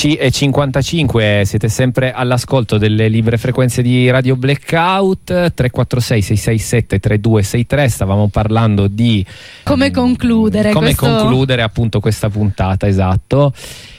E 0.10 0.32
55 0.32 1.44
siete 1.46 1.70
sempre 1.70 2.12
all'ascolto 2.12 2.78
delle 2.78 3.08
libre 3.08 3.38
frequenze 3.38 3.82
di 3.82 4.10
Radio 4.10 4.36
Blackout 4.36 5.26
346 5.26 6.22
667 6.22 7.00
3263 7.00 7.88
stavamo 7.90 8.28
parlando 8.30 8.88
di 8.88 9.24
Come 9.64 9.92
concludere 9.92 10.72
come 10.72 10.96
questo- 10.96 11.06
concludere 11.18 11.62
appunto 11.62 12.00
questa 12.00 12.30
puntata 12.30 12.88
esatto 12.88 13.54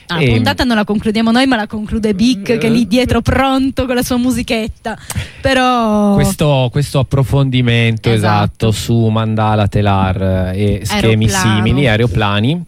Ah, 0.07 0.20
La 0.20 0.30
puntata 0.30 0.64
non 0.64 0.76
la 0.76 0.84
concludiamo 0.84 1.30
noi, 1.30 1.46
ma 1.46 1.57
la 1.57 1.66
conclude 1.66 2.12
Big 2.12 2.59
che 2.59 2.66
è 2.66 2.68
lì 2.68 2.86
dietro 2.86 3.22
pronto 3.22 3.86
con 3.86 3.94
la 3.94 4.03
sua 4.03 4.18
musichetta. 4.18 4.98
Però 5.40 6.12
questo, 6.12 6.68
questo 6.70 6.98
approfondimento 6.98 8.11
esatto. 8.11 8.68
Esatto. 8.68 8.70
su 8.72 9.07
mandala 9.07 9.68
telar 9.68 10.53
eh, 10.55 10.80
e 10.80 10.84
schemi 10.84 11.26
Aeroplano. 11.30 11.55
simili 11.64 11.88
aeroplani 11.88 12.64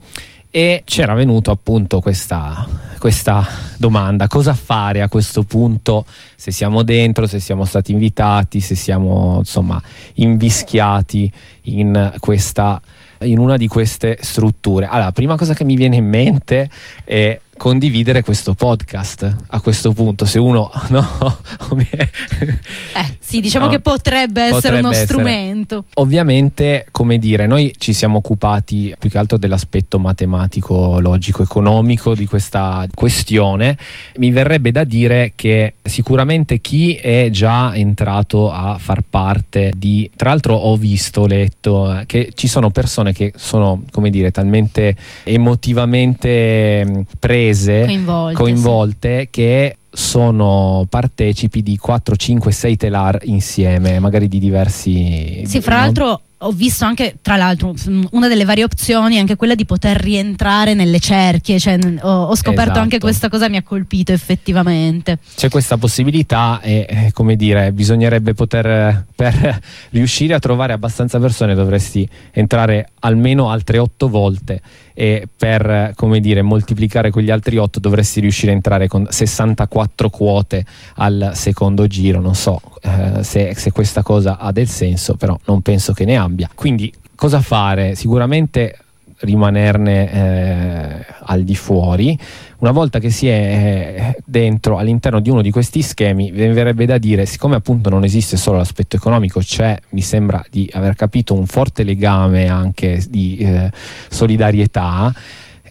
e 0.57 0.83
c'era 0.85 1.15
venuto 1.15 1.51
appunto 1.51 1.99
questa, 1.99 2.65
questa 3.01 3.45
domanda 3.77 4.29
cosa 4.29 4.55
fare 4.55 5.03
a 5.03 5.09
questo 5.09 5.43
punto? 5.43 6.07
Se 6.37 6.53
siamo 6.53 6.85
dentro 6.85 7.27
se 7.27 7.41
siamo 7.41 7.65
stati 7.65 7.91
invitati 7.91 8.61
se 8.61 8.77
siamo 8.77 9.39
insomma 9.39 9.83
invischiati 10.15 11.29
in 11.63 12.15
questa 12.21 12.81
in 13.23 13.39
una 13.39 13.57
di 13.57 13.67
queste 13.67 14.19
strutture. 14.21 14.87
Allora 14.87 15.11
prima 15.11 15.37
cosa 15.37 15.55
che 15.55 15.65
mi 15.65 15.75
viene 15.75 15.97
in 15.97 16.09
mente 16.09 16.71
è 17.03 17.41
condividere 17.57 18.23
questo 18.23 18.55
podcast 18.55 19.37
a 19.49 19.61
questo 19.61 19.93
punto 19.93 20.25
se 20.25 20.39
uno 20.39 20.71
no 20.89 21.39
eh, 21.79 23.17
sì, 23.19 23.41
diciamo 23.41 23.65
No, 23.65 23.71
che 23.71 23.81
potrebbe 23.81 24.43
essere 24.43 24.55
potrebbe 24.57 24.79
uno 24.81 24.91
essere. 24.91 25.07
strumento. 25.07 25.85
Ovviamente, 25.95 26.87
come 26.91 27.19
dire, 27.19 27.47
noi 27.47 27.75
ci 27.79 27.93
siamo 27.95 28.19
occupati 28.19 28.95
più 28.99 29.09
che 29.09 29.17
altro 29.19 29.39
dell'aspetto 29.39 29.99
matematico, 29.99 31.01
logico, 31.01 31.43
economico 31.43 32.15
di 32.15 32.27
questa 32.27 32.87
questione. 32.95 33.79
Mi 34.17 34.31
verrebbe 34.31 34.71
da 34.71 34.85
dire 34.85 35.33
che 35.35 35.75
sicuramente 35.83 36.61
chi 36.61 36.95
è 36.95 37.29
già 37.31 37.75
entrato 37.75 38.53
a 38.53 38.77
far 38.79 39.03
parte 39.09 39.73
di, 39.75 40.11
tra 40.15 40.29
l'altro 40.29 40.55
ho 40.55 40.77
visto, 40.77 41.27
letto, 41.27 42.01
eh, 42.01 42.07
che 42.07 42.31
ci 42.35 42.47
sono 42.47 42.71
persone 42.71 43.13
che 43.15 43.33
sono, 43.37 43.83
come 43.91 44.11
dire, 44.11 44.31
talmente 44.31 44.95
emotivamente 45.25 46.85
mh, 46.85 47.01
prese, 47.45 47.85
Coinvolte, 47.85 48.35
coinvolte 48.35 49.29
che 49.31 49.77
sono 49.91 50.87
partecipi 50.89 51.63
di 51.63 51.77
4, 51.77 52.17
5, 52.17 52.53
6 52.53 52.77
telar 52.77 53.19
insieme, 53.25 53.99
magari 54.01 54.29
di 54.29 54.39
diversi... 54.39 55.45
Sì, 55.47 55.61
fra 55.61 55.77
l'altro 55.77 56.21
ho 56.39 56.51
visto 56.51 56.85
anche, 56.85 57.17
tra 57.23 57.37
l'altro, 57.37 57.75
una 58.11 58.29
delle 58.29 58.45
varie 58.45 58.65
opzioni 58.65 59.17
è 59.17 59.19
anche 59.19 59.37
quella 59.37 59.55
di 59.55 59.65
poter 59.65 59.97
rientrare 59.97 60.75
nelle 60.75 61.01
cerchie. 61.01 61.59
Cioè, 61.59 61.79
ho, 62.03 62.25
ho 62.25 62.35
scoperto 62.35 62.63
Esatto. 62.63 62.81
anche 62.81 62.99
questa 62.99 63.29
cosa, 63.31 63.49
mi 63.49 63.57
ha 63.57 63.63
colpito 63.63 64.13
effettivamente. 64.13 65.19
C'è 65.37 65.49
questa 65.49 65.79
possibilità 65.79 66.61
e, 66.61 66.87
eh, 66.89 67.11
come 67.13 67.37
dire, 67.37 67.73
bisognerebbe 67.73 68.35
poter, 68.35 68.67
eh, 68.67 69.07
per 69.15 69.61
riuscire 69.91 70.35
a 70.35 70.39
trovare 70.39 70.75
abbastanza 70.75 71.19
persone 71.19 71.55
dovresti 71.55 72.07
entrare 72.33 72.91
almeno 73.01 73.49
altre 73.51 73.79
otto 73.79 74.09
volte 74.09 74.61
e 74.95 75.29
per, 75.37 75.93
come 75.97 76.21
dire, 76.21 76.41
moltiplicare 76.43 77.11
quegli 77.11 77.31
altri 77.31 77.59
otto 77.59 77.81
dovresti 77.81 78.21
riuscire 78.21 78.53
a 78.53 78.55
entrare 78.55 78.87
con 78.87 79.07
64 79.09 80.09
quote 80.09 80.65
al 80.97 81.33
secondo 81.35 81.87
giro. 81.87 82.21
Non 82.21 82.35
so 82.37 82.61
eh, 82.83 83.23
se, 83.25 83.55
se 83.57 83.73
questa 83.73 84.03
cosa 84.03 84.39
ha 84.39 84.53
del 84.53 84.69
senso, 84.69 85.17
però 85.17 85.39
non 85.47 85.61
penso 85.63 85.93
che 85.93 86.05
ne 86.05 86.17
abbia. 86.17 86.49
Quindi 86.55 86.93
cosa 87.17 87.41
fare? 87.41 87.97
Sicuramente 87.97 88.79
rimanerne 89.25 90.13
eh, 90.13 91.07
al 91.25 91.43
di 91.43 91.55
fuori. 91.57 92.17
Una 92.59 92.71
volta 92.71 92.99
che 92.99 93.11
si 93.11 93.29
è 93.29 93.33
eh, 93.33 94.23
dentro 94.25 94.79
all'interno 94.79 95.21
di 95.21 95.31
uno 95.31 95.43
di 95.43 95.51
questi 95.51 95.83
schemi, 95.83 96.31
mi 96.31 96.53
verrebbe 96.53 96.87
da 96.87 96.99
dire, 96.99 97.27
siccome 97.27 97.57
appunto 97.57 97.91
non 97.91 98.05
esiste 98.05 98.37
solo 98.37 98.59
l'aspetto 98.59 98.97
economico, 98.97 99.41
c'è, 99.41 99.79
mi 99.91 100.01
sembra 100.01 100.45
di 100.51 100.71
aver 100.73 100.95
capito, 100.95 101.35
un 101.35 101.47
forte 101.47 101.83
legame 101.83 102.49
anche 102.49 103.03
di 103.09 103.37
eh, 103.39 103.71
solidarietà. 104.09 105.13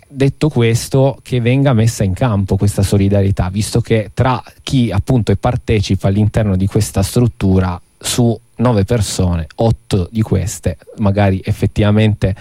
Detto 0.07 0.49
questo, 0.49 1.17
che 1.23 1.41
venga 1.41 1.73
messa 1.73 2.03
in 2.03 2.13
campo 2.13 2.57
questa 2.57 2.83
solidarietà, 2.83 3.49
visto 3.49 3.81
che 3.81 4.11
tra 4.13 4.43
chi 4.61 4.91
appunto 4.91 5.31
è 5.31 5.37
partecipa 5.37 6.09
all'interno 6.09 6.55
di 6.55 6.67
questa 6.67 7.01
struttura, 7.01 7.81
su 7.97 8.37
nove 8.57 8.83
persone, 8.83 9.47
otto 9.55 10.07
di 10.11 10.21
queste, 10.21 10.77
magari 10.97 11.41
effettivamente 11.43 12.35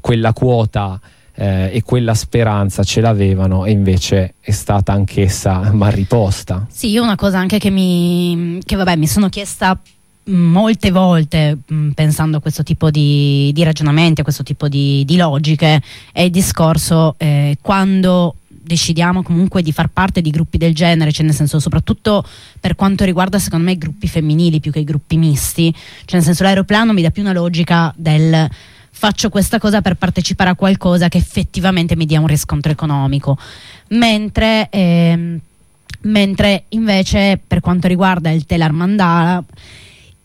quella 0.00 0.32
quota 0.32 1.00
eh, 1.34 1.70
e 1.72 1.82
quella 1.82 2.14
speranza 2.14 2.82
ce 2.82 3.00
l'avevano 3.00 3.64
e 3.64 3.70
invece 3.70 4.34
è 4.40 4.50
stata 4.50 4.92
anch'essa 4.92 5.72
mal 5.72 5.92
riposta. 5.92 6.66
Sì, 6.70 6.90
io 6.90 7.02
una 7.02 7.16
cosa 7.16 7.38
anche 7.38 7.58
che 7.58 7.70
mi, 7.70 8.58
che 8.64 8.76
vabbè, 8.76 8.96
mi 8.96 9.06
sono 9.06 9.28
chiesta 9.28 9.80
molte 10.24 10.90
volte 10.90 11.58
mh, 11.64 11.90
pensando 11.90 12.38
a 12.38 12.40
questo 12.40 12.62
tipo 12.62 12.90
di, 12.90 13.50
di 13.54 13.62
ragionamenti, 13.62 14.20
a 14.20 14.24
questo 14.24 14.42
tipo 14.42 14.68
di, 14.68 15.04
di 15.04 15.16
logiche, 15.16 15.80
è 16.12 16.22
il 16.22 16.30
discorso 16.30 17.14
eh, 17.18 17.56
quando 17.62 18.34
decidiamo 18.68 19.22
comunque 19.22 19.62
di 19.62 19.72
far 19.72 19.88
parte 19.88 20.20
di 20.20 20.30
gruppi 20.30 20.58
del 20.58 20.74
genere, 20.74 21.10
cioè 21.10 21.24
nel 21.24 21.34
senso 21.34 21.58
soprattutto 21.58 22.22
per 22.60 22.74
quanto 22.74 23.04
riguarda 23.04 23.38
secondo 23.38 23.64
me 23.64 23.72
i 23.72 23.78
gruppi 23.78 24.06
femminili 24.08 24.60
più 24.60 24.70
che 24.70 24.80
i 24.80 24.84
gruppi 24.84 25.16
misti, 25.16 25.72
cioè 25.72 26.16
nel 26.16 26.22
senso 26.22 26.42
l'aeroplano 26.42 26.92
mi 26.92 27.00
dà 27.00 27.10
più 27.10 27.22
una 27.22 27.32
logica 27.32 27.92
del 27.96 28.46
faccio 28.98 29.28
questa 29.28 29.60
cosa 29.60 29.80
per 29.80 29.94
partecipare 29.94 30.50
a 30.50 30.54
qualcosa 30.56 31.08
che 31.08 31.18
effettivamente 31.18 31.94
mi 31.94 32.04
dia 32.04 32.18
un 32.18 32.26
riscontro 32.26 32.72
economico, 32.72 33.38
mentre, 33.90 34.68
ehm, 34.70 35.38
mentre 36.00 36.64
invece 36.70 37.40
per 37.46 37.60
quanto 37.60 37.86
riguarda 37.86 38.30
il 38.30 38.44
Telar 38.44 38.72
Mandala 38.72 39.44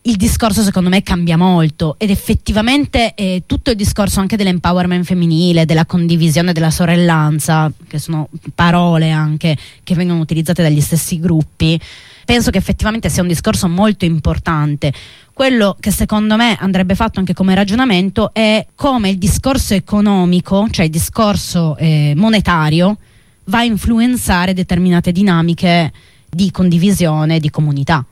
il 0.06 0.16
discorso 0.16 0.62
secondo 0.62 0.88
me 0.88 1.04
cambia 1.04 1.36
molto 1.36 1.94
ed 1.98 2.10
effettivamente 2.10 3.14
eh, 3.14 3.44
tutto 3.46 3.70
il 3.70 3.76
discorso 3.76 4.18
anche 4.18 4.36
dell'empowerment 4.36 5.04
femminile, 5.04 5.66
della 5.66 5.86
condivisione 5.86 6.52
della 6.52 6.70
sorellanza, 6.70 7.72
che 7.86 8.00
sono 8.00 8.28
parole 8.56 9.12
anche 9.12 9.56
che 9.84 9.94
vengono 9.94 10.18
utilizzate 10.18 10.62
dagli 10.62 10.80
stessi 10.80 11.20
gruppi, 11.20 11.80
penso 12.24 12.50
che 12.50 12.58
effettivamente 12.58 13.08
sia 13.08 13.22
un 13.22 13.28
discorso 13.28 13.68
molto 13.68 14.04
importante. 14.04 14.92
Quello 15.32 15.76
che 15.78 15.90
secondo 15.90 16.36
me 16.36 16.56
andrebbe 16.58 16.94
fatto 16.94 17.18
anche 17.18 17.34
come 17.34 17.54
ragionamento 17.54 18.32
è 18.32 18.66
come 18.74 19.10
il 19.10 19.18
discorso 19.18 19.74
economico, 19.74 20.68
cioè 20.70 20.84
il 20.84 20.90
discorso 20.90 21.76
eh, 21.76 22.12
monetario, 22.16 22.98
va 23.46 23.58
a 23.58 23.64
influenzare 23.64 24.52
determinate 24.54 25.12
dinamiche 25.12 25.92
di 26.30 26.50
condivisione, 26.50 27.40
di 27.40 27.50
comunità. 27.50 28.04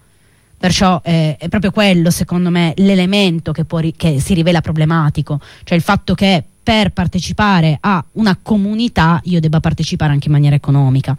Perciò 0.58 1.00
eh, 1.04 1.36
è 1.36 1.48
proprio 1.48 1.72
quello, 1.72 2.10
secondo 2.10 2.50
me, 2.50 2.72
l'elemento 2.76 3.50
che, 3.50 3.64
ri- 3.68 3.94
che 3.96 4.20
si 4.20 4.34
rivela 4.34 4.60
problematico, 4.60 5.40
cioè 5.64 5.76
il 5.76 5.82
fatto 5.82 6.14
che 6.14 6.44
per 6.62 6.92
partecipare 6.92 7.78
a 7.80 8.04
una 8.12 8.38
comunità 8.40 9.20
io 9.24 9.40
debba 9.40 9.58
partecipare 9.58 10.12
anche 10.12 10.28
in 10.28 10.32
maniera 10.32 10.54
economica. 10.54 11.16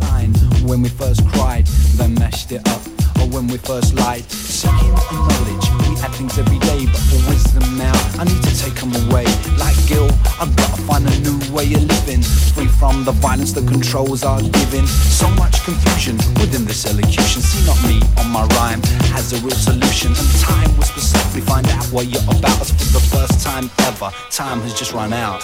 Signed 0.00 0.36
when 0.68 0.82
we 0.82 0.88
first 0.88 1.26
cried, 1.28 1.66
then 1.96 2.14
meshed 2.14 2.52
it 2.52 2.66
up. 2.68 2.82
Or 3.20 3.28
when 3.28 3.46
we 3.48 3.58
first 3.58 3.94
lied, 3.94 4.24
seeking 4.30 4.94
knowledge. 5.12 5.66
We 5.88 5.96
had 6.00 6.12
things 6.12 6.38
every 6.38 6.58
day, 6.58 6.86
but 6.86 7.02
for 7.08 7.20
wisdom 7.28 7.76
now, 7.76 7.92
I 8.18 8.24
need 8.24 8.42
to 8.42 8.54
take 8.58 8.74
them 8.74 8.92
away. 9.04 9.26
Like 9.58 9.76
Gil, 9.86 10.08
I've 10.40 10.54
got 10.56 10.70
to 10.76 10.82
find 10.82 11.04
a 11.06 11.16
new 11.20 11.38
way 11.52 11.66
of 11.74 11.84
living, 11.84 12.22
free 12.54 12.68
from 12.80 13.04
the 13.04 13.12
violence 13.12 13.52
that 13.52 13.66
controls 13.68 14.24
our 14.24 14.40
giving. 14.40 14.86
So 14.86 15.28
much 15.42 15.62
confusion 15.64 16.16
within 16.40 16.64
this 16.64 16.86
elocution. 16.86 17.42
See, 17.42 17.66
not 17.66 17.80
me 17.88 18.00
on 18.18 18.30
my 18.30 18.44
rhyme 18.56 18.82
has 19.12 19.32
a 19.32 19.38
real 19.44 19.58
solution. 19.68 20.12
And 20.16 20.28
time 20.40 20.76
was 20.76 20.88
specifically 20.88 21.42
find 21.42 21.68
out 21.68 21.84
what 21.92 22.06
you're 22.06 22.24
about. 22.24 22.60
As 22.60 22.70
for 22.70 22.88
the 22.98 23.04
first 23.12 23.44
time 23.44 23.70
ever, 23.80 24.10
time 24.30 24.60
has 24.60 24.74
just 24.74 24.92
run 24.92 25.12
out. 25.12 25.42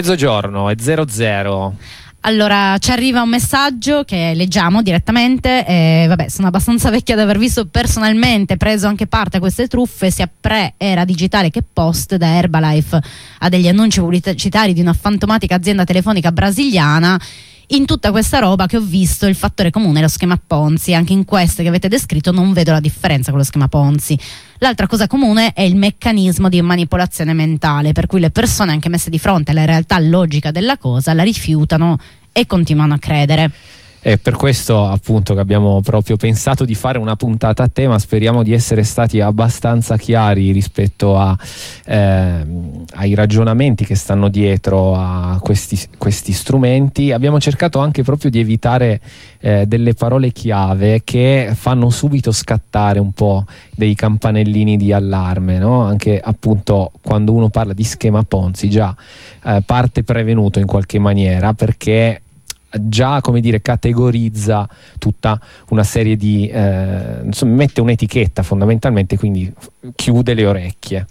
Mezzogiorno 0.00 0.70
è 0.70 0.74
00. 0.78 1.74
Allora, 2.22 2.78
ci 2.78 2.90
arriva 2.90 3.20
un 3.20 3.28
messaggio 3.28 4.04
che 4.04 4.32
leggiamo 4.34 4.80
direttamente. 4.80 5.66
E, 5.66 6.06
vabbè, 6.08 6.28
sono 6.28 6.48
abbastanza 6.48 6.88
vecchia 6.88 7.14
ad 7.14 7.20
aver 7.20 7.36
visto 7.36 7.66
personalmente, 7.66 8.56
preso 8.56 8.86
anche 8.86 9.06
parte 9.06 9.36
a 9.36 9.40
queste 9.40 9.68
truffe, 9.68 10.10
sia 10.10 10.28
pre-era 10.40 11.04
digitale 11.04 11.50
che 11.50 11.62
post, 11.70 12.16
da 12.16 12.28
Herbalife 12.28 12.98
a 13.40 13.48
degli 13.50 13.68
annunci 13.68 14.00
pubblicitari 14.00 14.72
di 14.72 14.80
una 14.80 14.94
fantomatica 14.94 15.54
azienda 15.56 15.84
telefonica 15.84 16.32
brasiliana. 16.32 17.20
In 17.72 17.86
tutta 17.86 18.10
questa 18.10 18.40
roba 18.40 18.66
che 18.66 18.78
ho 18.78 18.80
visto 18.80 19.26
il 19.26 19.36
fattore 19.36 19.70
comune 19.70 20.00
è 20.00 20.02
lo 20.02 20.08
schema 20.08 20.36
Ponzi, 20.44 20.92
anche 20.92 21.12
in 21.12 21.24
queste 21.24 21.62
che 21.62 21.68
avete 21.68 21.86
descritto 21.86 22.32
non 22.32 22.52
vedo 22.52 22.72
la 22.72 22.80
differenza 22.80 23.30
con 23.30 23.38
lo 23.38 23.44
schema 23.44 23.68
Ponzi. 23.68 24.18
L'altra 24.58 24.88
cosa 24.88 25.06
comune 25.06 25.52
è 25.52 25.62
il 25.62 25.76
meccanismo 25.76 26.48
di 26.48 26.60
manipolazione 26.62 27.32
mentale, 27.32 27.92
per 27.92 28.06
cui 28.06 28.18
le 28.18 28.32
persone 28.32 28.72
anche 28.72 28.88
messe 28.88 29.08
di 29.08 29.20
fronte 29.20 29.52
alla 29.52 29.66
realtà 29.66 30.00
logica 30.00 30.50
della 30.50 30.78
cosa 30.78 31.14
la 31.14 31.22
rifiutano 31.22 31.96
e 32.32 32.44
continuano 32.44 32.94
a 32.94 32.98
credere. 32.98 33.52
È 34.02 34.16
per 34.16 34.34
questo 34.34 34.86
appunto 34.86 35.34
che 35.34 35.40
abbiamo 35.40 35.82
proprio 35.82 36.16
pensato 36.16 36.64
di 36.64 36.74
fare 36.74 36.96
una 36.96 37.16
puntata 37.16 37.64
a 37.64 37.68
tema, 37.68 37.98
speriamo 37.98 38.42
di 38.42 38.54
essere 38.54 38.82
stati 38.82 39.20
abbastanza 39.20 39.98
chiari 39.98 40.52
rispetto 40.52 41.18
a, 41.18 41.36
ehm, 41.84 42.84
ai 42.94 43.12
ragionamenti 43.14 43.84
che 43.84 43.94
stanno 43.96 44.30
dietro 44.30 44.94
a 44.94 45.38
questi, 45.42 45.78
questi 45.98 46.32
strumenti. 46.32 47.12
Abbiamo 47.12 47.38
cercato 47.40 47.78
anche 47.80 48.02
proprio 48.02 48.30
di 48.30 48.38
evitare 48.38 49.02
eh, 49.38 49.66
delle 49.66 49.92
parole 49.92 50.32
chiave 50.32 51.02
che 51.04 51.50
fanno 51.54 51.90
subito 51.90 52.32
scattare 52.32 53.00
un 53.00 53.12
po' 53.12 53.44
dei 53.70 53.94
campanellini 53.94 54.78
di 54.78 54.94
allarme, 54.94 55.58
no? 55.58 55.82
anche 55.82 56.18
appunto 56.18 56.90
quando 57.02 57.34
uno 57.34 57.50
parla 57.50 57.74
di 57.74 57.84
schema 57.84 58.22
Ponzi 58.22 58.70
già 58.70 58.96
eh, 59.44 59.62
parte 59.66 60.04
prevenuto 60.04 60.58
in 60.58 60.66
qualche 60.66 60.98
maniera 60.98 61.52
perché 61.52 62.22
già 62.78 63.20
come 63.20 63.40
dire 63.40 63.60
categorizza 63.60 64.68
tutta 64.98 65.40
una 65.70 65.84
serie 65.84 66.16
di 66.16 66.48
eh, 66.48 67.20
insomma, 67.24 67.54
mette 67.54 67.80
un'etichetta 67.80 68.42
fondamentalmente 68.42 69.16
quindi 69.16 69.52
chiude 69.94 70.34
le 70.34 70.46
orecchie. 70.46 71.06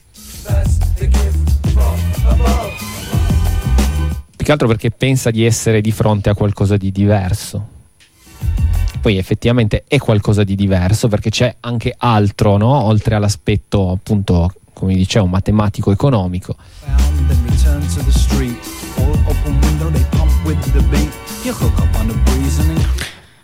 Più 4.36 4.46
che 4.46 4.52
altro 4.52 4.68
perché 4.68 4.92
pensa 4.92 5.32
di 5.32 5.46
essere 5.46 5.82
di 5.82 5.92
fronte 5.92 6.30
a 6.30 6.34
qualcosa 6.34 6.78
di 6.78 6.92
diverso. 6.92 7.78
Poi 9.02 9.18
effettivamente 9.18 9.86
è 9.88 9.98
qualcosa 9.98 10.44
di 10.44 10.56
diverso 10.56 11.08
perché 11.08 11.30
c'è 11.30 11.56
anche 11.62 11.94
altro 11.98 12.58
no? 12.58 12.84
oltre 12.84 13.16
all'aspetto 13.16 13.92
appunto 13.92 14.52
come 14.74 14.96
dicevo 14.96 15.26
matematico 15.26 15.92
economico. 15.92 16.56
Found, 16.80 17.20
You 21.44 21.56
hook 21.56 21.80
up 21.80 21.96
on 21.96 22.08
the 22.08 22.14
breeze 22.14 22.62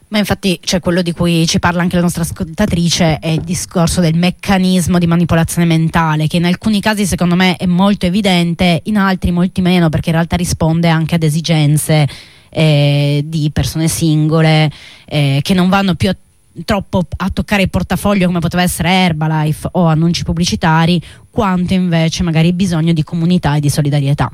Ma 0.09 0.17
infatti 0.17 0.59
c'è 0.61 0.81
quello 0.81 1.01
di 1.01 1.13
cui 1.13 1.47
ci 1.47 1.59
parla 1.59 1.81
anche 1.81 1.95
la 1.95 2.01
nostra 2.01 2.23
ascoltatrice, 2.23 3.19
è 3.19 3.29
il 3.29 3.39
discorso 3.39 4.01
del 4.01 4.15
meccanismo 4.17 4.99
di 4.99 5.07
manipolazione 5.07 5.65
mentale, 5.65 6.27
che 6.27 6.35
in 6.35 6.43
alcuni 6.43 6.81
casi 6.81 7.05
secondo 7.05 7.35
me 7.35 7.55
è 7.55 7.65
molto 7.65 8.05
evidente, 8.05 8.81
in 8.85 8.97
altri 8.97 9.31
molti 9.31 9.61
meno, 9.61 9.87
perché 9.87 10.09
in 10.09 10.15
realtà 10.15 10.35
risponde 10.35 10.89
anche 10.89 11.15
ad 11.15 11.23
esigenze 11.23 12.05
eh, 12.49 13.23
di 13.25 13.49
persone 13.53 13.87
singole 13.87 14.69
eh, 15.05 15.39
che 15.41 15.53
non 15.53 15.69
vanno 15.69 15.95
più 15.95 16.09
a 16.09 16.17
troppo 16.65 17.05
a 17.15 17.29
toccare 17.29 17.61
il 17.63 17.69
portafoglio 17.69 18.27
come 18.27 18.39
poteva 18.39 18.63
essere 18.63 18.89
Herbalife 18.89 19.69
o 19.71 19.85
annunci 19.85 20.23
pubblicitari, 20.23 21.01
quanto 21.29 21.73
invece 21.73 22.23
magari 22.23 22.51
bisogno 22.51 22.91
di 22.91 23.03
comunità 23.03 23.55
e 23.55 23.61
di 23.61 23.69
solidarietà. 23.69 24.29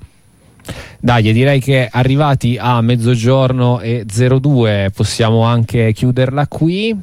Dai, 1.00 1.34
direi 1.34 1.60
che 1.60 1.88
arrivati 1.92 2.58
a 2.60 2.82
mezzogiorno 2.82 3.80
e 3.80 4.06
02 4.06 4.92
possiamo 4.96 5.44
anche 5.44 5.94
chiuderla 5.94 6.48
qui. 6.48 6.96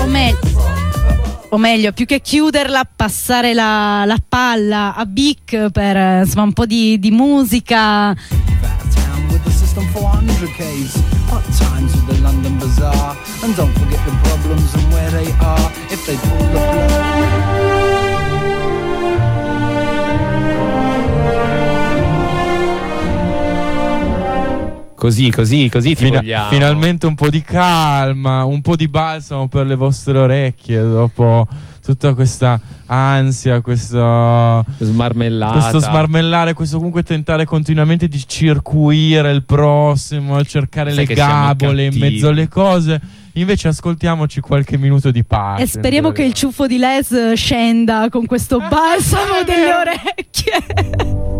O, 0.00 0.06
me- 0.06 0.36
o 1.50 1.56
meglio, 1.58 1.92
più 1.92 2.04
che 2.06 2.20
chiuderla, 2.20 2.88
passare 2.94 3.54
la, 3.54 4.04
la 4.06 4.18
palla 4.26 4.94
a 4.94 5.04
Bic 5.06 5.70
per 5.70 6.24
insomma, 6.24 6.44
un 6.44 6.52
po' 6.52 6.66
di, 6.66 6.98
di 6.98 7.10
musica. 7.10 8.14
town 8.14 9.28
with 9.30 9.42
the 9.44 9.50
system 9.50 9.84
400 9.92 10.48
Ks. 10.52 11.00
Hot 11.30 11.44
times 11.58 11.92
with 11.94 12.06
the 12.06 12.22
London 12.22 12.58
Bazaar. 12.58 13.16
And 13.42 13.54
don't 13.56 13.72
forget 13.78 14.00
the 14.04 14.12
problems 14.28 14.74
and 14.74 14.92
where 14.92 15.10
they 15.10 15.30
are 15.40 15.70
if 15.90 16.04
they 16.06 16.16
pull 16.16 16.46
the 16.52 16.58
plug. 16.88 17.57
Così, 24.98 25.30
così, 25.30 25.68
così 25.70 25.90
ti 25.90 26.04
Fina- 26.06 26.18
vogliamo. 26.18 26.50
finalmente 26.50 27.06
un 27.06 27.14
po' 27.14 27.30
di 27.30 27.40
calma, 27.40 28.42
un 28.44 28.60
po' 28.60 28.74
di 28.74 28.88
balsamo 28.88 29.46
per 29.46 29.64
le 29.64 29.76
vostre 29.76 30.18
orecchie 30.18 30.80
dopo 30.80 31.46
tutta 31.84 32.14
questa 32.14 32.60
ansia, 32.86 33.60
questo 33.60 34.64
Smarmellata. 34.78 35.52
questo 35.52 35.78
smarmellare, 35.78 36.52
questo 36.52 36.78
comunque 36.78 37.04
tentare 37.04 37.44
continuamente 37.44 38.08
di 38.08 38.20
circuire 38.26 39.30
il 39.30 39.44
prossimo, 39.44 40.42
cercare 40.44 40.92
Sai 40.92 41.06
le 41.06 41.14
gabole 41.14 41.84
in 41.84 41.96
mezzo 41.96 42.28
alle 42.28 42.48
cose. 42.48 43.00
Invece 43.34 43.68
ascoltiamoci 43.68 44.40
qualche 44.40 44.76
minuto 44.78 45.12
di 45.12 45.22
pace. 45.22 45.62
E 45.62 45.66
speriamo 45.68 46.10
che 46.10 46.24
il 46.24 46.32
ciuffo 46.32 46.66
di 46.66 46.76
Les 46.76 47.34
scenda 47.34 48.08
con 48.10 48.26
questo 48.26 48.58
balsamo 48.68 49.44
delle 49.46 49.72
orecchie. 49.72 51.37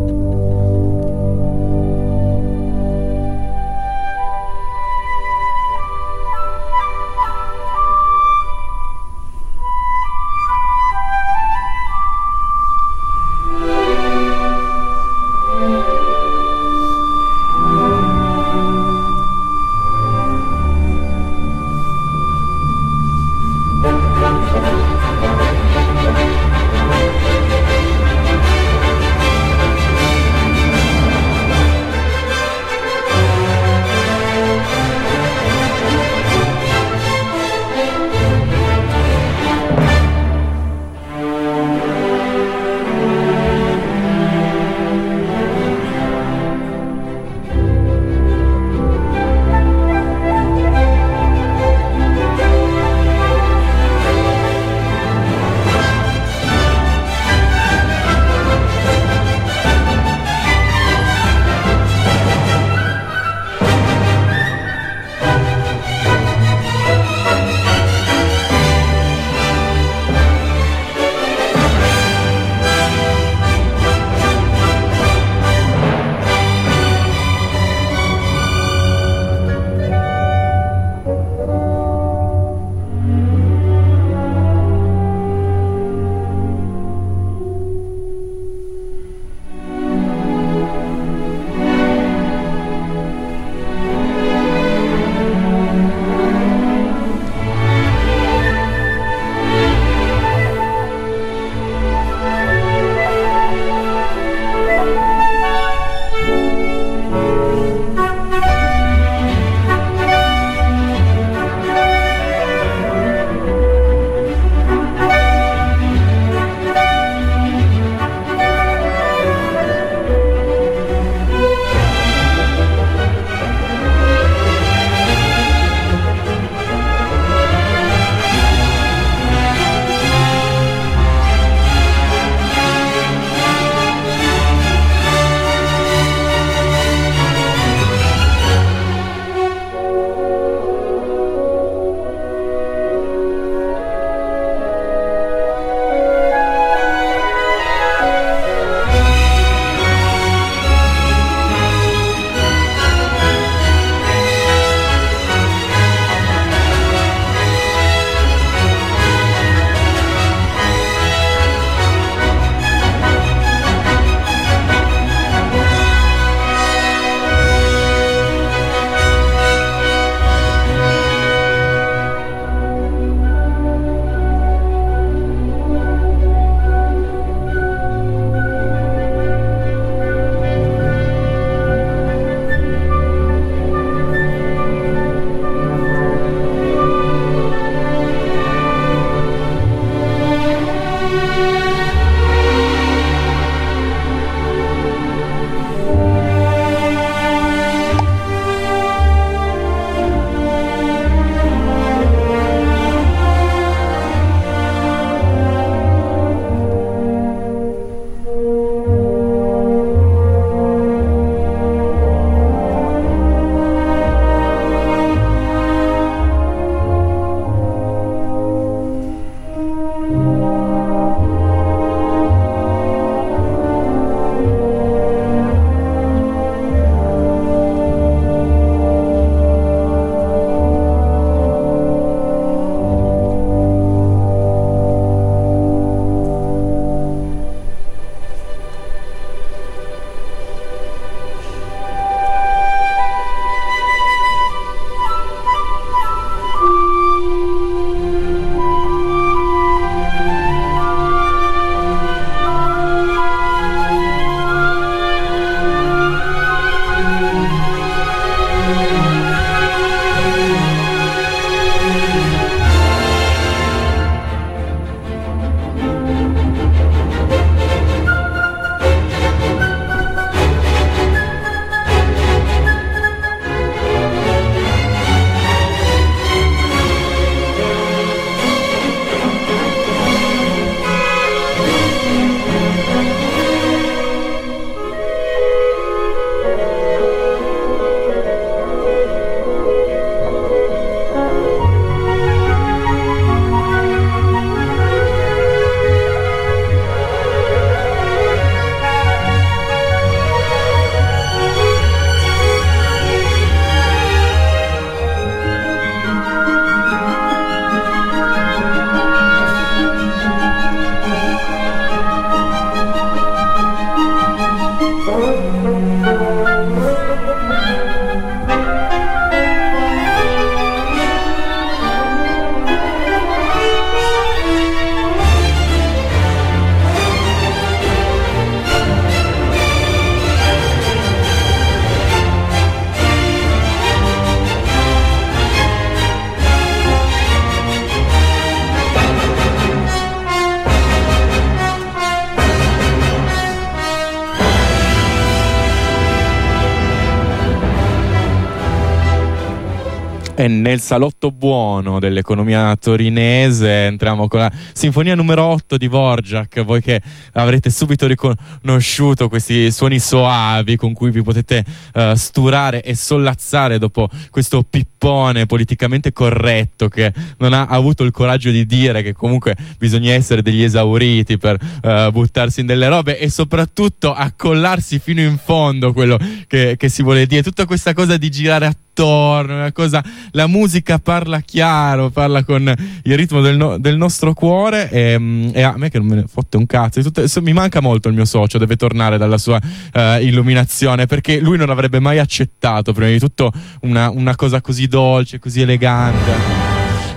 Nel 350.68 350.80
salotto 350.80 351.30
buono 351.30 351.98
dell'economia 351.98 352.76
torinese 352.76 353.86
entriamo 353.86 354.28
con 354.28 354.40
la 354.40 354.52
sinfonia 354.74 355.14
numero 355.14 355.44
8 355.44 355.78
di 355.78 355.86
Vorjak, 355.86 356.62
voi 356.62 356.82
che 356.82 357.00
avrete 357.32 357.70
subito 357.70 358.06
riconosciuto 358.06 359.30
questi 359.30 359.72
suoni 359.72 359.98
soavi 359.98 360.76
con 360.76 360.92
cui 360.92 361.10
vi 361.10 361.22
potete 361.22 361.64
eh, 361.94 362.12
sturare 362.14 362.82
e 362.82 362.94
sollazzare 362.94 363.78
dopo 363.78 364.10
questo 364.28 364.62
pippone 364.62 365.46
politicamente 365.46 366.12
corretto 366.12 366.88
che 366.88 367.14
non 367.38 367.54
ha 367.54 367.64
avuto 367.64 368.04
il 368.04 368.10
coraggio 368.10 368.50
di 368.50 368.66
dire 368.66 369.02
che 369.02 369.14
comunque 369.14 369.56
bisogna 369.78 370.12
essere 370.12 370.42
degli 370.42 370.62
esauriti 370.62 371.38
per 371.38 371.58
eh, 371.82 372.10
buttarsi 372.12 372.60
in 372.60 372.66
delle 372.66 372.88
robe 372.88 373.18
e 373.18 373.30
soprattutto 373.30 374.12
accollarsi 374.12 374.98
fino 374.98 375.22
in 375.22 375.38
fondo 375.42 375.94
quello 375.94 376.18
che, 376.46 376.74
che 376.76 376.88
si 376.90 377.02
vuole 377.02 377.24
dire. 377.24 377.42
Tutta 377.42 377.64
questa 377.64 377.94
cosa 377.94 378.18
di 378.18 378.30
girare 378.30 378.66
attorno 378.66 378.87
una 379.06 379.72
cosa, 379.72 380.02
la 380.32 380.46
musica 380.46 380.98
parla 380.98 381.40
chiaro, 381.40 382.10
parla 382.10 382.44
con 382.44 382.72
il 383.02 383.16
ritmo 383.16 383.40
del, 383.40 383.56
no- 383.56 383.78
del 383.78 383.96
nostro 383.96 384.34
cuore 384.34 384.90
e, 384.90 385.18
mm, 385.18 385.50
e 385.52 385.62
a 385.62 385.74
me 385.76 385.90
che 385.90 385.98
non 385.98 386.06
me 386.06 386.14
ne 386.16 386.24
fotte 386.28 386.56
un 386.56 386.66
cazzo, 386.66 387.00
so- 387.26 387.42
mi 387.42 387.52
manca 387.52 387.80
molto 387.80 388.08
il 388.08 388.14
mio 388.14 388.24
socio, 388.24 388.58
deve 388.58 388.76
tornare 388.76 389.18
dalla 389.18 389.38
sua 389.38 389.60
eh, 389.92 390.24
illuminazione 390.24 391.06
perché 391.06 391.40
lui 391.40 391.56
non 391.56 391.70
avrebbe 391.70 392.00
mai 392.00 392.18
accettato 392.18 392.92
prima 392.92 393.10
di 393.10 393.18
tutto 393.18 393.52
una, 393.82 394.10
una 394.10 394.34
cosa 394.34 394.60
così 394.60 394.86
dolce, 394.86 395.38
così 395.38 395.60
elegante 395.60 396.67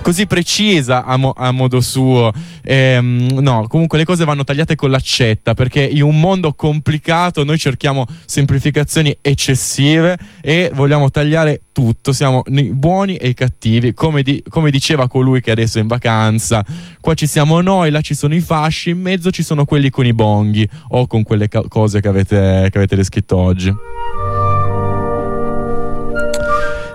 così 0.02 0.26
precisa 0.26 1.04
a, 1.04 1.16
mo- 1.16 1.32
a 1.34 1.50
modo 1.52 1.80
suo. 1.80 2.30
Ehm, 2.62 3.38
no, 3.40 3.66
comunque 3.68 3.98
le 3.98 4.04
cose 4.04 4.24
vanno 4.24 4.44
tagliate 4.44 4.74
con 4.74 4.90
l'accetta 4.90 5.54
perché 5.54 5.82
in 5.82 6.02
un 6.02 6.20
mondo 6.20 6.52
complicato 6.52 7.44
noi 7.44 7.56
cerchiamo 7.58 8.06
semplificazioni 8.26 9.16
eccessive 9.22 10.18
e 10.42 10.70
vogliamo 10.74 11.10
tagliare 11.10 11.62
tutto. 11.72 12.12
Siamo 12.12 12.42
i 12.46 12.74
buoni 12.74 13.16
e 13.16 13.28
i 13.28 13.34
cattivi, 13.34 13.94
come, 13.94 14.22
di- 14.22 14.42
come 14.48 14.70
diceva 14.70 15.08
colui 15.08 15.40
che 15.40 15.52
adesso 15.52 15.78
è 15.78 15.80
in 15.80 15.86
vacanza. 15.86 16.64
Qua 17.00 17.14
ci 17.14 17.26
siamo 17.26 17.60
noi, 17.60 17.90
là 17.90 18.00
ci 18.00 18.14
sono 18.14 18.34
i 18.34 18.40
fasci, 18.40 18.90
in 18.90 19.00
mezzo 19.00 19.30
ci 19.30 19.42
sono 19.42 19.64
quelli 19.64 19.88
con 19.88 20.04
i 20.04 20.12
bonghi 20.12 20.68
o 20.90 21.06
con 21.06 21.22
quelle 21.22 21.48
ca- 21.48 21.64
cose 21.68 22.00
che 22.00 22.08
avete, 22.08 22.68
che 22.70 22.76
avete 22.78 22.96
descritto 22.96 23.36
oggi. 23.36 23.72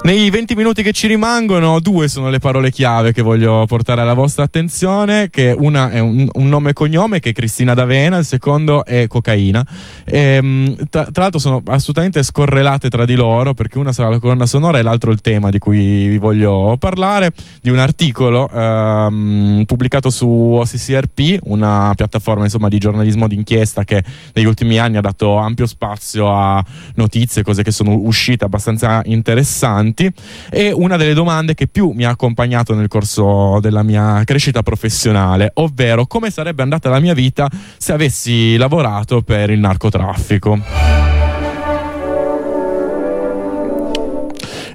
Nei 0.07 0.29
20 0.29 0.55
minuti 0.55 0.83
che 0.83 0.93
ci 0.93 1.05
rimangono, 1.05 1.81
due 1.81 2.07
sono 2.07 2.29
le 2.29 2.39
parole 2.39 2.71
chiave 2.71 3.11
che 3.11 3.21
voglio 3.21 3.65
portare 3.65 3.99
alla 3.99 4.13
vostra 4.13 4.45
attenzione, 4.45 5.29
che 5.29 5.53
una 5.53 5.89
è 5.89 5.99
un, 5.99 6.25
un 6.31 6.47
nome 6.47 6.69
e 6.69 6.73
cognome 6.73 7.19
che 7.19 7.31
è 7.31 7.33
Cristina 7.33 7.73
D'Avena, 7.73 8.15
il 8.15 8.23
secondo 8.23 8.85
è 8.85 9.07
cocaina. 9.07 9.67
Ehm, 10.05 10.77
tra, 10.89 11.09
tra 11.11 11.23
l'altro 11.23 11.39
sono 11.39 11.61
assolutamente 11.65 12.23
scorrelate 12.23 12.87
tra 12.87 13.03
di 13.03 13.15
loro, 13.15 13.53
perché 13.53 13.79
una 13.79 13.91
sarà 13.91 14.07
la 14.07 14.19
colonna 14.19 14.45
sonora 14.45 14.79
e 14.79 14.81
l'altro 14.81 15.11
il 15.11 15.19
tema 15.19 15.49
di 15.49 15.59
cui 15.59 16.07
vi 16.07 16.17
voglio 16.17 16.77
parlare, 16.79 17.33
di 17.61 17.69
un 17.69 17.79
articolo 17.79 18.49
ehm, 18.49 19.63
pubblicato 19.65 20.09
su 20.09 20.25
OCCRP, 20.25 21.39
una 21.47 21.91
piattaforma 21.97 22.45
insomma, 22.45 22.69
di 22.69 22.77
giornalismo 22.77 23.27
d'inchiesta 23.27 23.83
che 23.83 24.01
negli 24.31 24.45
ultimi 24.45 24.79
anni 24.79 24.95
ha 24.95 25.01
dato 25.01 25.35
ampio 25.35 25.65
spazio 25.65 26.33
a 26.33 26.63
notizie, 26.95 27.43
cose 27.43 27.61
che 27.61 27.71
sono 27.71 27.93
uscite 27.93 28.45
abbastanza 28.45 29.01
interessanti 29.03 29.95
e 30.49 30.71
una 30.71 30.97
delle 30.97 31.13
domande 31.13 31.53
che 31.53 31.67
più 31.67 31.91
mi 31.91 32.05
ha 32.05 32.09
accompagnato 32.09 32.75
nel 32.75 32.87
corso 32.87 33.59
della 33.61 33.83
mia 33.83 34.21
crescita 34.23 34.61
professionale, 34.61 35.51
ovvero 35.55 36.05
come 36.05 36.29
sarebbe 36.29 36.61
andata 36.61 36.89
la 36.89 36.99
mia 36.99 37.13
vita 37.13 37.49
se 37.77 37.93
avessi 37.93 38.57
lavorato 38.57 39.21
per 39.21 39.49
il 39.49 39.59
narcotraffico. 39.59 41.16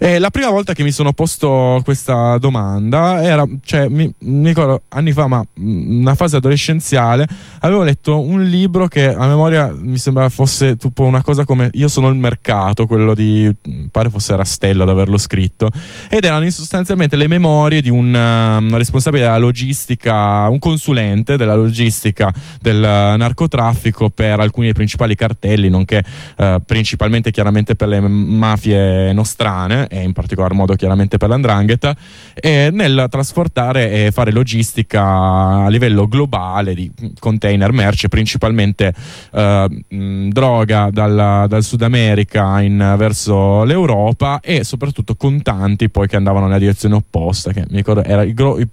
E 0.05 0.19
la 0.19 0.31
prima 0.31 0.51
volta 0.51 0.73
che 0.73 0.83
mi 0.83 0.91
sono 0.91 1.13
posto 1.13 1.81
questa 1.85 2.37
domanda 2.39 3.23
era, 3.23 3.47
cioè, 3.65 3.87
mi, 3.87 4.13
mi 4.23 4.49
ricordo 4.49 4.83
anni 4.89 5.13
fa, 5.13 5.29
ma 5.29 5.39
mh, 5.39 6.01
una 6.01 6.17
fase 6.17 6.35
adolescenziale, 6.35 7.25
avevo 7.61 7.85
letto 7.85 8.19
un 8.21 8.43
libro 8.43 8.89
che 8.89 9.15
a 9.15 9.29
memoria 9.29 9.73
mi 9.73 9.99
sembra 9.99 10.29
fosse 10.29 10.75
tipo 10.75 11.05
una 11.05 11.23
cosa 11.23 11.45
come 11.45 11.71
Io 11.75 11.87
sono 11.87 12.09
il 12.09 12.17
mercato, 12.17 12.87
quello 12.87 13.15
di, 13.15 13.49
mh, 13.49 13.85
pare 13.93 14.11
fosse 14.11 14.35
Rastello 14.35 14.83
ad 14.83 14.89
averlo 14.89 15.19
scritto, 15.19 15.71
ed 16.11 16.25
erano 16.25 16.51
sostanzialmente 16.51 17.15
le 17.15 17.29
memorie 17.29 17.81
di 17.81 17.89
un 17.89 18.13
um, 18.13 18.77
responsabile 18.77 19.23
della 19.23 19.39
logistica, 19.39 20.49
un 20.49 20.59
consulente 20.59 21.37
della 21.37 21.55
logistica 21.55 22.35
del 22.61 22.79
uh, 22.79 23.17
narcotraffico 23.17 24.11
per 24.11 24.41
alcuni 24.41 24.67
dei 24.67 24.75
principali 24.75 25.15
cartelli, 25.15 25.69
nonché 25.71 26.03
uh, 26.39 26.57
principalmente 26.67 27.31
chiaramente 27.31 27.77
per 27.77 27.87
le 27.87 28.01
mafie 28.01 29.13
nostrane 29.13 29.91
e 29.93 30.03
in 30.03 30.13
particolar 30.15 30.55
modo 30.55 30.75
chiaramente 30.75 31.19
per 31.19 31.29
l'andrangheta, 31.29 31.95
e 32.35 32.71
nel 32.73 33.07
trasportare 33.11 34.07
e 34.07 34.11
fare 34.11 34.33
logistica 34.33 35.65
a 35.65 35.69
livello 35.69 36.09
globale 36.09 36.75
di 36.75 36.91
container 37.19 37.73
merce, 37.73 38.09
principalmente 38.09 38.95
eh, 39.33 39.85
droga 40.31 40.89
dalla- 40.91 41.47
dal 41.47 41.63
Sud 41.63 41.83
America 41.83 42.61
in- 42.63 42.95
verso 42.97 43.65
l'Europa 43.65 44.41
e 44.41 44.65
soprattutto 44.65 45.15
contanti 45.15 45.91
poi 45.91 46.09
che 46.09 46.17
andavano 46.17 46.47
nella 46.47 46.59
direzione 46.59 46.95
opposta, 46.95 47.53
che 47.53 47.65
mi 47.69 47.77
ricordo 47.77 48.03
era 48.03 48.23
il, 48.23 48.33
gro- 48.33 48.59
il 48.59 48.69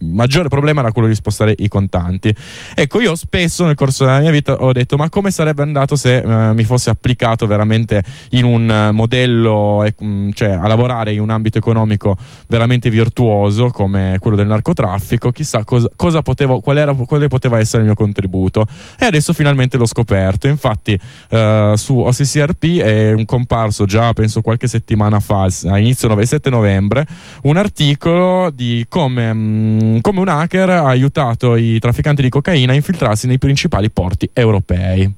maggiore 0.00 0.48
problema 0.48 0.80
era 0.80 0.92
quello 0.92 1.08
di 1.08 1.14
spostare 1.14 1.54
i 1.58 1.68
contanti. 1.68 2.34
Ecco, 2.74 3.00
io 3.00 3.14
spesso 3.14 3.64
nel 3.64 3.74
corso 3.74 4.04
della 4.04 4.20
mia 4.20 4.30
vita 4.30 4.54
ho 4.54 4.72
detto: 4.72 4.96
ma 4.96 5.08
come 5.08 5.30
sarebbe 5.30 5.62
andato 5.62 5.96
se 5.96 6.18
eh, 6.18 6.52
mi 6.54 6.64
fossi 6.64 6.90
applicato 6.90 7.46
veramente 7.46 8.02
in 8.30 8.44
un 8.44 8.70
eh, 8.70 8.92
modello, 8.92 9.84
eh, 9.84 9.94
cioè 10.34 10.50
a 10.50 10.66
lavorare 10.66 11.12
in 11.12 11.20
un 11.20 11.30
ambito 11.30 11.58
economico 11.58 12.16
veramente 12.48 12.90
virtuoso 12.90 13.70
come 13.70 14.18
quello 14.20 14.36
del 14.36 14.46
narcotraffico? 14.46 15.30
Chissà 15.32 15.64
cosa, 15.64 15.88
cosa 15.96 16.22
potevo, 16.22 16.60
qual 16.60 16.78
era, 16.78 16.94
quale 16.94 17.28
poteva 17.28 17.58
essere 17.58 17.78
il 17.78 17.86
mio 17.86 17.94
contributo. 17.94 18.66
E 18.98 19.06
adesso 19.06 19.32
finalmente 19.32 19.76
l'ho 19.76 19.86
scoperto. 19.86 20.48
Infatti, 20.48 20.98
eh, 21.30 21.72
su 21.76 21.98
OCCRP 21.98 22.78
è 22.78 23.12
un 23.12 23.24
comparso 23.24 23.84
già, 23.84 24.12
penso 24.12 24.40
qualche 24.40 24.68
settimana 24.68 25.20
fa, 25.20 25.48
a 25.66 25.78
inizio 25.78 26.08
9 26.08 26.26
7 26.26 26.50
novembre, 26.50 27.06
un 27.42 27.56
articolo 27.56 28.50
di 28.50 28.84
come. 28.88 29.32
mh, 29.32 29.87
come 30.00 30.20
un 30.20 30.28
hacker 30.28 30.70
ha 30.70 30.86
aiutato 30.86 31.56
i 31.56 31.78
trafficanti 31.78 32.22
di 32.22 32.28
cocaina 32.28 32.72
a 32.72 32.74
infiltrarsi 32.74 33.26
nei 33.26 33.38
principali 33.38 33.90
porti 33.90 34.28
europei. 34.32 35.12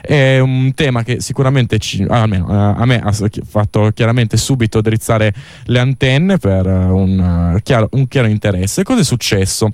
È 0.00 0.38
un 0.38 0.72
tema 0.74 1.02
che 1.02 1.20
sicuramente 1.20 1.78
ci- 1.78 2.04
almeno, 2.08 2.48
eh, 2.50 2.80
a 2.80 2.84
me 2.86 3.00
ha 3.00 3.12
fatto 3.44 3.90
chiaramente 3.94 4.36
subito 4.36 4.80
drizzare 4.80 5.32
le 5.64 5.78
antenne 5.78 6.38
per 6.38 6.66
eh, 6.66 6.84
un, 6.84 7.54
eh, 7.56 7.62
chiaro, 7.62 7.88
un 7.92 8.08
chiaro 8.08 8.28
interesse. 8.28 8.82
Cosa 8.82 9.00
è 9.00 9.04
successo? 9.04 9.70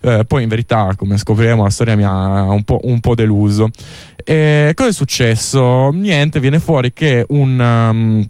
Eh, 0.00 0.24
poi 0.26 0.42
in 0.42 0.48
verità, 0.48 0.92
come 0.96 1.16
scopriremo, 1.16 1.62
la 1.62 1.70
storia 1.70 1.96
mi 1.96 2.04
ha 2.04 2.42
un 2.42 2.64
po', 2.64 2.80
un 2.84 3.00
po' 3.00 3.14
deluso. 3.14 3.70
E 4.24 4.72
cosa 4.74 4.88
è 4.88 4.92
successo? 4.92 5.90
Niente, 5.90 6.40
viene 6.40 6.58
fuori 6.58 6.92
che 6.92 7.24
un. 7.28 7.58
um, 7.58 8.28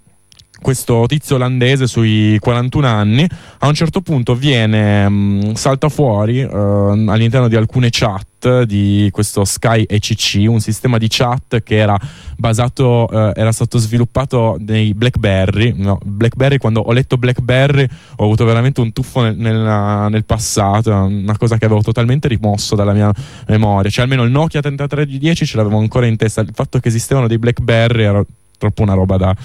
questo 0.60 1.04
tizio 1.06 1.36
olandese 1.36 1.86
sui 1.86 2.38
41 2.40 2.86
anni 2.86 3.26
a 3.58 3.66
un 3.68 3.74
certo 3.74 4.00
punto 4.00 4.34
viene 4.34 5.08
mh, 5.08 5.52
salta 5.54 5.88
fuori 5.88 6.40
eh, 6.40 6.46
all'interno 6.48 7.48
di 7.48 7.56
alcune 7.56 7.88
chat 7.90 8.62
di 8.62 9.08
questo 9.12 9.44
Sky 9.44 9.84
ECC 9.88 10.44
un 10.48 10.60
sistema 10.60 10.98
di 10.98 11.06
chat 11.08 11.62
che 11.62 11.76
era 11.76 11.98
basato 12.36 13.08
eh, 13.08 13.32
era 13.34 13.52
stato 13.52 13.78
sviluppato 13.78 14.56
nei 14.60 14.94
Blackberry 14.94 15.74
no, 15.76 15.98
Blackberry 16.04 16.58
quando 16.58 16.80
ho 16.80 16.92
letto 16.92 17.16
Blackberry 17.16 17.86
ho 18.16 18.24
avuto 18.24 18.44
veramente 18.44 18.80
un 18.80 18.92
tuffo 18.92 19.22
nel, 19.22 19.36
nel- 19.36 20.08
nel 20.10 20.24
passato 20.24 20.90
una 20.90 21.36
cosa 21.36 21.58
che 21.58 21.64
avevo 21.64 21.82
totalmente 21.82 22.28
rimosso 22.28 22.74
dalla 22.74 22.92
mia 22.92 23.12
memoria 23.48 23.90
cioè 23.90 24.04
almeno 24.04 24.22
il 24.22 24.30
Nokia 24.30 24.60
3310 24.60 25.46
ce 25.46 25.56
l'avevo 25.56 25.78
ancora 25.78 26.06
in 26.06 26.16
testa 26.16 26.40
il 26.40 26.50
fatto 26.52 26.78
che 26.78 26.88
esistevano 26.88 27.26
dei 27.26 27.38
Blackberry 27.38 28.02
era 28.04 28.24
troppo 28.58 28.82
una 28.82 28.94
roba 28.94 29.16
da, 29.16 29.36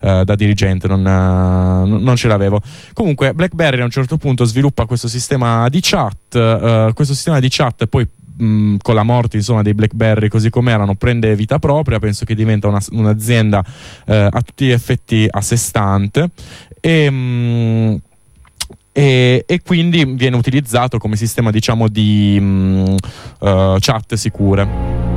eh, 0.00 0.24
da 0.24 0.34
dirigente, 0.34 0.88
non, 0.88 1.00
eh, 1.00 1.88
non- 1.88 2.02
ce 2.16 2.28
l'avevo. 2.28 2.60
Comunque, 2.92 3.32
BlackBerry 3.34 3.80
a 3.80 3.84
un 3.84 3.90
certo 3.90 4.16
punto 4.16 4.44
sviluppa 4.44 4.86
questo 4.86 5.08
sistema 5.08 5.68
di 5.68 5.80
chat. 5.82 6.34
eh, 6.34 6.90
questo 6.94 7.14
sistema 7.14 7.40
di 7.40 7.48
chat 7.50 7.86
poi. 7.86 8.06
mh, 8.38 8.76
con 8.82 8.94
la 8.94 9.02
morte 9.02 9.38
insomma 9.38 9.62
dei 9.62 9.72
Blackberry 9.72 10.28
così 10.28 10.50
come 10.50 10.70
erano 10.70 10.94
prende 10.94 11.34
vita 11.34 11.58
propria 11.58 11.98
penso 11.98 12.26
che 12.26 12.34
diventa 12.34 12.68
una- 12.68 12.82
un'azienda 12.90 13.64
a 14.04 14.40
tutti 14.42 14.66
gli 14.66 14.72
effetti 14.72 15.26
a 15.30 15.40
sé 15.40 15.56
stante 15.56 16.28
e, 16.78 17.08
mh, 17.10 18.00
e, 18.92 19.42
e 19.46 19.62
quindi 19.62 20.04
viene 20.04 20.36
utilizzato 20.36 20.98
come 20.98 21.16
sistema 21.16 21.50
diciamo 21.50 21.88
di 21.88 22.38
mh, 22.38 22.94
eh, 23.40 23.76
chat 23.80 24.14
sicure 24.16 25.15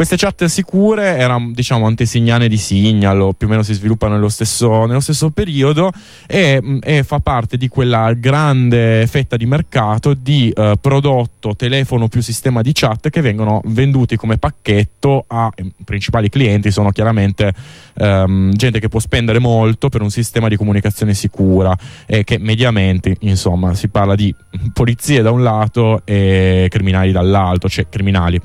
Queste 0.00 0.16
chat 0.16 0.46
sicure 0.46 1.18
erano 1.18 1.50
diciamo 1.52 1.84
antesignane 1.84 2.48
di 2.48 2.56
Signal 2.56 3.20
o 3.20 3.32
più 3.34 3.46
o 3.46 3.50
meno 3.50 3.62
si 3.62 3.74
sviluppano 3.74 4.14
nello 4.14 4.30
stesso, 4.30 4.86
nello 4.86 5.00
stesso 5.00 5.28
periodo 5.28 5.92
e, 6.26 6.78
e 6.80 7.02
fa 7.02 7.18
parte 7.18 7.58
di 7.58 7.68
quella 7.68 8.10
grande 8.14 9.06
fetta 9.06 9.36
di 9.36 9.44
mercato 9.44 10.14
di 10.14 10.50
eh, 10.56 10.76
prodotto, 10.80 11.54
telefono 11.54 12.08
più 12.08 12.22
sistema 12.22 12.62
di 12.62 12.70
chat 12.72 13.10
che 13.10 13.20
vengono 13.20 13.60
venduti 13.66 14.16
come 14.16 14.38
pacchetto 14.38 15.26
a 15.26 15.52
principali 15.84 16.30
clienti 16.30 16.70
sono 16.70 16.92
chiaramente 16.92 17.52
ehm, 17.96 18.54
gente 18.54 18.80
che 18.80 18.88
può 18.88 19.00
spendere 19.00 19.38
molto 19.38 19.90
per 19.90 20.00
un 20.00 20.10
sistema 20.10 20.48
di 20.48 20.56
comunicazione 20.56 21.12
sicura 21.12 21.76
e 22.06 22.24
che 22.24 22.38
mediamente 22.38 23.16
insomma 23.20 23.74
si 23.74 23.88
parla 23.88 24.14
di 24.14 24.34
polizie 24.72 25.20
da 25.20 25.30
un 25.30 25.42
lato 25.42 26.00
e 26.06 26.68
criminali 26.70 27.12
dall'altro, 27.12 27.68
cioè 27.68 27.86
criminali 27.90 28.40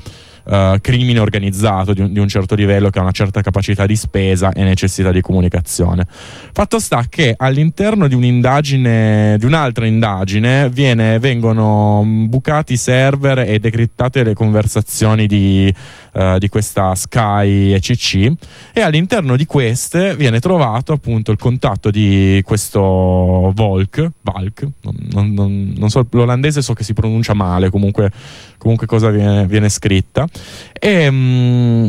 eh, 0.47 0.77
crimine 0.81 1.19
organizzato 1.19 1.93
di 1.93 2.01
un, 2.01 2.13
di 2.13 2.19
un 2.19 2.27
certo 2.27 2.55
livello 2.55 2.89
che 2.89 2.99
ha 2.99 3.01
una 3.01 3.11
certa 3.11 3.41
capacità 3.41 3.85
di 3.85 3.95
spesa 3.95 4.51
e 4.51 4.63
necessità 4.63 5.11
di 5.11 5.21
comunicazione. 5.21 6.05
Fatto 6.07 6.79
sta 6.79 7.05
che 7.09 7.33
all'interno 7.35 8.07
di 8.07 8.15
un'indagine, 8.15 9.37
di 9.37 9.45
un'altra 9.45 9.85
indagine, 9.85 10.69
viene- 10.69 11.19
vengono 11.19 12.03
mm, 12.03 12.25
bucati 12.27 12.73
i 12.73 12.77
server 12.77 13.39
e 13.39 13.59
decriptate 13.59 14.23
le 14.23 14.33
conversazioni 14.33 15.27
di, 15.27 15.73
eh, 16.15 16.37
di 16.39 16.47
questa 16.47 16.95
Sky 16.95 17.73
ECC 17.73 18.31
e 18.73 18.81
all'interno 18.81 19.35
di 19.35 19.45
queste 19.45 20.15
viene 20.15 20.39
trovato 20.39 20.93
appunto 20.93 21.31
il 21.31 21.37
contatto 21.37 21.91
di 21.91 22.41
questo 22.45 23.51
Volk, 23.53 24.11
Valk, 24.21 24.67
non, 24.81 25.33
non- 25.33 25.73
non- 25.75 25.89
so, 25.89 26.07
l'olandese 26.11 26.61
so 26.61 26.73
che 26.73 26.83
si 26.83 26.93
pronuncia 26.93 27.33
male, 27.33 27.69
comunque, 27.69 28.11
comunque 28.57 28.87
cosa 28.87 29.09
viene, 29.09 29.45
viene 29.45 29.67
scritta. 29.69 30.25
E, 30.73 31.11
mm, 31.11 31.87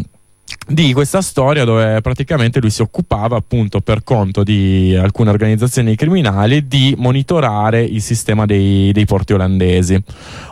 di 0.68 0.92
questa 0.92 1.22
storia 1.22 1.64
dove 1.64 2.00
praticamente 2.00 2.60
lui 2.60 2.70
si 2.70 2.82
occupava 2.82 3.36
appunto 3.36 3.80
per 3.80 4.02
conto 4.02 4.42
di 4.42 4.96
alcune 5.00 5.30
organizzazioni 5.30 5.94
criminali 5.94 6.66
di 6.66 6.94
monitorare 6.98 7.82
il 7.82 8.02
sistema 8.02 8.46
dei, 8.46 8.90
dei 8.92 9.04
porti 9.04 9.32
olandesi. 9.32 10.00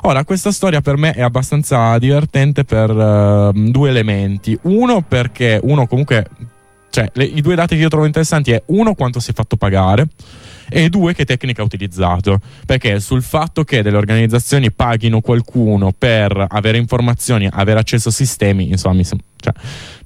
Ora, 0.02 0.24
questa 0.24 0.52
storia 0.52 0.80
per 0.80 0.96
me 0.96 1.12
è 1.12 1.22
abbastanza 1.22 1.98
divertente 1.98 2.64
per 2.64 2.90
ehm, 2.90 3.70
due 3.70 3.88
elementi. 3.88 4.56
Uno 4.62 5.02
perché 5.02 5.58
uno 5.62 5.86
comunque, 5.86 6.26
cioè 6.90 7.10
le- 7.14 7.24
i 7.24 7.40
due 7.40 7.56
dati 7.56 7.74
che 7.74 7.82
io 7.82 7.88
trovo 7.88 8.06
interessanti 8.06 8.52
è 8.52 8.62
uno 8.66 8.94
quanto 8.94 9.18
si 9.18 9.32
è 9.32 9.34
fatto 9.34 9.56
pagare 9.56 10.06
e 10.68 10.88
due 10.88 11.12
che 11.12 11.24
tecnica 11.24 11.60
ha 11.60 11.64
utilizzato 11.64 12.40
perché 12.64 12.98
sul 12.98 13.22
fatto 13.22 13.64
che 13.64 13.82
delle 13.82 13.98
organizzazioni 13.98 14.72
paghino 14.72 15.20
qualcuno 15.20 15.92
per 15.92 16.46
avere 16.48 16.78
informazioni 16.78 17.46
avere 17.52 17.80
accesso 17.80 18.08
a 18.08 18.12
sistemi 18.12 18.70
insomma 18.70 18.94
mi 18.94 19.04
sem- 19.04 19.20
cioè, 19.44 19.52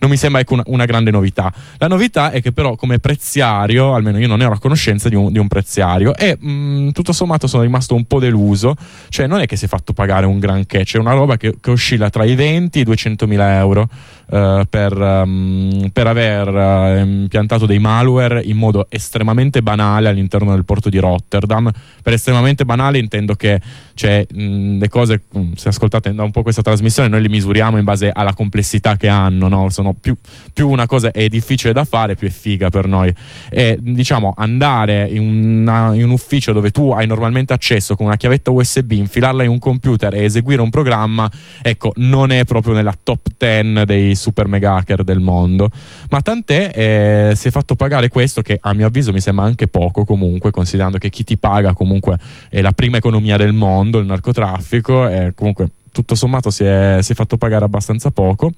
non 0.00 0.10
mi 0.10 0.16
sembra 0.16 0.40
ecco, 0.40 0.54
una, 0.54 0.62
una 0.66 0.84
grande 0.84 1.10
novità. 1.10 1.52
La 1.76 1.86
novità 1.86 2.30
è 2.30 2.42
che 2.42 2.52
però 2.52 2.74
come 2.74 2.98
preziario 2.98 3.94
almeno 3.94 4.18
io 4.18 4.26
non 4.26 4.40
ero 4.40 4.52
a 4.52 4.58
conoscenza 4.58 5.08
di 5.08 5.14
un, 5.14 5.30
di 5.30 5.38
un 5.38 5.46
preziario 5.46 6.14
e 6.16 6.36
mh, 6.36 6.90
tutto 6.90 7.12
sommato 7.12 7.46
sono 7.46 7.62
rimasto 7.62 7.94
un 7.94 8.04
po' 8.04 8.18
deluso. 8.18 8.74
Cioè 9.08 9.26
non 9.26 9.40
è 9.40 9.46
che 9.46 9.56
si 9.56 9.66
è 9.66 9.68
fatto 9.68 9.92
pagare 9.92 10.26
un 10.26 10.38
granché 10.38 10.84
c'è 10.84 10.98
una 10.98 11.12
roba 11.12 11.36
che, 11.36 11.56
che 11.60 11.70
oscilla 11.70 12.10
tra 12.10 12.24
i 12.24 12.34
20 12.34 12.78
e 12.78 12.80
i 12.80 12.84
200 12.84 13.26
mila 13.26 13.56
euro 13.58 13.88
eh, 14.30 14.66
per, 14.68 15.00
ehm, 15.00 15.90
per 15.92 16.06
aver 16.06 16.48
eh, 16.48 17.00
impiantato 17.00 17.66
dei 17.66 17.78
malware 17.78 18.42
in 18.42 18.56
modo 18.56 18.86
estremamente 18.90 19.62
banale 19.62 20.08
all'interno 20.08 20.52
del 20.52 20.64
porto 20.64 20.88
di 20.88 20.98
Rotterdam. 20.98 21.70
Per 22.02 22.12
estremamente 22.12 22.64
banale 22.64 22.98
intendo 22.98 23.34
che 23.34 23.60
cioè, 23.94 24.26
mh, 24.30 24.78
le 24.78 24.88
cose, 24.88 25.22
mh, 25.32 25.52
se 25.54 25.68
ascoltate 25.68 26.14
da 26.14 26.22
un 26.22 26.30
po' 26.30 26.42
questa 26.42 26.62
trasmissione, 26.62 27.08
noi 27.08 27.22
le 27.22 27.28
misuriamo 27.28 27.78
in 27.78 27.84
base 27.84 28.10
alla 28.12 28.34
complessità 28.34 28.96
che 28.96 29.08
hanno, 29.08 29.27
no? 29.28 29.68
Sono 29.70 29.94
più, 29.94 30.16
più 30.52 30.68
una 30.68 30.86
cosa 30.86 31.10
è 31.10 31.28
difficile 31.28 31.72
da 31.72 31.84
fare, 31.84 32.14
più 32.14 32.28
è 32.28 32.30
figa 32.30 32.70
per 32.70 32.86
noi. 32.86 33.12
E 33.50 33.78
diciamo 33.80 34.34
andare 34.36 35.08
in, 35.08 35.60
una- 35.60 35.94
in 35.94 36.04
un 36.04 36.10
ufficio 36.10 36.52
dove 36.52 36.70
tu 36.70 36.90
hai 36.90 37.06
normalmente 37.06 37.52
accesso 37.52 37.96
con 37.96 38.06
una 38.06 38.16
chiavetta 38.16 38.50
USB, 38.50 38.92
infilarla 38.92 39.42
in 39.42 39.50
un 39.50 39.58
computer 39.58 40.14
e 40.14 40.24
eseguire 40.24 40.62
un 40.62 40.70
programma, 40.70 41.30
ecco, 41.62 41.92
non 41.96 42.30
è 42.30 42.44
proprio 42.44 42.74
nella 42.74 42.96
top 43.00 43.28
10 43.36 43.84
dei 43.84 44.14
super 44.14 44.46
mega 44.48 44.74
hacker 44.74 45.04
del 45.04 45.20
mondo. 45.20 45.70
Ma 46.10 46.20
tant'è, 46.20 46.70
eh, 46.74 47.36
si 47.36 47.48
è 47.48 47.50
fatto 47.50 47.74
pagare 47.74 48.08
questo 48.08 48.42
che 48.42 48.58
a 48.60 48.72
mio 48.74 48.86
avviso 48.86 49.12
mi 49.12 49.20
sembra 49.20 49.44
anche 49.44 49.68
poco 49.68 50.04
comunque, 50.04 50.50
considerando 50.50 50.98
che 50.98 51.10
chi 51.10 51.24
ti 51.24 51.36
paga 51.36 51.72
comunque 51.72 52.18
è 52.48 52.60
la 52.60 52.72
prima 52.72 52.96
economia 52.96 53.36
del 53.36 53.52
mondo, 53.52 53.98
il 53.98 54.06
narcotraffico, 54.06 55.08
e 55.08 55.32
comunque 55.34 55.68
tutto 55.92 56.14
sommato 56.14 56.50
si 56.50 56.64
è, 56.64 56.98
si 57.00 57.12
è 57.12 57.14
fatto 57.14 57.36
pagare 57.36 57.64
abbastanza 57.64 58.10
poco. 58.10 58.52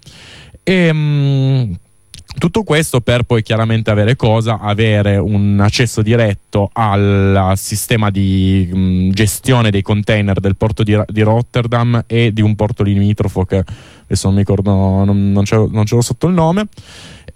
E, 0.70 0.92
mm, 0.92 1.72
tutto 2.38 2.62
questo 2.62 3.00
per 3.00 3.24
poi 3.24 3.42
chiaramente 3.42 3.90
avere 3.90 4.14
cosa? 4.14 4.60
Avere 4.60 5.16
un 5.16 5.58
accesso 5.58 6.00
diretto 6.00 6.70
al 6.72 7.54
sistema 7.56 8.08
di 8.08 8.70
mh, 8.72 9.10
gestione 9.10 9.72
dei 9.72 9.82
container 9.82 10.38
del 10.38 10.56
porto 10.56 10.84
di, 10.84 10.96
di 11.08 11.22
Rotterdam 11.22 12.04
e 12.06 12.32
di 12.32 12.40
un 12.40 12.54
porto 12.54 12.84
limitrofo 12.84 13.44
che 13.44 13.64
adesso 14.10 14.26
non 14.26 14.34
mi 14.34 14.40
ricordo, 14.40 14.70
non, 15.04 15.32
non 15.32 15.44
non 15.70 15.86
ce 15.86 15.94
l'ho 15.94 16.00
sotto 16.00 16.26
il 16.26 16.34
nome. 16.34 16.66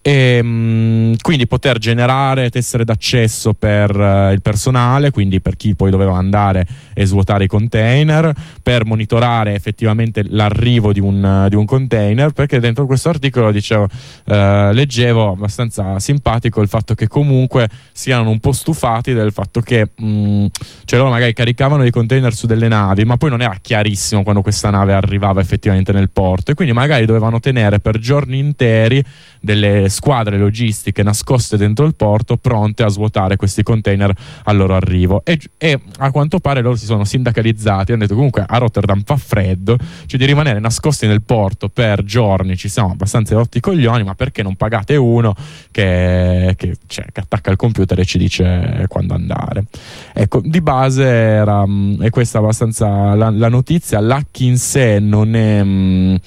E, 0.06 0.42
mh, 0.42 1.16
quindi 1.22 1.46
poter 1.46 1.78
generare 1.78 2.50
tessere 2.50 2.84
d'accesso 2.84 3.54
per 3.54 3.98
eh, 3.98 4.32
il 4.34 4.42
personale, 4.42 5.10
quindi 5.10 5.40
per 5.40 5.56
chi 5.56 5.74
poi 5.74 5.90
doveva 5.90 6.14
andare 6.16 6.66
e 6.92 7.06
svuotare 7.06 7.44
i 7.44 7.46
container, 7.46 8.30
per 8.62 8.84
monitorare 8.84 9.54
effettivamente 9.54 10.22
l'arrivo 10.28 10.92
di 10.92 11.00
un, 11.00 11.24
eh, 11.24 11.48
di 11.48 11.56
un 11.56 11.64
container, 11.64 12.32
perché 12.32 12.60
dentro 12.60 12.84
questo 12.84 13.08
articolo 13.08 13.50
dicevo, 13.50 13.88
eh, 14.26 14.70
leggevo 14.74 15.30
abbastanza 15.30 15.98
simpatico 15.98 16.60
il 16.60 16.68
fatto 16.68 16.94
che 16.94 17.08
comunque 17.08 17.66
siano 17.92 18.28
un 18.28 18.40
po' 18.40 18.52
stufati 18.52 19.14
del 19.14 19.32
fatto 19.32 19.62
che 19.62 19.88
mh, 19.96 20.46
cioè 20.84 20.98
loro 20.98 21.12
magari 21.12 21.32
caricavano 21.32 21.80
dei 21.80 21.90
container 21.90 22.34
su 22.34 22.46
delle 22.46 22.68
navi, 22.68 23.06
ma 23.06 23.16
poi 23.16 23.30
non 23.30 23.40
era 23.40 23.56
chiarissimo 23.58 24.22
quando 24.22 24.42
questa 24.42 24.68
nave 24.68 24.92
arrivava 24.92 25.40
effettivamente 25.40 25.92
nel 25.92 26.10
porto 26.10 26.50
e 26.50 26.54
quindi 26.54 26.63
magari 26.72 27.06
dovevano 27.06 27.40
tenere 27.40 27.80
per 27.80 27.98
giorni 27.98 28.38
interi 28.38 29.02
delle 29.40 29.88
squadre 29.88 30.38
logistiche 30.38 31.02
nascoste 31.02 31.56
dentro 31.56 31.84
il 31.84 31.94
porto 31.94 32.36
pronte 32.36 32.82
a 32.82 32.88
svuotare 32.88 33.36
questi 33.36 33.62
container 33.62 34.12
al 34.44 34.56
loro 34.56 34.74
arrivo. 34.74 35.22
E, 35.24 35.38
e 35.58 35.80
a 35.98 36.10
quanto 36.10 36.40
pare 36.40 36.62
loro 36.62 36.76
si 36.76 36.86
sono 36.86 37.04
sindacalizzati 37.04 37.92
hanno 37.92 38.02
detto 38.02 38.14
comunque 38.14 38.44
a 38.46 38.58
Rotterdam 38.58 39.02
fa 39.04 39.16
freddo 39.16 39.76
cioè 40.06 40.18
di 40.18 40.24
rimanere 40.24 40.60
nascosti 40.60 41.06
nel 41.06 41.22
porto 41.22 41.68
per 41.68 42.04
giorni 42.04 42.56
ci 42.56 42.68
siamo 42.68 42.92
abbastanza 42.92 43.34
rotti 43.34 43.58
i 43.58 43.60
coglioni 43.60 44.02
ma 44.04 44.14
perché 44.14 44.42
non 44.42 44.56
pagate 44.56 44.96
uno 44.96 45.34
che, 45.70 46.54
che, 46.56 46.76
cioè, 46.86 47.06
che 47.12 47.20
attacca 47.20 47.50
il 47.50 47.56
computer 47.56 47.98
e 47.98 48.04
ci 48.04 48.18
dice 48.18 48.86
quando 48.88 49.14
andare? 49.14 49.64
Ecco 50.12 50.40
di 50.42 50.60
base 50.60 51.04
era 51.04 51.66
mh, 51.66 52.02
è 52.02 52.10
questa 52.10 52.38
abbastanza 52.38 53.14
la, 53.14 53.30
la 53.30 53.48
notizia. 53.48 54.00
L'hack 54.00 54.40
in 54.40 54.58
sé 54.58 54.98
non 54.98 55.34
è 55.34 55.62
mh, 55.62 56.20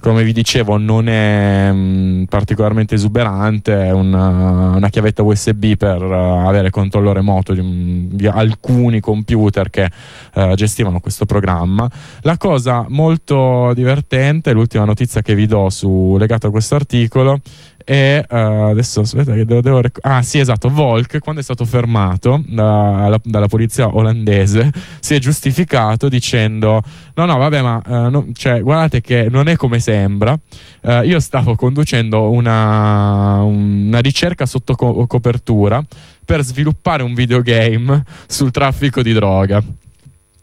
come 0.00 0.24
vi 0.24 0.32
dicevo 0.32 0.76
non 0.76 1.08
è 1.08 1.70
mh, 1.70 2.24
particolarmente 2.28 2.94
esuberante 2.94 3.84
è 3.86 3.90
una, 3.92 4.74
una 4.76 4.88
chiavetta 4.88 5.22
USB 5.22 5.74
per 5.76 6.02
eh, 6.02 6.14
avere 6.46 6.70
controllo 6.70 7.12
remoto 7.12 7.52
di, 7.52 7.60
un- 7.60 8.08
di 8.10 8.26
alcuni 8.26 9.00
computer 9.00 9.70
che 9.70 9.90
eh, 10.34 10.52
gestivano 10.56 11.00
questo 11.00 11.26
programma. 11.26 11.88
La 12.22 12.36
cosa 12.36 12.86
molto 12.88 13.72
divertente 13.74 14.52
l'ultima 14.52 14.84
notizia 14.84 15.22
che 15.22 15.34
vi 15.34 15.46
do 15.46 15.70
su, 15.70 16.16
legata 16.18 16.48
a 16.48 16.50
questo 16.50 16.74
articolo 16.74 17.40
è 17.84 18.24
eh, 18.28 18.36
adesso 18.36 19.00
aspetta 19.00 19.32
che 19.34 19.44
devo, 19.44 19.60
devo 19.60 19.80
rec- 19.80 19.98
ah 20.02 20.22
sì 20.22 20.38
esatto 20.38 20.68
Volk 20.68 21.18
quando 21.18 21.40
è 21.40 21.44
stato 21.44 21.64
fermato 21.64 22.42
dalla, 22.46 23.20
dalla 23.22 23.48
polizia 23.48 23.94
olandese 23.94 24.70
si 25.00 25.14
è 25.14 25.18
giustificato 25.18 26.08
dicendo 26.08 26.82
no 27.14 27.24
no 27.24 27.36
vabbè 27.36 27.62
ma 27.62 27.82
eh, 27.86 28.10
no- 28.10 28.26
cioè, 28.32 28.60
guardate 28.60 29.00
che 29.00 29.28
non 29.30 29.48
è 29.48 29.56
come 29.56 29.78
sembra. 29.80 30.38
Eh, 30.82 31.06
io 31.06 31.20
stavo 31.20 31.54
conducendo 31.54 32.30
una, 32.30 33.42
una 33.42 33.98
ricerca 34.00 34.46
sotto 34.46 34.74
co- 34.74 35.06
copertura 35.06 35.82
per 36.24 36.42
sviluppare 36.42 37.02
un 37.02 37.14
videogame 37.14 38.04
sul 38.26 38.50
traffico 38.50 39.02
di 39.02 39.12
droga 39.12 39.62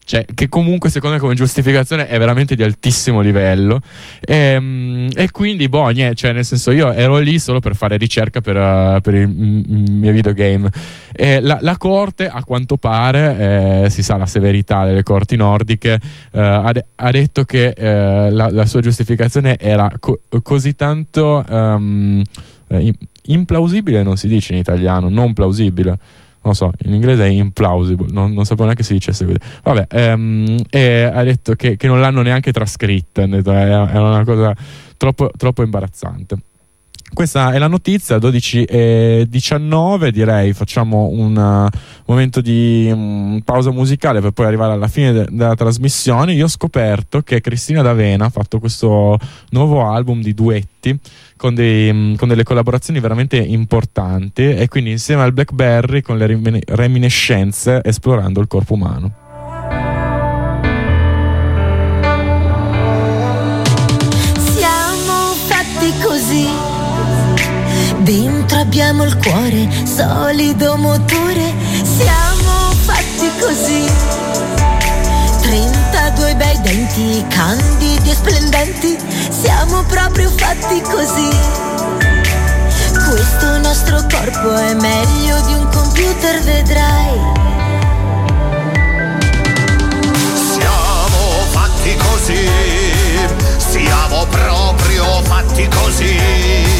cioè, 0.08 0.24
che 0.32 0.48
comunque 0.48 0.88
secondo 0.88 1.16
me 1.16 1.20
come 1.20 1.34
giustificazione 1.34 2.08
è 2.08 2.18
veramente 2.18 2.54
di 2.54 2.62
altissimo 2.62 3.20
livello. 3.20 3.82
Ehm, 4.20 5.10
e, 5.14 5.30
quindi 5.30 5.68
boh 5.68 5.88
niente, 5.88 6.14
cioè 6.14 6.32
nel 6.32 6.46
senso 6.46 6.70
io 6.70 6.90
ero 6.92 7.18
lì 7.18 7.38
solo 7.38 7.60
per 7.60 7.76
fare 7.76 7.98
ricerca 7.98 8.40
per, 8.40 8.56
eh, 8.56 9.00
per 9.02 9.12
il, 9.12 9.28
mio 9.28 10.10
videogame. 10.10 10.70
E 11.12 11.42
la, 11.42 11.58
la 11.60 11.76
corte 11.76 12.26
a 12.26 12.42
quanto 12.42 12.78
pare 12.78 13.84
eh, 13.84 13.90
si 13.90 14.02
sa 14.02 14.16
la 14.16 14.24
severità 14.24 14.86
delle 14.86 15.02
corti 15.02 15.36
nordiche 15.36 16.00
eh, 16.32 16.40
ha, 16.40 16.72
de- 16.72 16.86
ha 16.94 17.10
detto 17.10 17.44
che 17.44 17.74
eh, 17.76 18.30
la, 18.30 18.48
la 18.50 18.64
sua 18.64 18.80
giustificazione 18.80 19.58
era 19.58 19.92
co- 20.00 20.20
così 20.42 20.74
tanto 20.74 21.44
im- 21.48 22.92
implausibile 23.24 24.02
non 24.02 24.16
si 24.16 24.26
dice 24.26 24.54
in 24.54 24.58
italiano 24.58 25.10
non 25.10 25.34
plausibile 25.34 25.98
non 26.42 26.54
so, 26.54 26.70
in 26.84 26.94
inglese 26.94 27.24
è 27.24 27.28
implausible, 27.28 28.06
non, 28.10 28.32
non 28.32 28.44
sapevo 28.44 28.64
neanche 28.64 28.82
se 28.82 28.94
dicesse 28.94 29.24
così. 29.24 29.38
Vabbè, 29.62 29.86
ehm, 29.90 30.56
e 30.70 31.02
ha 31.02 31.22
detto 31.22 31.54
che, 31.54 31.76
che 31.76 31.86
non 31.86 32.00
l'hanno 32.00 32.22
neanche 32.22 32.52
trascritta, 32.52 33.22
è, 33.22 33.26
è 33.26 33.98
una 33.98 34.24
cosa 34.24 34.54
troppo, 34.96 35.30
troppo 35.36 35.62
imbarazzante. 35.62 36.36
Questa 37.12 37.52
è 37.52 37.58
la 37.58 37.68
notizia, 37.68 38.18
12 38.18 38.64
e 38.64 39.26
19, 39.28 40.12
direi 40.12 40.52
facciamo 40.52 41.08
un 41.10 41.36
uh, 41.36 41.78
momento 42.04 42.40
di 42.40 42.88
um, 42.92 43.40
pausa 43.44 43.70
musicale 43.70 44.20
per 44.20 44.32
poi 44.32 44.46
arrivare 44.46 44.74
alla 44.74 44.88
fine 44.88 45.12
de- 45.12 45.26
della 45.30 45.54
trasmissione. 45.54 46.34
Io 46.34 46.44
ho 46.44 46.48
scoperto 46.48 47.22
che 47.22 47.40
Cristina 47.40 47.82
D'Avena 47.82 48.26
ha 48.26 48.30
fatto 48.30 48.60
questo 48.60 49.18
nuovo 49.50 49.86
album 49.86 50.20
di 50.20 50.34
duetti 50.34 50.96
con, 51.36 51.54
dei, 51.54 51.88
um, 51.88 52.14
con 52.14 52.28
delle 52.28 52.44
collaborazioni 52.44 53.00
veramente 53.00 53.36
importanti 53.36 54.42
e 54.42 54.68
quindi 54.68 54.90
insieme 54.90 55.22
al 55.22 55.32
Blackberry 55.32 56.02
con 56.02 56.18
le 56.18 56.26
rimine- 56.26 56.62
reminiscenze 56.66 57.80
esplorando 57.82 58.40
il 58.40 58.46
corpo 58.46 58.74
umano. 58.74 59.27
Dentro 68.08 68.60
abbiamo 68.60 69.04
il 69.04 69.18
cuore, 69.18 69.68
solido 69.84 70.78
motore. 70.78 71.52
Siamo 71.82 72.72
fatti 72.86 73.30
così. 73.38 73.84
32 75.42 76.34
bei 76.36 76.58
denti, 76.62 77.22
candidi 77.28 78.08
e 78.08 78.14
splendenti. 78.14 78.96
Siamo 79.28 79.82
proprio 79.82 80.30
fatti 80.30 80.80
così. 80.80 81.28
Questo 83.10 83.58
nostro 83.58 84.02
corpo 84.10 84.56
è 84.56 84.72
meglio 84.72 85.40
di 85.42 85.52
un 85.52 85.68
computer, 85.70 86.42
vedrai. 86.44 87.20
Siamo 90.54 91.44
fatti 91.50 91.94
così, 91.94 92.48
siamo 93.58 94.24
proprio 94.30 95.22
fatti 95.24 95.68
così. 95.68 96.77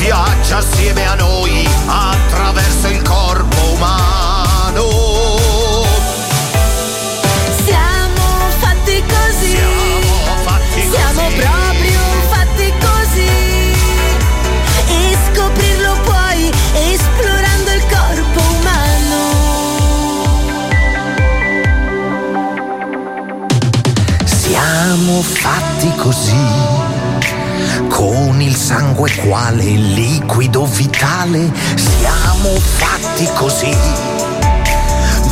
Viaggia 0.00 0.56
assieme 0.56 1.06
a 1.06 1.14
noi 1.14 1.68
attraverso 1.86 2.88
il 2.88 3.02
corpo 3.02 3.56
umano. 3.74 4.88
Siamo 7.64 8.48
fatti 8.58 9.04
così. 9.06 9.58
Siamo 10.90 11.28
proprio 11.36 12.00
fatti 12.30 12.72
così. 12.80 13.28
E 14.88 15.18
scoprirlo 15.28 15.92
puoi 16.02 16.50
esplorando 16.72 17.70
il 17.70 17.84
corpo 17.90 18.40
umano. 18.58 19.20
Siamo 24.24 25.22
fatti 25.22 25.92
così, 25.96 26.38
con 28.00 28.40
il 28.40 28.56
sangue 28.56 29.14
quale 29.16 29.62
liquido 29.62 30.64
vitale. 30.64 31.52
Siamo 31.74 32.58
fatti 32.58 33.28
così, 33.34 33.76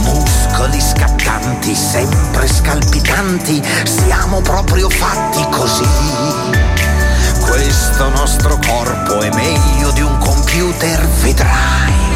muscoli 0.03 0.79
scattanti, 0.79 1.75
sempre 1.75 2.47
scalpitanti. 2.47 3.63
Siamo 3.85 4.43
proprio 4.43 4.91
fatti 4.91 5.47
così. 5.51 5.89
Questo 7.41 8.11
nostro 8.11 8.59
corpo 8.67 9.23
è 9.23 9.31
meglio 9.35 9.91
di 9.93 10.03
un 10.03 10.19
computer, 10.19 11.09
vedrai. 11.23 12.08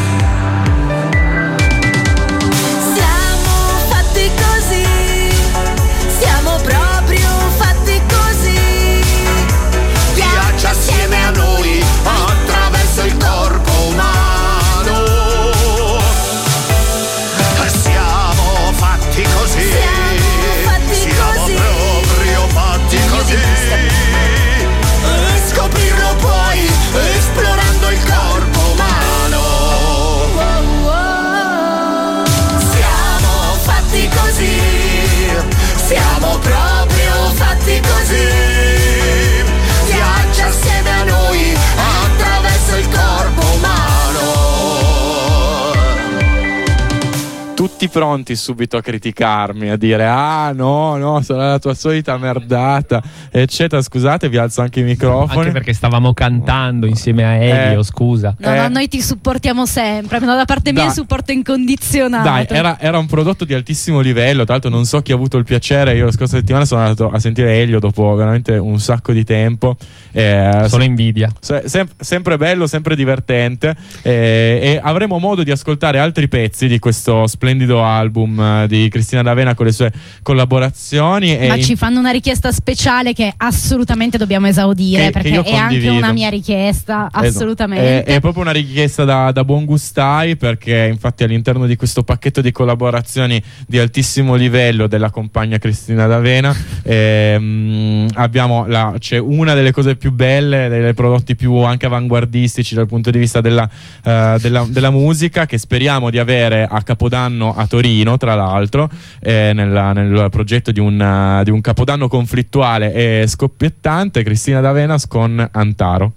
Pronti 47.93 48.35
subito 48.35 48.75
a 48.75 48.81
criticarmi, 48.81 49.69
a 49.69 49.77
dire 49.77 50.05
ah 50.07 50.51
no, 50.51 50.97
no, 50.97 51.21
sarà 51.21 51.49
la 51.51 51.59
tua 51.59 51.75
solita 51.75 52.17
merdata, 52.17 53.01
eccetera. 53.29 53.81
Scusate, 53.83 54.29
vi 54.29 54.37
alzo 54.37 54.61
anche 54.61 54.79
i 54.79 54.83
microfoni. 54.83 55.39
Anche 55.39 55.51
perché 55.51 55.73
stavamo 55.73 56.11
cantando 56.13 56.87
insieme 56.87 57.23
a 57.23 57.33
Elio, 57.35 57.81
Eh. 57.81 57.83
scusa. 57.83 58.35
No, 58.39 58.55
no, 58.55 58.67
noi 58.69 58.87
ti 58.87 58.99
supportiamo 59.01 59.67
sempre. 59.67 60.17
No, 60.19 60.33
da 60.35 60.45
parte 60.45 60.71
mia 60.71 60.81
Dai. 60.81 60.89
il 60.89 60.95
supporto 60.97 61.31
incondizionato. 61.31 62.27
Dai, 62.27 62.45
era, 62.49 62.79
era 62.79 62.97
un 62.97 63.05
prodotto 63.05 63.45
di 63.45 63.53
altissimo 63.53 63.99
livello. 63.99 64.43
Tra 64.43 64.53
l'altro, 64.53 64.71
non 64.71 64.85
so 64.85 65.01
chi 65.01 65.11
ha 65.11 65.15
avuto 65.15 65.37
il 65.37 65.43
piacere. 65.43 65.95
Io 65.95 66.05
la 66.05 66.11
scorsa 66.11 66.37
settimana 66.37 66.65
sono 66.65 66.81
andato 66.81 67.09
a 67.11 67.19
sentire 67.19 67.59
Elio 67.61 67.79
dopo 67.79 68.15
veramente 68.15 68.57
un 68.57 68.79
sacco 68.79 69.11
di 69.13 69.23
tempo. 69.23 69.77
Eh, 70.11 70.65
Solo 70.67 70.83
invidia. 70.83 71.31
se- 71.39 71.63
sem- 71.65 71.87
sempre 71.99 72.37
bello, 72.37 72.65
sempre 72.65 72.95
divertente. 72.95 73.75
eh, 74.01 74.59
e 74.63 74.79
avremo 74.81 75.19
modo 75.19 75.43
di 75.43 75.51
ascoltare 75.51 75.99
altri 75.99 76.27
pezzi 76.27 76.67
di 76.67 76.79
questo 76.79 77.27
splendido 77.27 77.82
album 77.83 78.39
eh, 78.39 78.67
di 78.67 78.87
Cristina 78.89 79.21
D'Avena 79.21 79.53
con 79.55 79.65
le 79.65 79.71
sue 79.71 79.91
collaborazioni. 80.21 81.37
e 81.37 81.47
Ma 81.47 81.59
ci 81.59 81.75
fanno 81.75 81.99
una 81.99 82.11
richiesta 82.11 82.51
speciale 82.51 83.13
che 83.13 83.33
assolutamente 83.37 84.17
dobbiamo 84.17 84.47
esaudire 84.47 85.05
Che- 85.05 85.05
che 85.07 85.11
perché 85.11 85.27
io 85.29 85.41
è 85.43 85.51
anche 85.53 85.59
condivido. 85.75 85.93
una 85.93 86.11
mia 86.11 86.29
richiesta, 86.29 87.07
Esatto. 87.11 87.27
assolutamente. 87.27 88.03
È, 88.03 88.15
è 88.15 88.19
proprio 88.19 88.43
una 88.43 88.51
richiesta 88.51 89.03
da, 89.05 89.31
da 89.31 89.43
buon 89.43 89.65
gustai 89.65 90.35
perché 90.35 90.87
infatti 90.91 91.23
all'interno 91.23 91.65
di 91.65 91.75
questo 91.75 92.03
pacchetto 92.03 92.41
di 92.41 92.51
collaborazioni 92.51 93.41
di 93.67 93.79
altissimo 93.79 94.35
livello 94.35 94.87
della 94.87 95.09
compagna 95.09 95.57
Cristina 95.57 96.05
D'Avena 96.07 96.55
ehm, 96.83 98.07
abbiamo 98.15 98.65
la, 98.67 98.93
c'è 98.99 99.17
una 99.17 99.53
delle 99.53 99.71
cose 99.71 99.95
più 99.95 100.11
belle, 100.11 100.67
dei 100.69 100.93
prodotti 100.93 101.35
più 101.35 101.55
anche 101.57 101.85
avanguardistici 101.85 102.75
dal 102.75 102.87
punto 102.87 103.11
di 103.11 103.17
vista 103.19 103.41
della, 103.41 103.67
eh, 104.03 104.37
della- 104.41 104.65
della 104.67 104.89
musica 104.91 105.45
che 105.45 105.57
speriamo 105.57 106.09
di 106.09 106.19
avere 106.19 106.67
a 106.69 106.81
Capodanno 106.83 107.53
a 107.55 107.65
Torino 107.73 108.17
tra 108.17 108.35
l'altro 108.35 108.87
eh, 109.19 109.51
nella- 109.55 109.93
nel 109.93 110.27
progetto 110.29 110.71
di 110.71 110.79
un, 110.79 111.41
di 111.43 111.49
un 111.49 111.59
Capodanno 111.59 112.07
conflittuale 112.07 112.93
e 112.93 113.25
scoppiettante 113.27 114.21
Cristina 114.21 114.61
D'Avenas 114.61 115.07
con 115.07 115.49
Antaro 115.51 116.11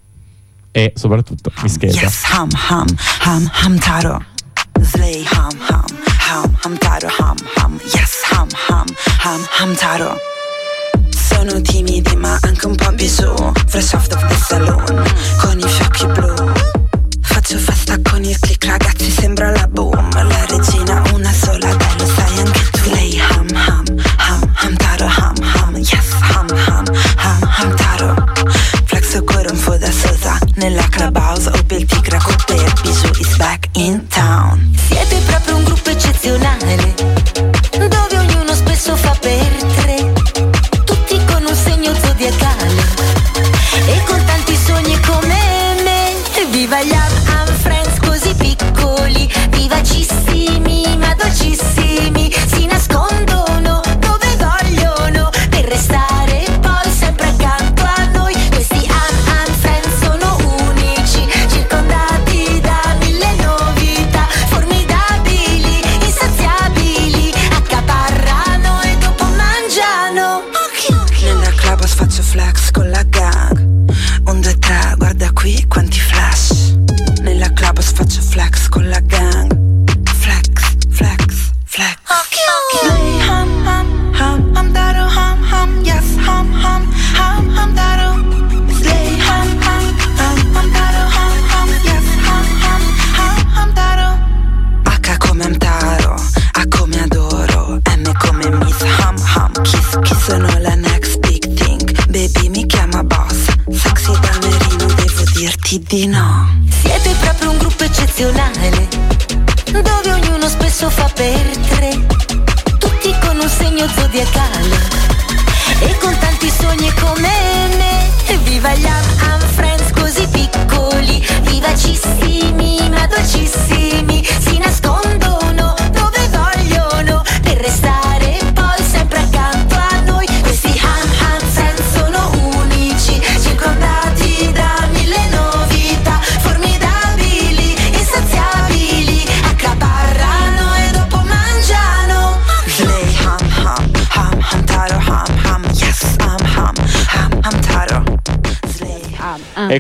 e 0.71 0.93
soprattutto 0.95 1.51
Mischeta. 1.63 1.99
Yes, 1.99 2.25
ham, 2.31 2.51
ham, 2.69 2.85
ham, 3.23 3.51
ham 3.51 3.79
taro. 3.79 4.23
Slay, 4.83 5.25
ham, 5.33 5.51
ham, 5.71 5.85
ham, 6.29 6.55
ham 6.63 6.77
taro, 6.77 7.09
ham, 7.21 7.37
ham. 7.57 7.81
Yes, 7.85 8.21
ham, 8.31 8.49
ham, 8.69 8.85
ham, 9.25 9.41
ham 9.59 9.75
taro. 9.77 10.15
Sono 11.09 11.59
timidi 11.63 12.15
ma 12.17 12.37
anche 12.43 12.67
un 12.67 12.75
po' 12.75 12.93
bisù 12.93 13.33
Fresh 13.67 13.93
off 13.95 14.09
of 14.11 14.27
the 14.27 14.35
saloon 14.35 15.05
Con 15.41 15.59
i 15.59 15.69
fiocchi 15.69 16.07
blu 16.07 16.35
Faccio 17.21 17.59
festa 17.59 17.99
con 18.03 18.23
il 18.25 18.39
click 18.39 18.65
ragazzi 18.65 19.11
sembra 19.11 19.51
la 19.51 19.67
boom 19.67 20.09
La 20.13 20.47
regina 20.49 20.76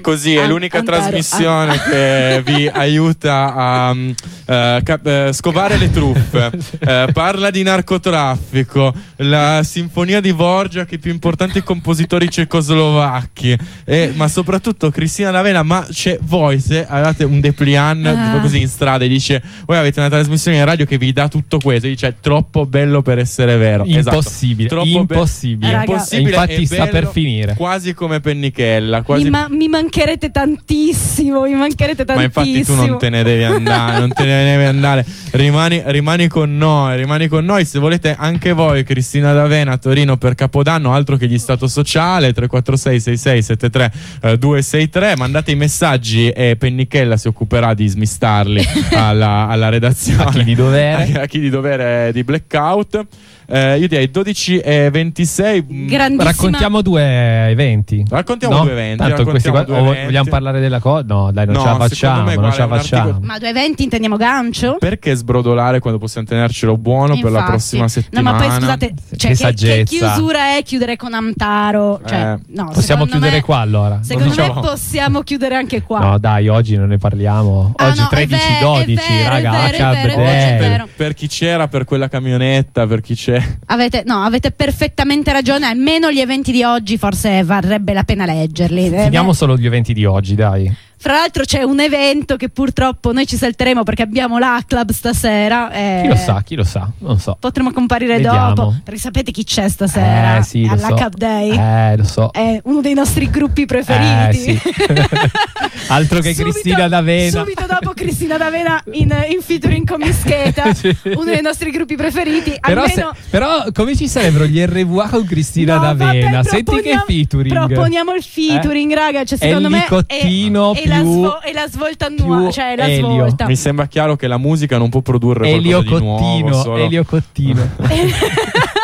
così 0.06 0.36
è 0.36 0.42
am- 0.42 0.50
l'unica 0.50 0.78
Antaro, 0.78 0.98
trasmissione 0.98 1.82
che 1.90 2.42
vi 2.44 2.68
aiuta 2.68 3.52
a 3.56 3.92
mm, 3.92 4.10
eh, 4.46 4.80
cap- 4.84 5.06
eh, 5.06 5.32
scovare 5.32 5.76
le 5.76 5.90
truffe. 5.90 6.50
Eh, 6.86 7.08
parla 7.12 7.50
di 7.50 7.62
narcotraffico, 7.62 8.94
la 9.16 9.62
sinfonia 9.64 10.20
di 10.20 10.32
Borgia, 10.32 10.84
che 10.84 10.96
i 10.96 10.98
più 10.98 11.10
importanti 11.10 11.62
compositori 11.62 12.28
cecoslovacchi, 12.30 13.56
e- 13.84 14.12
ma 14.14 14.28
soprattutto 14.28 14.90
Cristina 14.90 15.30
D'Avena. 15.30 15.62
Ma 15.62 15.86
c'è 15.90 16.18
voi 16.22 16.60
se 16.60 16.86
avete 16.86 17.24
un 17.24 17.40
depliant 17.40 18.04
Ah. 18.06 18.24
tipo 18.26 18.40
così 18.40 18.60
in 18.60 18.68
strada 18.68 19.04
e 19.04 19.08
dice: 19.08 19.42
Voi 19.66 19.76
avete 19.78 20.00
una 20.00 20.08
trasmissione 20.10 20.58
in 20.58 20.64
radio 20.64 20.84
che 20.84 20.98
vi 20.98 21.12
dà 21.12 21.28
tutto 21.28 21.58
questo, 21.58 21.86
e 21.86 21.90
dice: 21.90 22.08
È 22.08 22.14
troppo 22.20 22.66
bello 22.66 23.02
per 23.02 23.18
essere 23.18 23.56
vero. 23.56 23.84
Esatto. 23.84 24.16
Impossibile, 24.16 24.68
Troppo 24.68 24.84
be- 24.84 24.90
impossibile. 25.14 25.72
Impossibile 25.72 26.28
E 26.28 26.32
infatti 26.32 26.66
sta 26.66 26.86
per 26.86 27.08
finire. 27.10 27.54
Quasi 27.56 27.94
come 27.94 28.20
Pennichella, 28.20 29.02
quasi 29.02 29.24
Mi, 29.24 29.30
ma- 29.30 29.48
mi 29.48 29.68
mancherete 29.68 30.30
tantissimo, 30.30 31.42
mi 31.42 31.54
mancherete 31.54 32.04
Ma 32.06 32.14
tantissimo. 32.14 32.44
infatti 32.44 32.64
tu 32.64 32.74
non 32.74 32.98
te 32.98 33.08
ne 33.08 33.22
devi 33.22 33.42
andare, 33.44 33.98
non 33.98 34.12
te 34.12 34.24
ne 34.24 34.44
devi 34.44 34.64
andare. 34.64 35.04
Rimani, 35.32 35.82
rimani 35.86 36.28
con 36.28 36.56
noi, 36.56 36.96
rimani 36.96 37.28
con 37.28 37.44
noi. 37.44 37.64
Se 37.64 37.78
volete 37.78 38.14
anche 38.18 38.52
voi, 38.52 38.82
Cristina 38.84 39.04
D'Avena 39.14 39.72
a 39.72 39.78
Torino 39.78 40.16
per 40.16 40.34
Capodanno, 40.34 40.92
altro 40.92 41.16
che 41.16 41.26
gli 41.26 41.38
Stato 41.38 41.66
Sociale, 41.66 42.32
346 42.32 43.00
66 43.00 43.42
73 43.42 43.92
eh, 44.22 44.38
263. 44.38 45.16
Mandate 45.16 45.52
i 45.52 45.56
messaggi 45.56 46.28
e 46.28 46.56
Pennichella 46.56 47.16
si 47.16 47.28
occuperà 47.28 47.74
di 47.74 47.86
smistarli 47.86 48.62
alla, 48.92 49.46
alla 49.48 49.68
redazione. 49.68 50.24
A 50.24 50.30
chi 50.30 50.44
di 50.44 50.54
dovere. 50.54 51.12
A 51.20 51.26
chi 51.26 51.40
di 51.40 51.50
dovere 51.50 52.10
di 52.12 52.24
blackout. 52.24 53.06
Eh, 53.48 53.78
io 53.78 53.88
direi 53.88 54.10
12 54.10 54.58
e 54.58 54.90
26. 54.90 55.62
mm, 55.62 55.86
Grandissima. 55.86 56.24
Raccontiamo 56.30 56.82
due 56.82 57.48
eventi. 57.50 58.04
Raccontiamo 58.08 58.56
No? 58.56 58.62
due 58.62 58.72
eventi. 58.72 58.96
Tanto 58.98 59.24
questi 59.24 59.50
qua- 59.50 59.62
due 59.64 59.76
o 59.76 59.86
eventi. 59.86 60.04
vogliamo 60.06 60.28
parlare 60.30 60.60
della 60.60 60.78
cosa? 60.80 61.04
No, 61.06 61.30
dai, 61.32 61.46
non 61.46 61.54
No, 61.54 61.60
ce 61.62 61.66
la 61.68 61.76
facciamo. 61.76 62.22
me, 62.24 62.34
non 62.36 62.52
ce 62.52 62.58
la 62.58 62.66
guarda, 62.66 62.82
facciamo. 62.82 63.02
articolo- 63.02 63.26
Ma 63.26 63.38
due 63.38 63.48
eventi 63.48 63.82
intendiamo 63.84 64.16
gancio? 64.16 64.76
Perché 64.78 65.14
sbrodolare 65.14 65.78
quando 65.78 65.98
possiamo 65.98 66.26
tenercelo 66.26 66.76
buono 66.76 67.14
per 67.14 67.24
la 67.24 67.28
Infatti. 67.38 67.50
prossima 67.50 67.82
No, 67.82 67.88
settimana? 67.88 68.32
ma 68.32 68.38
poi 68.44 68.50
scusate, 68.56 68.86
cioè, 68.86 69.16
Che 69.16 69.28
che, 69.28 69.34
saggezza. 69.34 69.76
che 69.76 69.84
chiusura 69.84 70.56
è 70.56 70.62
chiudere 70.62 70.96
con 70.96 71.14
Amtaro? 71.14 72.00
Cioè, 72.04 72.14
Eh, 72.32 72.38
no, 72.48 72.70
Possiamo 72.72 73.04
chiudere 73.06 73.36
me- 73.36 73.42
qua 73.42 73.58
allora. 73.58 74.00
Secondo 74.02 74.30
diciamo- 74.30 74.54
me 74.54 74.60
possiamo 74.60 75.20
chiudere 75.22 75.54
anche 75.54 75.82
qua. 75.82 75.98
No, 76.00 76.18
dai, 76.18 76.48
oggi 76.48 76.76
non 76.76 76.88
ne 76.88 76.98
parliamo. 76.98 77.72
Ah, 77.76 77.88
oggi 77.88 78.00
no, 78.00 78.06
è 78.06 78.08
13 78.08 78.52
vero, 78.52 78.74
è 78.74 78.84
12, 78.84 79.08
vero, 79.08 79.24
è 79.24 79.28
raga. 79.28 79.50
vero, 79.52 80.16
vero, 80.16 80.58
vero. 80.58 80.88
Per 80.96 81.14
chi 81.14 81.28
c'era, 81.28 81.68
per 81.68 81.84
quella 81.84 82.08
camionetta, 82.08 82.86
per 82.86 83.00
chi 83.00 83.14
c'è. 83.38 83.56
Avete, 83.66 84.02
no, 84.06 84.22
avete 84.22 84.50
perfettamente 84.50 85.32
ragione. 85.32 85.66
Almeno 85.66 86.10
gli 86.10 86.20
eventi 86.20 86.52
di 86.52 86.62
oggi 86.62 86.96
forse 86.96 87.42
varrebbe 87.44 87.92
la 87.92 88.04
pena 88.04 88.24
leggerli. 88.24 88.86
Eh, 88.86 89.04
Finiamo 89.04 89.32
solo 89.32 89.56
gli 89.56 89.66
eventi 89.66 89.92
di 89.92 90.04
oggi, 90.04 90.34
dai. 90.34 90.74
Fra 90.98 91.12
l'altro 91.12 91.44
c'è 91.44 91.62
un 91.62 91.78
evento 91.80 92.36
che 92.36 92.48
purtroppo 92.48 93.12
noi 93.12 93.26
ci 93.26 93.36
salteremo 93.36 93.82
perché 93.84 94.02
abbiamo 94.02 94.38
la 94.38 94.60
club 94.66 94.90
stasera. 94.92 95.70
eh, 95.70 96.00
Chi 96.02 96.08
lo 96.08 96.16
sa, 96.16 96.42
chi 96.42 96.54
lo 96.54 96.64
sa, 96.64 96.90
non 96.98 97.18
so. 97.18 97.36
Potremo 97.38 97.70
comparire 97.70 98.14
Vediamo. 98.14 98.54
dopo. 98.54 98.74
Perché 98.82 98.98
sapete 99.00 99.30
chi 99.30 99.44
c'è 99.44 99.68
stasera 99.68 100.38
Eh, 100.38 100.42
sì, 100.42 100.64
lo 100.64 100.72
alla 100.72 100.88
so. 100.88 100.94
Cup 100.94 101.14
Day? 101.14 101.50
Eh, 101.56 101.96
lo 101.98 102.04
so. 102.04 102.30
È 102.32 102.60
uno 102.64 102.80
dei 102.80 102.94
nostri 102.94 103.28
gruppi 103.30 103.66
preferiti. 103.66 104.52
Eh, 104.54 104.58
sì. 104.58 104.60
Altro 105.88 106.20
che 106.20 106.32
Subito- 106.34 106.50
Cristina 106.50 106.88
D'Avena. 106.88 107.38
Subito 107.40 107.66
dopo 107.66 107.92
Cristina 107.94 108.36
D'Avena 108.36 108.82
in, 108.92 109.14
in 109.30 109.40
featuring 109.40 109.86
con 109.86 110.00
Mischeta, 110.00 110.72
Sì. 110.74 110.94
uno 111.04 111.24
dei 111.24 111.42
nostri 111.42 111.70
gruppi 111.70 111.94
preferiti. 111.96 112.54
Però, 112.60 112.82
Almeno 112.82 113.10
se- 113.14 113.20
però 113.30 113.64
come 113.72 113.94
ci 113.96 114.08
sarebbero 114.08 114.46
gli 114.46 114.60
RVA 114.64 115.08
con 115.08 115.24
Cristina 115.24 115.74
No, 115.76 115.80
D'Avena? 115.82 116.30
vabbè, 116.30 116.48
Senti 116.48 116.80
che 116.80 117.02
featuring. 117.06 117.54
Proponiamo 117.66 118.14
il 118.14 118.22
featuring, 118.22 118.92
raga. 118.92 119.24
Cioè, 119.24 119.38
È 119.38 119.46
secondo 119.46 119.68
il 119.68 119.74
me. 119.74 119.78
nicottino 119.80 120.74
e, 120.74 120.85
e 120.86 120.88
la 120.88 121.00
più- 121.00 121.12
svo- 121.12 121.42
e 121.42 121.52
la 121.52 121.66
svolta 121.68 122.08
nuova. 122.08 122.50
Cioè, 122.50 122.76
la 122.76 122.86
Elio. 122.86 123.06
svolta. 123.08 123.46
Mi 123.46 123.56
sembra 123.56 123.86
chiaro 123.86 124.16
che 124.16 124.26
la 124.26 124.38
musica 124.38 124.78
non 124.78 124.88
può 124.88 125.00
produrre 125.00 125.48
Elio 125.48 125.82
qualcosa 125.84 125.98
di 125.98 126.04
nuovo. 126.04 126.24
Cottino, 126.24 126.62
solo- 126.62 126.76
Elio 126.76 127.04
Cottino. 127.04 127.68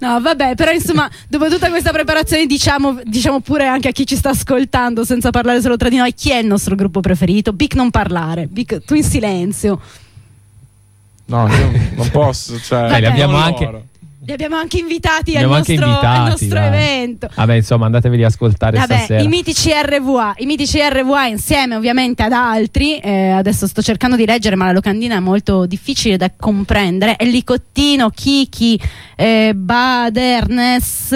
No, 0.00 0.20
vabbè, 0.20 0.54
però 0.54 0.72
insomma, 0.72 1.08
dopo 1.28 1.48
tutta 1.48 1.68
questa 1.68 1.92
preparazione, 1.92 2.46
diciamo, 2.46 3.00
diciamo 3.04 3.40
pure 3.40 3.66
anche 3.66 3.88
a 3.88 3.92
chi 3.92 4.06
ci 4.06 4.16
sta 4.16 4.30
ascoltando, 4.30 5.04
senza 5.04 5.30
parlare 5.30 5.60
solo 5.60 5.76
tra 5.76 5.90
di 5.90 5.96
noi, 5.96 6.14
chi 6.14 6.30
è 6.32 6.38
il 6.38 6.46
nostro 6.46 6.74
gruppo 6.74 7.00
preferito? 7.00 7.52
Bic 7.52 7.74
non 7.74 7.90
parlare, 7.90 8.46
Bic 8.46 8.84
tu 8.84 8.94
in 8.94 9.04
silenzio. 9.04 9.78
No, 11.26 11.46
io 11.46 11.70
non 11.94 12.08
posso. 12.10 12.58
Cioè, 12.58 12.88
Dai, 12.88 13.00
li 13.00 13.06
abbiamo 13.06 13.36
anche-. 13.36 13.84
Li 14.24 14.32
abbiamo 14.32 14.54
anche 14.54 14.78
invitati 14.78 15.30
al 15.32 15.36
Abbiamo 15.38 15.54
anche 15.54 15.74
nostro, 15.74 15.90
al 15.90 15.94
invitati, 15.96 16.30
nostro 16.30 16.58
dai. 16.60 16.66
evento. 16.68 17.28
Vabbè, 17.34 17.54
insomma, 17.54 17.86
andateveli 17.86 18.22
a 18.22 18.28
ascoltare 18.28 18.78
Vabbè, 18.78 18.94
stasera. 18.94 19.20
i 19.20 19.26
mitici 19.26 19.70
RVA, 19.72 20.34
i 20.36 20.46
mitici 20.46 20.78
RVA 20.80 21.26
insieme 21.26 21.74
ovviamente 21.74 22.22
ad 22.22 22.30
altri, 22.30 22.98
eh, 22.98 23.30
adesso 23.30 23.66
sto 23.66 23.82
cercando 23.82 24.14
di 24.14 24.24
leggere 24.24 24.54
ma 24.54 24.66
la 24.66 24.72
locandina 24.72 25.16
è 25.16 25.18
molto 25.18 25.66
difficile 25.66 26.16
da 26.16 26.30
comprendere, 26.36 27.16
Elicottino, 27.18 28.10
Kiki, 28.10 28.80
eh, 29.16 29.54
Badernes, 29.56 31.12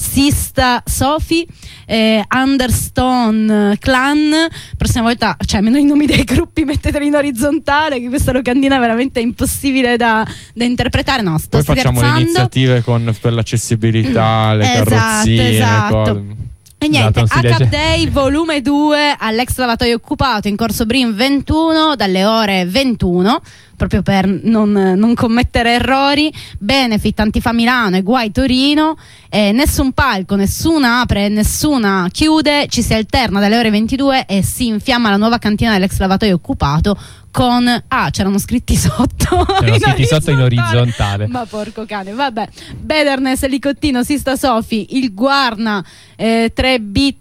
Sista, 0.00 0.80
Sofi, 0.86 1.44
eh, 1.84 2.24
Understone, 2.32 3.76
Clan, 3.78 4.30
prossima 4.76 5.02
volta, 5.02 5.36
cioè 5.44 5.58
almeno 5.58 5.76
i 5.76 5.84
nomi 5.84 6.06
dei 6.06 6.22
gruppi 6.22 6.64
metteteli 6.64 7.06
in 7.06 7.14
orizzontale 7.16 7.98
che 8.00 8.08
questa 8.08 8.30
locandina 8.30 8.76
è 8.76 8.78
veramente 8.78 9.18
impossibile 9.18 9.96
da, 9.96 10.24
da 10.54 10.64
interpretare, 10.64 11.22
no, 11.22 11.36
sto 11.38 11.58
Poi 11.62 11.64
facciamo 11.64 12.00
le 12.00 12.20
iniziative 12.20 12.82
con- 12.82 13.12
per 13.20 13.32
l'accessibilità, 13.32 14.54
le 14.54 14.70
Esatto, 14.72 14.90
carrozzine, 14.90 15.50
esatto. 15.50 15.94
cose. 15.94 16.46
E 16.80 16.86
niente, 16.86 17.22
Esatto, 17.22 17.40
legge. 17.40 17.68
Day 17.68 18.08
volume 18.08 18.62
2 18.62 19.16
all'ex 19.18 19.56
lavatoio 19.56 19.96
occupato 19.96 20.46
in 20.46 20.54
corso 20.54 20.86
Brin 20.86 21.12
21 21.12 21.96
dalle 21.96 22.24
ore 22.24 22.64
21 22.66 23.40
proprio 23.78 24.02
per 24.02 24.26
non, 24.26 24.72
non 24.72 25.14
commettere 25.14 25.74
errori. 25.74 26.30
Benefit 26.58 27.20
Antifa 27.20 27.52
Milano 27.52 27.96
e 27.96 28.02
Guai 28.02 28.30
Torino. 28.32 28.96
Eh, 29.30 29.52
nessun 29.52 29.92
palco, 29.92 30.34
nessuna 30.34 31.00
apre 31.00 31.28
nessuna 31.28 32.08
chiude. 32.10 32.66
Ci 32.68 32.82
si 32.82 32.92
alterna 32.92 33.40
dalle 33.40 33.56
ore 33.56 33.70
22 33.70 34.26
e 34.26 34.42
si 34.42 34.66
infiamma 34.66 35.10
la 35.10 35.16
nuova 35.16 35.38
cantina 35.38 35.72
dell'ex 35.72 35.96
lavatoio 35.98 36.34
occupato 36.34 36.98
con 37.38 37.84
ah 37.86 38.10
c'erano 38.10 38.36
scritti 38.36 38.74
sotto 38.74 39.44
C'erano 39.44 39.74
in 39.76 39.80
scritti 39.80 40.06
sotto 40.06 40.32
in 40.32 40.40
orizzontale. 40.40 41.28
ma 41.28 41.46
porco 41.46 41.86
cane, 41.86 42.10
vabbè. 42.12 42.48
Bedernes, 42.76 43.46
Licottino, 43.46 44.02
Sista 44.02 44.34
Sofi, 44.34 44.96
il 44.96 45.14
Guarna, 45.14 45.84
eh, 46.16 46.50
3 46.52 46.80
bit 46.80 47.16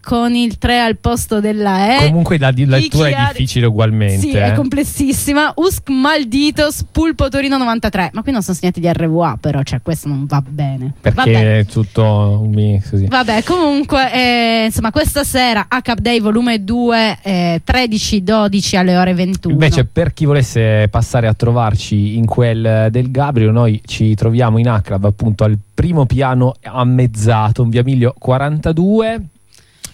con 0.00 0.34
il 0.34 0.58
3 0.58 0.80
al 0.80 0.96
posto 0.98 1.40
della 1.40 1.98
E. 1.98 2.06
Comunque 2.06 2.38
la 2.38 2.50
di- 2.50 2.66
lettura 2.66 3.08
è 3.08 3.28
difficile 3.32 3.66
ugualmente. 3.66 4.18
Sì, 4.18 4.32
eh. 4.32 4.44
è 4.44 4.52
complessissima. 4.54 5.52
Usk 5.56 5.88
Malditos, 5.90 6.84
Pulpo 6.90 7.28
Torino 7.28 7.58
93. 7.58 8.10
Ma 8.12 8.22
qui 8.22 8.32
non 8.32 8.42
sono 8.42 8.56
segnati 8.56 8.80
di 8.80 8.90
RVA, 8.90 9.38
però, 9.40 9.62
cioè, 9.62 9.80
questo 9.82 10.08
non 10.08 10.26
va 10.26 10.42
bene. 10.46 10.92
Perché 11.00 11.32
Vabbè. 11.32 11.58
è 11.58 11.66
tutto 11.66 12.40
un 12.42 12.50
mix 12.50 12.90
così. 12.90 13.06
Vabbè, 13.06 13.42
comunque, 13.42 14.12
eh, 14.12 14.64
insomma, 14.66 14.90
questa 14.90 15.24
sera 15.24 15.66
ACAP 15.68 15.98
Day 15.98 16.20
volume 16.20 16.62
2, 16.64 17.18
eh, 17.22 17.62
13-12 17.64 18.76
alle 18.76 18.96
ore 18.96 19.14
21. 19.14 19.52
Invece, 19.52 19.84
per 19.84 20.12
chi 20.12 20.24
volesse 20.24 20.88
passare 20.90 21.26
a 21.26 21.34
trovarci 21.34 22.16
in 22.16 22.26
quel 22.26 22.88
del 22.90 23.10
Gabrio, 23.10 23.50
noi 23.50 23.80
ci 23.84 24.14
troviamo 24.14 24.58
in 24.58 24.68
Aclab, 24.68 25.04
appunto 25.04 25.44
al 25.44 25.58
primo 25.74 26.06
piano 26.06 26.54
ammezzato, 26.62 27.62
in 27.62 27.70
via 27.70 27.82
Miglio 27.82 28.14
42. 28.18 29.26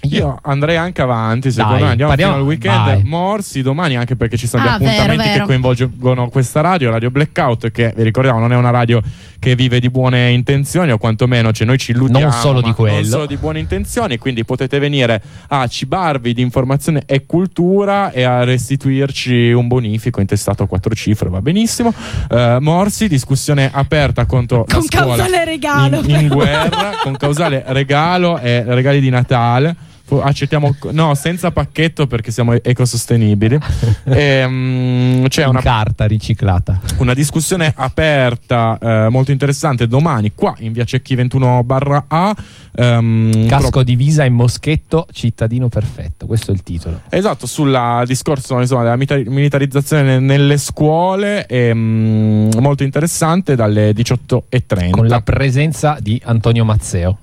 Io 0.02 0.38
andrei 0.42 0.76
anche 0.76 1.02
avanti, 1.02 1.50
secondo 1.50 1.74
Dai, 1.74 1.82
me 1.84 1.90
andiamo 1.90 2.10
parliamo- 2.10 2.34
fino 2.34 2.44
al 2.44 2.48
weekend. 2.50 2.84
vai. 2.84 3.02
Morsi 3.04 3.62
domani, 3.62 3.96
anche 3.96 4.16
perché 4.16 4.36
ci 4.36 4.46
sono 4.46 4.62
Ah, 4.62 4.66
gli 4.66 4.68
appuntamenti 4.74 5.16
vero, 5.16 5.22
vero. 5.24 5.38
che 5.38 5.46
coinvolgono 5.46 6.28
questa 6.28 6.60
radio, 6.60 6.90
Radio 6.90 7.10
Blackout, 7.10 7.70
che 7.70 7.92
vi 7.96 8.02
ricordiamo 8.04 8.38
non 8.38 8.52
è 8.52 8.56
una 8.56 8.70
radio 8.70 9.02
che 9.40 9.54
vive 9.54 9.80
di 9.80 9.90
buone 9.90 10.30
intenzioni, 10.30 10.90
o 10.92 10.98
quantomeno 10.98 11.52
cioè, 11.52 11.66
noi 11.66 11.78
ci 11.78 11.90
illudiamo. 11.92 12.30
Non 12.30 12.32
solo 12.32 12.60
di 12.60 12.72
quello. 12.72 12.94
Non 12.96 13.04
solo 13.04 13.26
di 13.26 13.36
buone 13.36 13.58
intenzioni, 13.58 14.18
quindi 14.18 14.44
potete 14.44 14.78
venire 14.78 15.20
a 15.48 15.66
cibarvi 15.66 16.32
di 16.32 16.42
informazione 16.42 17.02
e 17.06 17.26
cultura 17.26 18.10
e 18.12 18.22
a 18.22 18.44
restituirci 18.44 19.52
un 19.52 19.66
bonifico 19.68 20.20
intestato 20.20 20.62
a 20.62 20.66
quattro 20.66 20.94
cifre, 20.94 21.28
va 21.28 21.40
benissimo. 21.40 21.92
Eh, 22.30 22.58
Morsi, 22.60 23.08
discussione 23.08 23.68
aperta 23.72 24.26
contro 24.26 24.64
la 24.66 24.74
Con 24.74 24.82
scuola 24.84 25.16
causale 25.16 25.44
regalo, 25.44 26.00
in, 26.06 26.20
in 26.20 26.28
guerra, 26.28 26.92
con 27.02 27.16
causale 27.16 27.64
regalo 27.66 28.38
e 28.38 28.62
regali 28.64 29.00
di 29.00 29.10
Natale. 29.10 29.76
Accettiamo 30.10 30.74
no, 30.92 31.14
senza 31.14 31.50
pacchetto 31.50 32.06
perché 32.06 32.30
siamo 32.30 32.52
ecosostenibili. 32.54 33.58
Ehm, 34.10 35.28
c'è 35.28 35.42
In 35.42 35.48
una, 35.50 35.60
carta 35.60 36.06
riciclata. 36.06 36.80
una 36.98 37.14
discussione 37.14 37.72
aperta 37.76 38.78
eh, 38.80 39.08
molto 39.10 39.30
interessante 39.32 39.86
domani 39.86 40.32
qua 40.34 40.54
in 40.60 40.72
via 40.72 40.84
Cecchi 40.84 41.14
21 41.14 41.62
barra 41.64 42.04
A. 42.08 42.34
ehm, 42.74 43.46
Casco 43.46 43.70
pro- 43.70 43.82
di 43.82 43.96
Visa 43.96 44.24
in 44.24 44.34
moschetto, 44.34 45.06
cittadino 45.12 45.68
perfetto. 45.68 46.26
Questo 46.26 46.50
è 46.50 46.54
il 46.54 46.62
titolo. 46.62 47.00
Esatto, 47.10 47.46
sul 47.46 48.02
discorso 48.06 48.58
insomma, 48.60 48.82
della 48.82 48.96
milita- 48.96 49.30
militarizzazione 49.30 50.02
ne- 50.02 50.18
nelle 50.20 50.56
scuole, 50.58 51.46
ehm, 51.46 52.50
molto 52.58 52.82
interessante 52.82 53.54
dalle 53.56 53.92
18.30. 53.92 54.90
Con 54.90 55.06
la 55.06 55.20
presenza 55.20 55.96
di 56.00 56.20
Antonio 56.24 56.64
Mazzeo. 56.64 57.18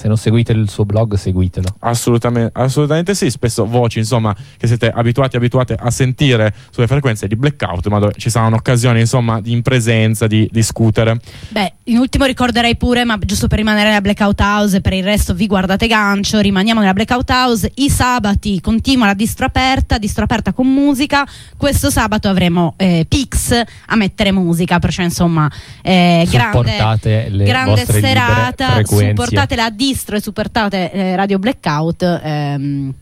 Se 0.00 0.08
non 0.08 0.16
seguite 0.16 0.52
il 0.52 0.70
suo 0.70 0.86
blog, 0.86 1.12
seguitelo. 1.12 1.76
Assolutamente, 1.80 2.58
assolutamente 2.58 3.14
sì, 3.14 3.28
spesso 3.28 3.66
voci 3.66 3.98
insomma 3.98 4.34
che 4.56 4.66
siete 4.66 4.88
abituati 4.88 5.36
abituate 5.36 5.76
a 5.78 5.90
sentire 5.90 6.54
sulle 6.70 6.86
frequenze 6.86 7.28
di 7.28 7.36
blackout, 7.36 7.88
ma 7.88 7.98
dove 7.98 8.14
ci 8.16 8.30
saranno 8.30 8.56
occasioni 8.56 9.00
insomma 9.00 9.42
di 9.42 9.52
in 9.52 9.60
presenza 9.60 10.26
di 10.26 10.48
discutere. 10.50 11.20
Beh, 11.50 11.74
in 11.84 11.98
ultimo 11.98 12.24
ricorderei 12.24 12.78
pure, 12.78 13.04
ma 13.04 13.18
giusto 13.18 13.46
per 13.46 13.58
rimanere 13.58 13.88
nella 13.88 14.00
Blackout 14.00 14.40
House 14.40 14.78
e 14.78 14.80
per 14.80 14.94
il 14.94 15.04
resto 15.04 15.34
vi 15.34 15.46
guardate 15.46 15.86
gancio, 15.86 16.38
rimaniamo 16.38 16.80
nella 16.80 16.94
Blackout 16.94 17.28
House. 17.28 17.70
I 17.74 17.90
sabati 17.90 18.58
continua 18.62 19.04
la 19.04 19.12
distro 19.12 19.44
aperta, 19.44 19.98
distro 19.98 20.24
aperta 20.24 20.54
con 20.54 20.66
musica. 20.66 21.26
Questo 21.58 21.90
sabato 21.90 22.30
avremo 22.30 22.72
eh, 22.78 23.04
Pix 23.06 23.52
a 23.86 23.96
mettere 23.96 24.32
musica, 24.32 24.78
perciò 24.78 25.02
insomma 25.02 25.46
eh, 25.82 26.26
grande, 26.30 26.56
Supportate 26.56 27.28
le 27.28 27.44
grande 27.44 27.84
serata, 27.84 28.70
frequenze. 28.70 29.08
supportate 29.08 29.56
la 29.56 29.68
distro 29.68 29.88
e 30.16 30.20
supportate 30.20 30.90
eh, 30.92 31.16
Radio 31.16 31.38
Blackout. 31.38 32.02
ehm, 32.02 32.94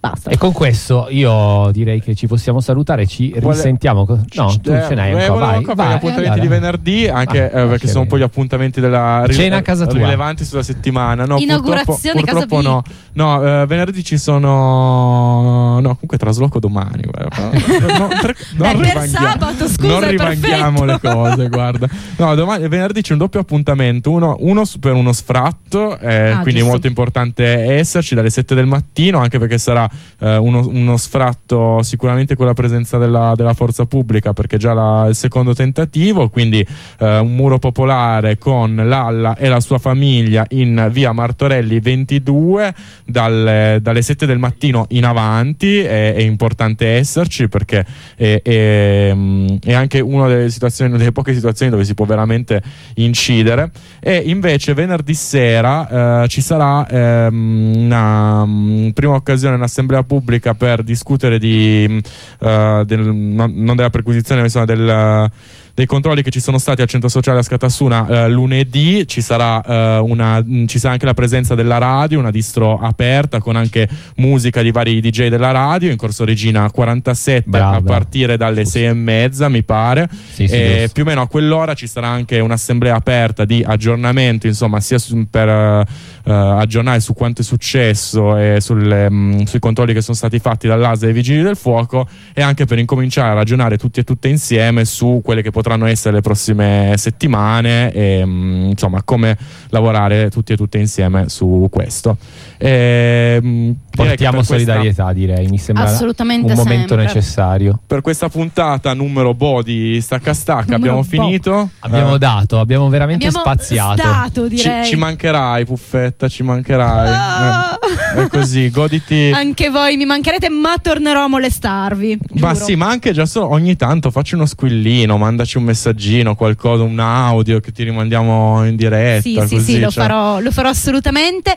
basta. 0.00 0.30
E 0.30 0.36
con 0.38 0.52
questo 0.52 1.06
io 1.10 1.70
direi 1.72 2.00
che 2.00 2.14
ci 2.14 2.26
possiamo 2.26 2.60
salutare. 2.60 3.06
Ci 3.06 3.34
Vuole- 3.38 3.56
risentiamo. 3.56 4.06
No, 4.34 4.54
tu 4.60 4.70
Eh, 4.72 4.84
ce 4.88 4.94
n'hai 4.94 5.12
eh, 5.12 5.24
ancora. 5.24 5.46
Vai, 5.46 5.64
fare 5.64 5.74
vai, 5.74 5.88
gli 5.88 5.92
appuntamenti 5.92 6.26
allora. 6.28 6.40
di 6.40 6.48
venerdì, 6.48 7.08
anche 7.08 7.50
Ah, 7.52 7.60
eh, 7.60 7.66
perché 7.66 7.88
sono 7.88 8.00
un 8.02 8.06
po' 8.06 8.18
gli 8.18 8.22
appuntamenti 8.22 8.80
della 8.80 9.24
Cena 9.30 9.56
a 9.56 9.62
casa 9.62 9.86
tua. 9.86 9.98
rilevanti 9.98 10.44
sulla 10.44 10.62
settimana. 10.62 11.24
No, 11.24 11.36
Inaugurazione 11.38 12.20
purtroppo, 12.20 12.24
casa 12.24 12.46
purtroppo 12.46 12.62
no. 12.62 12.82
No, 13.12 13.62
eh, 13.62 13.66
venerdì 13.66 14.04
ci 14.04 14.16
sono. 14.18 15.74
No, 15.80 15.80
comunque 15.80 16.18
trasloco 16.18 16.58
domani. 16.58 17.02
guarda. 17.02 17.50
No, 17.98 18.08
per- 18.20 18.36
non 18.56 18.80
Beh, 18.80 18.92
per 18.92 19.08
sabato, 19.08 19.68
scusa, 19.68 19.86
non 19.88 20.04
è 20.04 20.10
rivanghiamo 20.10 20.84
le 20.84 20.98
cose, 21.00 21.48
guarda. 21.48 21.88
No, 22.16 22.34
domani, 22.34 22.68
venerdì 22.68 23.02
c'è 23.02 23.12
un 23.12 23.18
doppio 23.18 23.40
appuntamento. 23.40 24.10
Uno, 24.10 24.36
uno 24.40 24.62
per 24.80 24.92
uno 24.94 25.12
sfratto, 25.12 25.98
eh, 25.98 26.30
Ah, 26.30 26.34
quindi 26.40 26.60
giusto. 26.60 26.66
molto 26.70 26.86
importante 26.86 27.44
esserci 27.44 28.14
dalle 28.14 28.30
7 28.30 28.54
del 28.54 28.66
mattino, 28.66 29.18
anche 29.18 29.38
perché 29.38 29.58
sarà 29.58 29.87
eh, 30.20 30.36
uno, 30.36 30.66
uno 30.66 30.96
sfratto 30.96 31.82
sicuramente 31.82 32.36
con 32.36 32.46
la 32.46 32.54
presenza 32.54 32.98
della, 32.98 33.34
della 33.36 33.54
forza 33.54 33.86
pubblica, 33.86 34.32
perché 34.32 34.56
già 34.56 34.72
la- 34.72 35.06
il 35.08 35.14
secondo 35.14 35.54
tentativo, 35.54 36.28
quindi 36.28 36.66
eh, 36.98 37.18
un 37.18 37.34
muro 37.34 37.58
popolare 37.58 38.38
con 38.38 38.74
Lalla 38.74 39.36
e 39.36 39.48
la 39.48 39.60
sua 39.60 39.78
famiglia 39.78 40.44
in 40.50 40.88
via 40.92 41.12
Martorelli 41.12 41.80
22 41.80 42.74
dalle, 43.04 43.78
dalle 43.80 44.02
7 44.02 44.26
del 44.26 44.38
mattino 44.38 44.86
in 44.90 45.04
avanti. 45.04 45.78
È, 45.78 46.14
è 46.14 46.20
importante 46.20 46.86
esserci 46.86 47.48
perché 47.48 47.84
è, 48.16 48.40
è, 48.42 49.16
è 49.64 49.72
anche 49.72 50.00
una 50.00 50.26
delle 50.26 50.50
delle 50.96 51.12
poche 51.12 51.34
situazioni 51.34 51.70
dove 51.70 51.84
si 51.84 51.94
può 51.94 52.04
veramente 52.04 52.62
incidere. 52.94 53.70
E 54.00 54.16
invece 54.16 54.74
venerdì 54.74 55.14
sera 55.14 56.22
eh, 56.22 56.28
ci 56.28 56.40
sarà 56.40 56.86
ehm, 56.86 57.72
una 57.76 58.44
mm, 58.44 58.88
prima 58.90 59.14
occasione, 59.14 59.56
un'assemblea 59.78 60.02
pubblica 60.02 60.54
per 60.54 60.82
discutere 60.82 61.38
di, 61.38 62.02
eh, 62.40 62.82
del- 62.84 63.14
non 63.14 63.52
non 63.54 63.76
della 63.76 63.90
perquisizione, 63.90 64.40
ma 64.40 64.46
insomma 64.46 64.64
del 64.64 65.30
dei 65.78 65.86
controlli 65.86 66.22
che 66.22 66.30
ci 66.30 66.40
sono 66.40 66.58
stati 66.58 66.82
al 66.82 66.88
centro 66.88 67.08
sociale 67.08 67.38
a 67.38 67.42
Scatassuna 67.42 68.08
eh, 68.08 68.28
lunedì. 68.28 69.06
Ci 69.06 69.20
sarà, 69.20 69.62
eh, 69.62 69.98
una, 69.98 70.42
mh, 70.44 70.66
ci 70.66 70.76
sarà 70.80 70.94
anche 70.94 71.06
la 71.06 71.14
presenza 71.14 71.54
della 71.54 71.78
radio, 71.78 72.18
una 72.18 72.32
distro 72.32 72.80
aperta 72.80 73.38
con 73.38 73.54
anche 73.54 73.88
musica 74.16 74.60
di 74.60 74.72
vari 74.72 75.00
DJ 75.00 75.28
della 75.28 75.52
radio 75.52 75.88
in 75.88 75.96
corso 75.96 76.24
Regina 76.24 76.68
47 76.68 77.48
Brava. 77.48 77.76
a 77.76 77.82
partire 77.82 78.36
dalle 78.36 78.64
6 78.64 78.86
e 78.86 78.92
mezza 78.92 79.48
mi 79.48 79.62
pare. 79.62 80.08
Sì, 80.10 80.48
sì, 80.48 80.52
e 80.54 80.90
più 80.92 81.04
o 81.04 81.06
meno 81.06 81.20
a 81.20 81.28
quell'ora 81.28 81.74
ci 81.74 81.86
sarà 81.86 82.08
anche 82.08 82.40
un'assemblea 82.40 82.96
aperta 82.96 83.44
di 83.44 83.62
aggiornamento 83.64 84.48
insomma 84.48 84.80
sia 84.80 84.98
su- 84.98 85.28
per 85.30 85.48
eh, 85.48 85.86
aggiornare 86.24 86.98
su 86.98 87.14
quanto 87.14 87.42
è 87.42 87.44
successo 87.44 88.36
e 88.36 88.56
sulle, 88.60 89.08
mh, 89.08 89.44
sui 89.44 89.60
controlli 89.60 89.92
che 89.92 90.00
sono 90.00 90.16
stati 90.16 90.40
fatti 90.40 90.66
dall'ASA 90.66 91.04
e 91.04 91.08
ai 91.10 91.14
vigili 91.14 91.40
del 91.40 91.56
fuoco 91.56 92.08
e 92.34 92.42
anche 92.42 92.64
per 92.64 92.80
incominciare 92.80 93.30
a 93.30 93.34
ragionare 93.34 93.76
tutti 93.78 94.00
e 94.00 94.02
tutte 94.02 94.26
insieme 94.26 94.84
su 94.84 95.20
quelle 95.22 95.40
che 95.40 95.50
potranno 95.52 95.66
essere 95.76 96.16
le 96.16 96.20
prossime 96.20 96.94
settimane 96.96 97.90
e 97.92 98.24
mh, 98.24 98.68
insomma 98.70 99.02
come 99.02 99.36
lavorare 99.70 100.30
tutti 100.30 100.52
e 100.52 100.56
tutte 100.56 100.78
insieme 100.78 101.28
su 101.28 101.66
questo. 101.70 102.16
E, 102.56 103.38
che 103.40 103.74
Portiamo 103.96 104.36
questa- 104.36 104.54
solidarietà, 104.54 105.12
direi. 105.12 105.46
Mi 105.48 105.58
sembra 105.58 105.84
Assolutamente 105.84 106.52
un 106.52 106.58
momento 106.58 106.88
sempre. 106.94 107.04
necessario. 107.04 107.80
per 107.86 108.00
questa 108.00 108.28
puntata 108.28 108.92
numero 108.94 109.34
bo 109.34 109.62
di 109.62 110.00
Stacca 110.00 110.34
Stacca 110.34 110.76
Numero 110.76 110.76
abbiamo 110.76 110.98
bo. 110.98 111.02
finito. 111.04 111.70
Abbiamo 111.80 112.14
Eh, 112.14 112.18
dato, 112.18 112.58
abbiamo 112.60 112.88
veramente 112.88 113.26
Abbiamo 113.26 113.44
spaziato. 113.44 113.96
stato, 114.02 114.48
ci, 114.48 114.56
direi. 114.56 114.84
ci 114.86 114.96
mancherai, 114.96 115.64
Puffetta, 115.64 116.28
ci 116.28 116.42
mancherai. 116.42 117.08
Ah. 117.08 117.78
Eh, 118.16 118.22
è 118.24 118.28
così, 118.28 118.70
goditi. 118.70 119.30
Anche 119.32 119.70
voi 119.70 119.96
mi 119.96 120.04
mancherete, 120.04 120.48
ma 120.48 120.74
tornerò 120.80 121.24
a 121.24 121.28
molestarvi. 121.28 122.18
Ma 122.34 122.52
giuro. 122.52 122.64
sì, 122.64 122.74
ma 122.76 122.88
anche 122.88 123.12
già 123.12 123.26
solo 123.26 123.50
ogni 123.50 123.76
tanto 123.76 124.10
facci 124.10 124.34
uno 124.34 124.46
squillino, 124.46 125.16
mandaci 125.16 125.57
un 125.58 125.64
messaggino, 125.64 126.34
qualcosa, 126.34 126.82
un 126.82 126.98
audio 126.98 127.60
che 127.60 127.72
ti 127.72 127.82
rimandiamo 127.84 128.64
in 128.66 128.76
diretta. 128.76 129.20
Sì, 129.20 129.32
sì, 129.32 129.38
così, 129.38 129.60
sì, 129.60 129.80
lo 129.80 129.90
cioè. 129.90 130.04
farò, 130.04 130.40
lo 130.40 130.50
farò 130.50 130.68
assolutamente. 130.68 131.54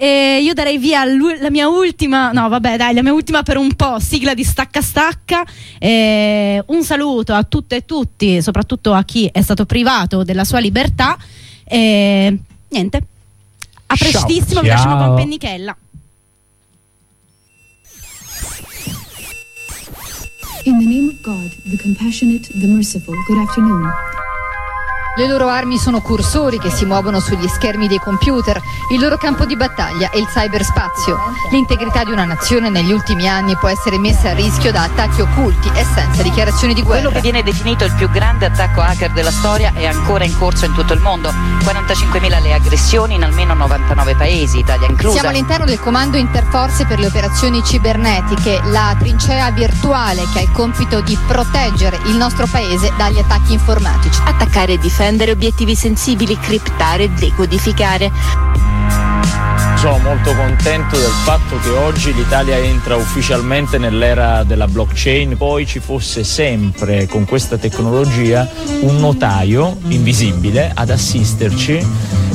E 0.00 0.38
io 0.40 0.54
darei 0.54 0.78
via 0.78 1.04
la 1.04 1.50
mia 1.50 1.66
ultima, 1.66 2.30
no 2.30 2.48
vabbè 2.48 2.76
dai, 2.76 2.94
la 2.94 3.02
mia 3.02 3.12
ultima 3.12 3.42
per 3.42 3.56
un 3.56 3.74
po', 3.74 3.98
sigla 3.98 4.32
di 4.32 4.44
Stacca 4.44 4.80
Stacca. 4.80 5.44
E 5.78 6.62
un 6.66 6.84
saluto 6.84 7.34
a 7.34 7.42
tutte 7.42 7.76
e 7.76 7.84
tutti, 7.84 8.40
soprattutto 8.40 8.92
a 8.92 9.02
chi 9.02 9.28
è 9.32 9.42
stato 9.42 9.66
privato 9.66 10.22
della 10.22 10.44
sua 10.44 10.60
libertà. 10.60 11.16
E 11.64 12.38
niente, 12.68 12.96
a 13.86 13.96
Ciao. 13.96 14.08
prestissimo, 14.08 14.60
vi 14.60 14.68
Ciao. 14.68 14.76
lasciamo 14.76 15.04
con 15.04 15.16
Pennichella. 15.16 15.76
In 20.64 20.78
the 20.78 20.86
name 20.86 21.08
of 21.08 21.22
God, 21.22 21.50
the 21.64 21.78
compassionate, 21.78 22.44
the 22.54 22.66
merciful, 22.66 23.14
good 23.26 23.38
afternoon. 23.38 24.27
Le 25.18 25.26
loro 25.26 25.48
armi 25.48 25.78
sono 25.78 26.00
cursori 26.00 26.60
che 26.60 26.70
si 26.70 26.84
muovono 26.84 27.18
sugli 27.18 27.48
schermi 27.48 27.88
dei 27.88 27.98
computer, 27.98 28.62
il 28.92 29.00
loro 29.00 29.16
campo 29.16 29.46
di 29.46 29.56
battaglia 29.56 30.10
è 30.10 30.16
il 30.16 30.28
cyberspazio. 30.28 31.18
L'integrità 31.50 32.04
di 32.04 32.12
una 32.12 32.24
nazione 32.24 32.70
negli 32.70 32.92
ultimi 32.92 33.28
anni 33.28 33.56
può 33.56 33.66
essere 33.66 33.98
messa 33.98 34.30
a 34.30 34.34
rischio 34.34 34.70
da 34.70 34.84
attacchi 34.84 35.20
occulti 35.20 35.72
e 35.74 35.84
senza 35.92 36.22
dichiarazioni 36.22 36.72
di 36.72 36.84
Quello 36.84 37.10
guerra. 37.10 37.16
che 37.16 37.20
viene 37.20 37.42
definito 37.42 37.84
il 37.84 37.94
più 37.94 38.08
grande 38.10 38.46
attacco 38.46 38.80
hacker 38.80 39.10
della 39.10 39.32
storia 39.32 39.72
è 39.74 39.86
ancora 39.86 40.22
in 40.22 40.38
corso 40.38 40.66
in 40.66 40.72
tutto 40.72 40.92
il 40.92 41.00
mondo. 41.00 41.30
45.000 41.64 42.40
le 42.40 42.52
aggressioni 42.52 43.16
in 43.16 43.24
almeno 43.24 43.54
99 43.54 44.14
paesi, 44.14 44.58
Italia 44.60 44.86
inclusa. 44.86 45.18
Siamo 45.18 45.30
all'interno 45.30 45.64
del 45.64 45.80
comando 45.80 46.16
interforze 46.16 46.86
per 46.86 47.00
le 47.00 47.06
operazioni 47.06 47.60
cibernetiche, 47.64 48.60
la 48.66 48.94
trincea 48.96 49.50
virtuale 49.50 50.22
che 50.32 50.38
ha 50.38 50.42
il 50.42 50.52
compito 50.52 51.00
di 51.00 51.18
proteggere 51.26 51.98
il 52.04 52.14
nostro 52.14 52.46
paese 52.46 52.92
dagli 52.96 53.18
attacchi 53.18 53.52
informatici. 53.52 54.20
Attaccare 54.24 54.74
e 54.74 54.78
difendere 54.78 55.06
obiettivi 55.32 55.74
sensibili, 55.74 56.38
criptare 56.38 57.04
e 57.04 57.08
decodificare. 57.08 58.67
Sono 59.80 59.98
molto 59.98 60.34
contento 60.34 60.96
del 60.96 61.06
fatto 61.22 61.56
che 61.60 61.68
oggi 61.70 62.12
l'Italia 62.12 62.56
entra 62.56 62.96
ufficialmente 62.96 63.78
nell'era 63.78 64.42
della 64.42 64.66
blockchain, 64.66 65.36
poi 65.36 65.66
ci 65.66 65.78
fosse 65.78 66.24
sempre 66.24 67.06
con 67.06 67.24
questa 67.24 67.58
tecnologia 67.58 68.48
un 68.80 68.96
notaio 68.96 69.76
invisibile 69.86 70.72
ad 70.74 70.90
assisterci 70.90 71.86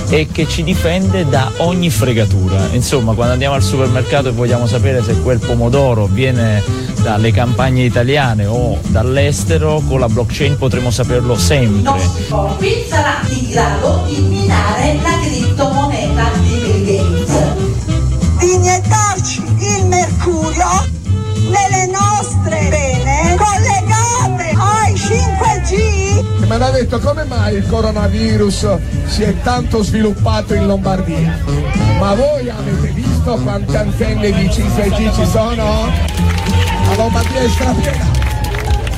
e 0.08 0.30
che 0.32 0.48
ci 0.48 0.64
difende 0.64 1.28
da 1.28 1.52
ogni 1.58 1.90
fregatura. 1.90 2.70
Insomma, 2.72 3.14
quando 3.14 3.34
andiamo 3.34 3.56
al 3.56 3.62
supermercato 3.62 4.30
e 4.30 4.32
vogliamo 4.32 4.66
sapere 4.66 5.04
se 5.04 5.20
quel 5.20 5.40
pomodoro 5.40 6.06
viene 6.06 6.64
dalle 7.02 7.34
campagne 7.34 7.84
italiane 7.84 8.46
o 8.46 8.80
dall'estero, 8.88 9.84
con 9.86 10.00
la 10.00 10.08
blockchain 10.08 10.58
potremo 10.58 10.92
saperlo 10.92 11.38
sempre. 11.38 11.92
nostri 11.92 12.26
corpi 12.30 12.86
saranno 12.88 13.28
in 13.30 13.50
grado 13.50 14.06
di 14.08 14.22
minare 14.22 14.98
la 15.02 15.20
criptomoneta 15.22 16.43
mercurio 20.14 20.68
nelle 21.50 21.88
nostre 21.88 22.70
vene 22.70 23.36
collegate 23.36 24.54
ai 24.56 24.94
5G. 24.94 26.46
Mi 26.46 26.52
hanno 26.52 26.72
detto 26.72 27.00
come 27.00 27.24
mai 27.26 27.56
il 27.56 27.68
coronavirus 27.68 28.78
si 29.08 29.24
è 29.24 29.34
tanto 29.42 29.84
sviluppato 29.84 30.54
in 30.54 30.68
Lombardia. 30.68 31.40
Ma 32.00 32.14
voi 32.14 32.50
avete 32.50 32.90
visto 32.90 33.36
quante 33.44 33.78
antenne 33.78 34.32
di 34.32 34.48
5G 34.48 35.16
ci 35.16 35.26
sono? 35.28 35.92
La 36.88 36.96
Lombardia 36.96 37.42
è 37.42 37.50
strapiena. 37.50 38.12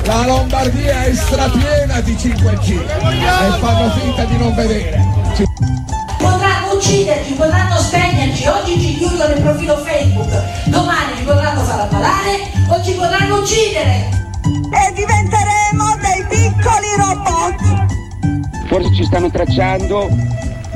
La 0.04 0.26
Lombardia 0.26 1.04
è 1.04 1.14
strapiena 1.14 2.00
di 2.00 2.14
5G 2.14 2.70
e 2.70 3.58
fanno 3.58 3.90
finta 3.92 4.24
di 4.24 4.36
non 4.36 4.54
vedere. 4.54 5.04
Ci- 5.34 5.44
ucciderci, 6.76 7.32
potranno 7.32 7.76
spegnerci, 7.78 8.46
oggi 8.46 8.80
ci 8.80 8.96
chiudono 8.96 9.34
il 9.34 9.40
profilo 9.40 9.76
Facebook, 9.78 10.28
domani 10.66 11.16
ci 11.16 11.22
potranno 11.24 11.62
far 11.62 11.80
ammalare 11.80 12.50
o 12.68 12.82
ci 12.82 12.92
potranno 12.92 13.40
uccidere. 13.40 14.08
E 14.44 14.92
diventeremo 14.94 15.96
dei 16.00 16.24
piccoli 16.28 16.86
robot. 16.96 17.86
Forse 18.66 18.94
ci 18.94 19.04
stanno 19.04 19.30
tracciando. 19.30 20.08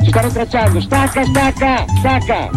Ci 0.02 0.09
stanno 0.09 0.31
tracciando. 0.31 0.81
Stacca, 0.81 1.24
stacca, 1.24 1.85
stacca. 1.98 2.51